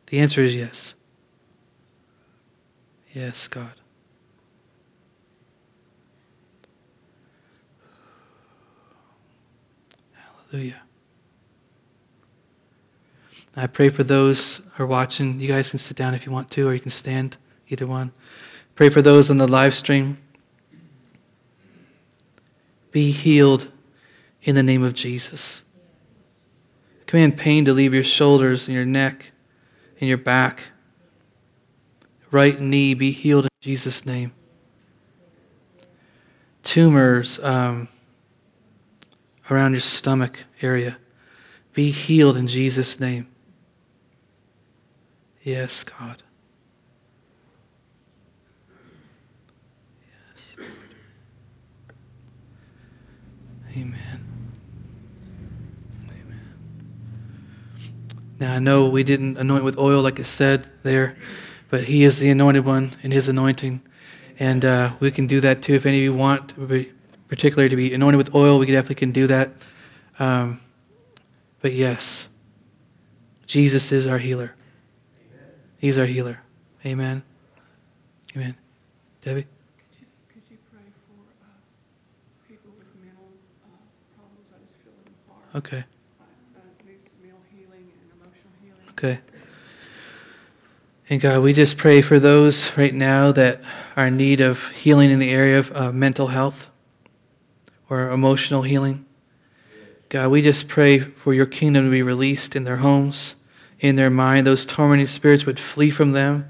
The 0.08 0.18
answer 0.18 0.42
is 0.42 0.56
yes. 0.56 0.96
Yes, 3.14 3.48
God. 3.48 3.74
Hallelujah. 10.50 10.82
I 13.56 13.68
pray 13.68 13.90
for 13.90 14.04
those 14.04 14.62
who 14.74 14.84
are 14.84 14.88
watching. 14.88 15.40
You 15.40 15.48
guys 15.48 15.72
can 15.72 15.80
sit 15.80 15.98
down 15.98 16.14
if 16.14 16.26
you 16.26 16.32
want 16.32 16.50
to, 16.52 16.68
or 16.68 16.74
you 16.74 16.80
can 16.80 16.92
stand, 16.92 17.38
either 17.68 17.86
one. 17.86 18.14
Pray 18.76 18.90
for 18.90 19.02
those 19.02 19.30
on 19.30 19.38
the 19.38 19.48
live 19.48 19.74
stream. 19.74 20.18
Be 22.92 23.12
healed 23.12 23.70
in 24.44 24.56
the 24.56 24.64
name 24.64 24.84
of 24.84 24.94
Jesus. 24.94 25.64
Command 27.06 27.38
pain 27.38 27.66
to 27.66 27.74
leave 27.74 27.94
your 27.94 28.04
shoulders 28.04 28.68
and 28.68 28.76
your 28.76 28.86
neck 28.86 29.34
and 30.00 30.08
your 30.08 30.18
back. 30.18 30.64
Right 32.32 32.60
knee 32.60 32.94
be 32.94 33.12
healed 33.12 33.46
in 33.46 33.50
Jesus' 33.60 34.06
name. 34.06 34.34
Tumors 36.64 37.38
um, 37.40 37.90
around 39.50 39.74
your 39.74 39.82
stomach 39.82 40.46
area 40.62 40.98
be 41.74 41.92
healed 41.92 42.38
in 42.38 42.48
Jesus' 42.48 43.00
name. 43.00 43.31
Yes, 45.44 45.84
God. 45.84 46.22
Yes, 50.60 50.68
Amen. 53.76 54.24
Amen. 56.04 56.54
Now, 58.40 58.54
I 58.54 58.60
know 58.60 58.88
we 58.88 59.04
didn't 59.04 59.38
anoint 59.38 59.64
with 59.64 59.80
oil 59.80 60.04
like 60.04 60.20
it 60.20 60.26
said 60.26 60.70
there, 60.84 61.18
but 61.72 61.86
He 61.86 62.04
is 62.04 62.20
the 62.20 62.30
anointed 62.30 62.64
one 62.64 62.92
in 63.02 63.10
His 63.10 63.28
anointing. 63.28 63.82
And 64.38 64.64
uh, 64.64 64.94
we 65.00 65.10
can 65.10 65.26
do 65.26 65.40
that 65.42 65.64
too 65.64 65.74
if 65.74 65.88
any 65.88 65.98
of 65.98 66.04
you 66.04 66.14
want, 66.14 66.54
particularly 67.28 67.70
to 67.70 67.76
be 67.76 67.96
anointed 67.96 68.18
with 68.18 68.36
oil, 68.36 68.60
we 68.60 68.68
definitely 68.68 68.96
can 68.96 69.12
do 69.12 69.26
that. 69.26 69.52
Um, 70.20 70.62
but 71.62 71.74
yes, 71.74 72.28
Jesus 73.48 73.92
is 73.92 74.06
our 74.06 74.20
healer. 74.20 74.54
He's 75.82 75.98
our 75.98 76.06
healer. 76.06 76.38
Amen. 76.86 77.24
Amen. 78.36 78.56
Debbie? 79.24 79.42
Could 79.42 80.00
you, 80.00 80.06
could 80.32 80.44
you 80.52 80.58
pray 80.72 80.84
for 81.08 81.18
uh, 81.42 81.48
people 82.48 82.70
with 82.78 82.96
mental 83.04 83.32
uh, 83.66 83.68
problems? 84.16 84.50
I 84.54 84.64
just 84.64 84.78
feel 84.78 84.94
the. 84.94 85.58
Okay. 85.58 85.84
Uh, 86.20 86.24
uh, 86.56 86.88
needs 86.88 87.10
mental 87.20 87.40
healing 87.52 87.92
and 88.00 88.22
emotional 88.22 88.54
healing. 88.62 88.90
Okay. 88.92 89.22
And 91.10 91.20
God, 91.20 91.42
we 91.42 91.52
just 91.52 91.78
pray 91.78 92.02
for 92.02 92.20
those 92.20 92.78
right 92.78 92.94
now 92.94 93.32
that 93.32 93.60
are 93.98 94.06
in 94.06 94.18
need 94.18 94.40
of 94.40 94.70
healing 94.74 95.10
in 95.10 95.18
the 95.18 95.32
area 95.32 95.58
of 95.58 95.76
uh, 95.76 95.92
mental 95.92 96.28
health 96.28 96.70
or 97.90 98.12
emotional 98.12 98.62
healing. 98.62 99.08
God, 100.10 100.30
we 100.30 100.44
just 100.44 100.68
pray 100.68 101.00
for 101.00 101.34
your 101.34 101.48
kingdom 101.48 101.86
to 101.86 101.90
be 101.90 102.04
released 102.04 102.56
in 102.56 102.66
their 102.66 102.78
homes 102.78 103.34
in 103.82 103.96
their 103.98 104.10
mind. 104.10 104.48
Those 104.48 104.66
tormenting 104.66 105.08
spirits 105.08 105.46
would 105.46 105.60
flee 105.60 105.90
from 105.90 106.14
them. 106.14 106.48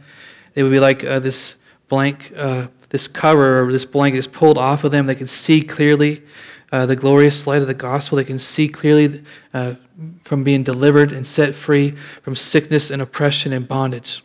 They 0.53 0.61
would 0.61 0.71
be 0.71 0.79
like 0.79 1.03
uh, 1.03 1.19
this 1.19 1.55
blank, 1.87 2.31
uh, 2.37 2.67
this 2.89 3.07
cover 3.07 3.63
or 3.63 3.71
this 3.71 3.85
blanket 3.85 4.19
is 4.19 4.27
pulled 4.27 4.57
off 4.57 4.83
of 4.83 4.91
them. 4.91 5.07
They 5.07 5.15
can 5.15 5.27
see 5.27 5.63
clearly 5.63 6.21
uh, 6.71 6.85
the 6.85 6.95
glorious 6.95 7.47
light 7.47 7.61
of 7.61 7.67
the 7.67 7.73
gospel. 7.73 8.17
They 8.17 8.25
can 8.25 8.39
see 8.39 8.67
clearly 8.67 9.23
uh, 9.53 9.75
from 10.21 10.43
being 10.43 10.63
delivered 10.63 11.11
and 11.11 11.25
set 11.25 11.55
free 11.55 11.91
from 12.21 12.35
sickness 12.35 12.91
and 12.91 13.01
oppression 13.01 13.53
and 13.53 13.67
bondage. 13.67 14.23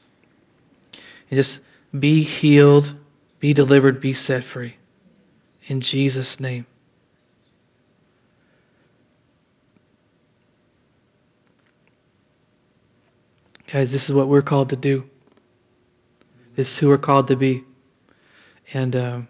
And 1.31 1.39
just 1.39 1.61
be 1.99 2.23
healed, 2.23 2.95
be 3.41 3.53
delivered, 3.53 4.01
be 4.01 4.15
set 4.15 4.45
free. 4.45 4.77
In 5.67 5.81
Jesus' 5.81 6.39
name. 6.39 6.67
Guys, 13.69 13.91
this 13.91 14.09
is 14.09 14.15
what 14.15 14.29
we're 14.29 14.43
called 14.43 14.71
to 14.71 14.77
do. 14.77 15.11
This 16.55 16.71
is 16.71 16.79
who 16.79 16.87
we're 16.87 16.99
called 16.99 17.27
to 17.27 17.37
be. 17.37 17.65
And 18.73 18.95
um, 18.95 19.29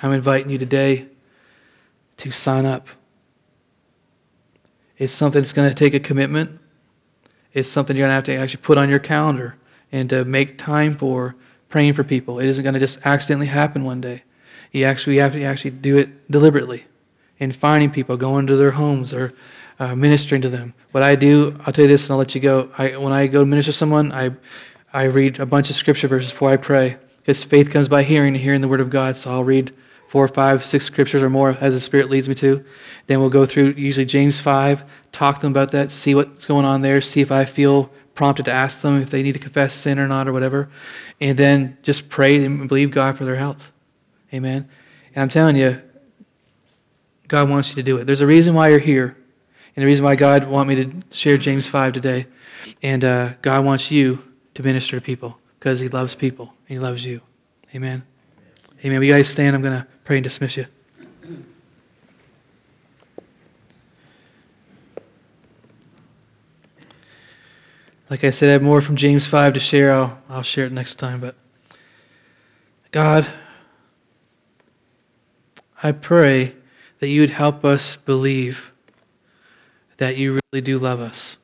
I'm 0.00 0.12
inviting 0.12 0.48
you 0.48 0.58
today 0.58 1.08
to 2.18 2.30
sign 2.30 2.66
up. 2.66 2.88
It's 4.96 5.12
something 5.12 5.42
that's 5.42 5.52
going 5.52 5.68
to 5.68 5.74
take 5.74 5.92
a 5.92 5.98
commitment. 5.98 6.60
It's 7.52 7.68
something 7.68 7.96
you're 7.96 8.04
going 8.06 8.10
to 8.10 8.14
have 8.14 8.24
to 8.24 8.36
actually 8.36 8.62
put 8.62 8.78
on 8.78 8.88
your 8.88 9.00
calendar 9.00 9.56
and 9.90 10.08
to 10.10 10.24
make 10.24 10.56
time 10.56 10.96
for 10.96 11.34
praying 11.68 11.94
for 11.94 12.04
people. 12.04 12.38
It 12.38 12.46
isn't 12.46 12.62
going 12.62 12.74
to 12.74 12.80
just 12.80 13.04
accidentally 13.04 13.48
happen 13.48 13.82
one 13.82 14.00
day. 14.00 14.22
You 14.70 14.84
actually 14.84 15.16
have 15.16 15.32
to 15.32 15.42
actually 15.42 15.72
do 15.72 15.96
it 15.96 16.30
deliberately 16.30 16.84
in 17.38 17.50
finding 17.50 17.90
people, 17.90 18.16
going 18.16 18.46
to 18.46 18.56
their 18.56 18.72
homes 18.72 19.12
or 19.12 19.34
uh, 19.78 19.94
ministering 19.94 20.42
to 20.42 20.48
them. 20.48 20.74
What 20.92 21.02
I 21.02 21.14
do, 21.14 21.56
I'll 21.60 21.72
tell 21.72 21.84
you 21.84 21.88
this 21.88 22.04
and 22.04 22.12
I'll 22.12 22.18
let 22.18 22.34
you 22.34 22.40
go. 22.40 22.70
I, 22.78 22.96
when 22.96 23.12
I 23.12 23.26
go 23.26 23.44
minister 23.44 23.72
to 23.72 23.76
someone, 23.76 24.12
I, 24.12 24.32
I 24.92 25.04
read 25.04 25.38
a 25.38 25.46
bunch 25.46 25.70
of 25.70 25.76
scripture 25.76 26.08
verses 26.08 26.30
before 26.30 26.50
I 26.50 26.56
pray 26.56 26.96
because 27.20 27.44
faith 27.44 27.70
comes 27.70 27.88
by 27.88 28.02
hearing 28.02 28.34
and 28.34 28.42
hearing 28.42 28.60
the 28.60 28.68
word 28.68 28.80
of 28.80 28.90
God. 28.90 29.16
So 29.16 29.30
I'll 29.30 29.44
read 29.44 29.72
four, 30.08 30.26
five, 30.26 30.64
six 30.64 30.86
scriptures 30.86 31.22
or 31.22 31.28
more 31.28 31.56
as 31.60 31.74
the 31.74 31.80
Spirit 31.80 32.08
leads 32.08 32.28
me 32.28 32.34
to. 32.36 32.64
Then 33.06 33.20
we'll 33.20 33.28
go 33.28 33.44
through 33.44 33.74
usually 33.76 34.06
James 34.06 34.40
5, 34.40 34.82
talk 35.12 35.36
to 35.36 35.42
them 35.42 35.52
about 35.52 35.70
that, 35.72 35.92
see 35.92 36.14
what's 36.14 36.46
going 36.46 36.64
on 36.64 36.80
there, 36.80 37.00
see 37.00 37.20
if 37.20 37.30
I 37.30 37.44
feel 37.44 37.90
prompted 38.14 38.46
to 38.46 38.50
ask 38.50 38.80
them 38.80 39.00
if 39.00 39.10
they 39.10 39.22
need 39.22 39.34
to 39.34 39.38
confess 39.38 39.74
sin 39.74 39.98
or 39.98 40.08
not 40.08 40.26
or 40.26 40.32
whatever. 40.32 40.68
And 41.20 41.38
then 41.38 41.76
just 41.82 42.08
pray 42.08 42.42
and 42.44 42.66
believe 42.66 42.90
God 42.90 43.16
for 43.16 43.24
their 43.24 43.36
health. 43.36 43.70
Amen. 44.32 44.68
And 45.14 45.22
I'm 45.22 45.28
telling 45.28 45.56
you, 45.56 45.80
God 47.28 47.50
wants 47.50 47.70
you 47.70 47.76
to 47.76 47.82
do 47.82 47.98
it. 47.98 48.06
There's 48.06 48.22
a 48.22 48.26
reason 48.26 48.54
why 48.54 48.68
you're 48.68 48.78
here, 48.78 49.16
and 49.78 49.84
the 49.84 49.86
reason 49.86 50.04
why 50.04 50.16
God 50.16 50.48
want 50.48 50.68
me 50.68 50.74
to 50.74 50.92
share 51.12 51.36
James 51.36 51.68
5 51.68 51.92
today. 51.92 52.26
And 52.82 53.04
uh, 53.04 53.34
God 53.42 53.64
wants 53.64 53.92
you 53.92 54.24
to 54.54 54.64
minister 54.64 54.98
to 54.98 55.00
people 55.00 55.38
because 55.56 55.78
He 55.78 55.86
loves 55.86 56.16
people 56.16 56.52
and 56.68 56.78
He 56.78 56.78
loves 56.80 57.06
you. 57.06 57.20
Amen. 57.72 58.02
Amen. 58.84 59.00
You 59.00 59.12
guys 59.12 59.28
stand? 59.28 59.54
I'm 59.54 59.62
going 59.62 59.80
to 59.80 59.86
pray 60.02 60.16
and 60.16 60.24
dismiss 60.24 60.56
you. 60.56 60.66
Like 68.10 68.24
I 68.24 68.30
said, 68.30 68.48
I 68.48 68.54
have 68.54 68.62
more 68.62 68.80
from 68.80 68.96
James 68.96 69.26
5 69.26 69.54
to 69.54 69.60
share. 69.60 69.92
I'll, 69.92 70.20
I'll 70.28 70.42
share 70.42 70.66
it 70.66 70.72
next 70.72 70.96
time. 70.96 71.20
But 71.20 71.36
God, 72.90 73.28
I 75.84 75.92
pray 75.92 76.56
that 76.98 77.06
you 77.06 77.20
would 77.20 77.30
help 77.30 77.64
us 77.64 77.94
believe 77.94 78.72
that 79.98 80.16
you 80.16 80.40
really 80.52 80.62
do 80.62 80.78
love 80.78 81.00
us 81.00 81.36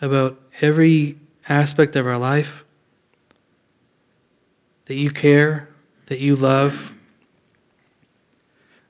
about 0.00 0.40
every 0.60 1.16
aspect 1.48 1.96
of 1.96 2.06
our 2.06 2.18
life, 2.18 2.64
that 4.86 4.96
you 4.96 5.10
care, 5.10 5.68
that 6.06 6.20
you 6.20 6.36
love. 6.36 6.92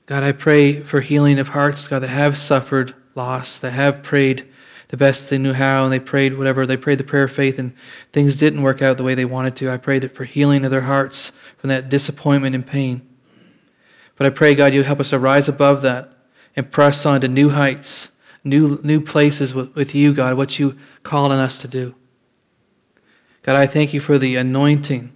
God, 0.05 0.23
I 0.23 0.33
pray 0.33 0.81
for 0.81 0.99
healing 0.99 1.39
of 1.39 1.49
hearts, 1.49 1.87
God, 1.87 1.99
that 1.99 2.09
have 2.09 2.37
suffered 2.37 2.93
loss, 3.15 3.57
that 3.57 3.71
have 3.71 4.03
prayed 4.03 4.45
the 4.89 4.97
best 4.97 5.29
they 5.29 5.37
knew 5.37 5.53
how, 5.53 5.83
and 5.83 5.93
they 5.93 5.99
prayed 5.99 6.37
whatever, 6.37 6.65
they 6.65 6.77
prayed 6.77 6.99
the 6.99 7.03
prayer 7.03 7.23
of 7.23 7.31
faith, 7.31 7.57
and 7.57 7.73
things 8.11 8.37
didn't 8.37 8.61
work 8.61 8.81
out 8.81 8.97
the 8.97 9.03
way 9.03 9.15
they 9.15 9.25
wanted 9.25 9.55
to. 9.55 9.69
I 9.69 9.77
pray 9.77 9.99
that 9.99 10.13
for 10.13 10.25
healing 10.25 10.63
of 10.63 10.71
their 10.71 10.81
hearts 10.81 11.31
from 11.57 11.69
that 11.69 11.89
disappointment 11.89 12.55
and 12.55 12.65
pain. 12.65 13.07
But 14.15 14.27
I 14.27 14.29
pray, 14.29 14.53
God, 14.53 14.73
you 14.73 14.83
help 14.83 14.99
us 14.99 15.09
to 15.09 15.19
rise 15.19 15.47
above 15.47 15.81
that 15.81 16.14
and 16.55 16.71
press 16.71 17.05
on 17.05 17.21
to 17.21 17.27
new 17.27 17.49
heights, 17.49 18.09
new, 18.43 18.79
new 18.83 19.01
places 19.01 19.53
with, 19.53 19.73
with 19.75 19.93
you, 19.93 20.13
God, 20.13 20.37
what 20.37 20.59
you 20.59 20.77
call 21.03 21.31
on 21.31 21.39
us 21.39 21.57
to 21.59 21.67
do. 21.67 21.95
God, 23.43 23.55
I 23.55 23.67
thank 23.67 23.93
you 23.93 23.99
for 23.99 24.17
the 24.17 24.35
anointing 24.35 25.11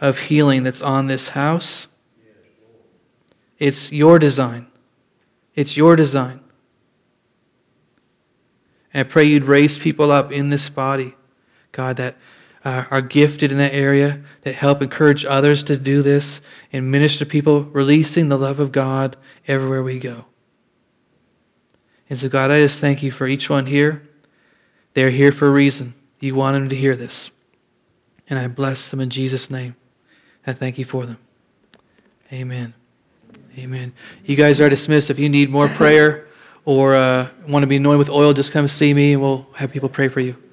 of 0.00 0.18
healing 0.20 0.62
that's 0.62 0.80
on 0.80 1.06
this 1.06 1.30
house. 1.30 1.86
It's 3.58 3.92
your 3.92 4.18
design. 4.18 4.68
It's 5.54 5.76
your 5.76 5.96
design. 5.96 6.40
And 8.94 9.06
I 9.06 9.10
pray 9.10 9.24
you'd 9.24 9.44
raise 9.44 9.78
people 9.78 10.10
up 10.10 10.32
in 10.32 10.48
this 10.48 10.68
body, 10.68 11.14
God, 11.72 11.96
that 11.96 12.16
uh, 12.64 12.84
are 12.90 13.02
gifted 13.02 13.52
in 13.52 13.58
that 13.58 13.74
area, 13.74 14.22
that 14.42 14.54
help 14.54 14.82
encourage 14.82 15.24
others 15.24 15.64
to 15.64 15.76
do 15.76 16.00
this 16.02 16.40
and 16.72 16.90
minister 16.90 17.24
to 17.24 17.26
people, 17.26 17.64
releasing 17.64 18.28
the 18.28 18.38
love 18.38 18.60
of 18.60 18.72
God 18.72 19.16
everywhere 19.46 19.82
we 19.82 19.98
go. 19.98 20.26
And 22.08 22.18
so, 22.18 22.28
God, 22.28 22.50
I 22.50 22.60
just 22.60 22.80
thank 22.80 23.02
you 23.02 23.10
for 23.10 23.26
each 23.26 23.50
one 23.50 23.66
here. 23.66 24.02
They're 24.94 25.10
here 25.10 25.30
for 25.30 25.48
a 25.48 25.50
reason. 25.50 25.94
You 26.20 26.34
want 26.34 26.54
them 26.54 26.68
to 26.70 26.76
hear 26.76 26.96
this. 26.96 27.30
And 28.30 28.38
I 28.38 28.48
bless 28.48 28.88
them 28.88 29.00
in 29.00 29.10
Jesus' 29.10 29.50
name. 29.50 29.76
I 30.46 30.52
thank 30.52 30.78
you 30.78 30.84
for 30.84 31.04
them. 31.04 31.18
Amen. 32.32 32.74
Amen. 33.58 33.92
You 34.24 34.36
guys 34.36 34.60
are 34.60 34.68
dismissed. 34.68 35.10
If 35.10 35.18
you 35.18 35.28
need 35.28 35.50
more 35.50 35.68
prayer 35.68 36.26
or 36.64 36.94
uh, 36.94 37.28
want 37.46 37.62
to 37.62 37.66
be 37.66 37.76
anointed 37.76 37.98
with 37.98 38.10
oil, 38.10 38.32
just 38.32 38.52
come 38.52 38.68
see 38.68 38.94
me 38.94 39.12
and 39.12 39.22
we'll 39.22 39.46
have 39.56 39.70
people 39.72 39.88
pray 39.88 40.08
for 40.08 40.20
you. 40.20 40.36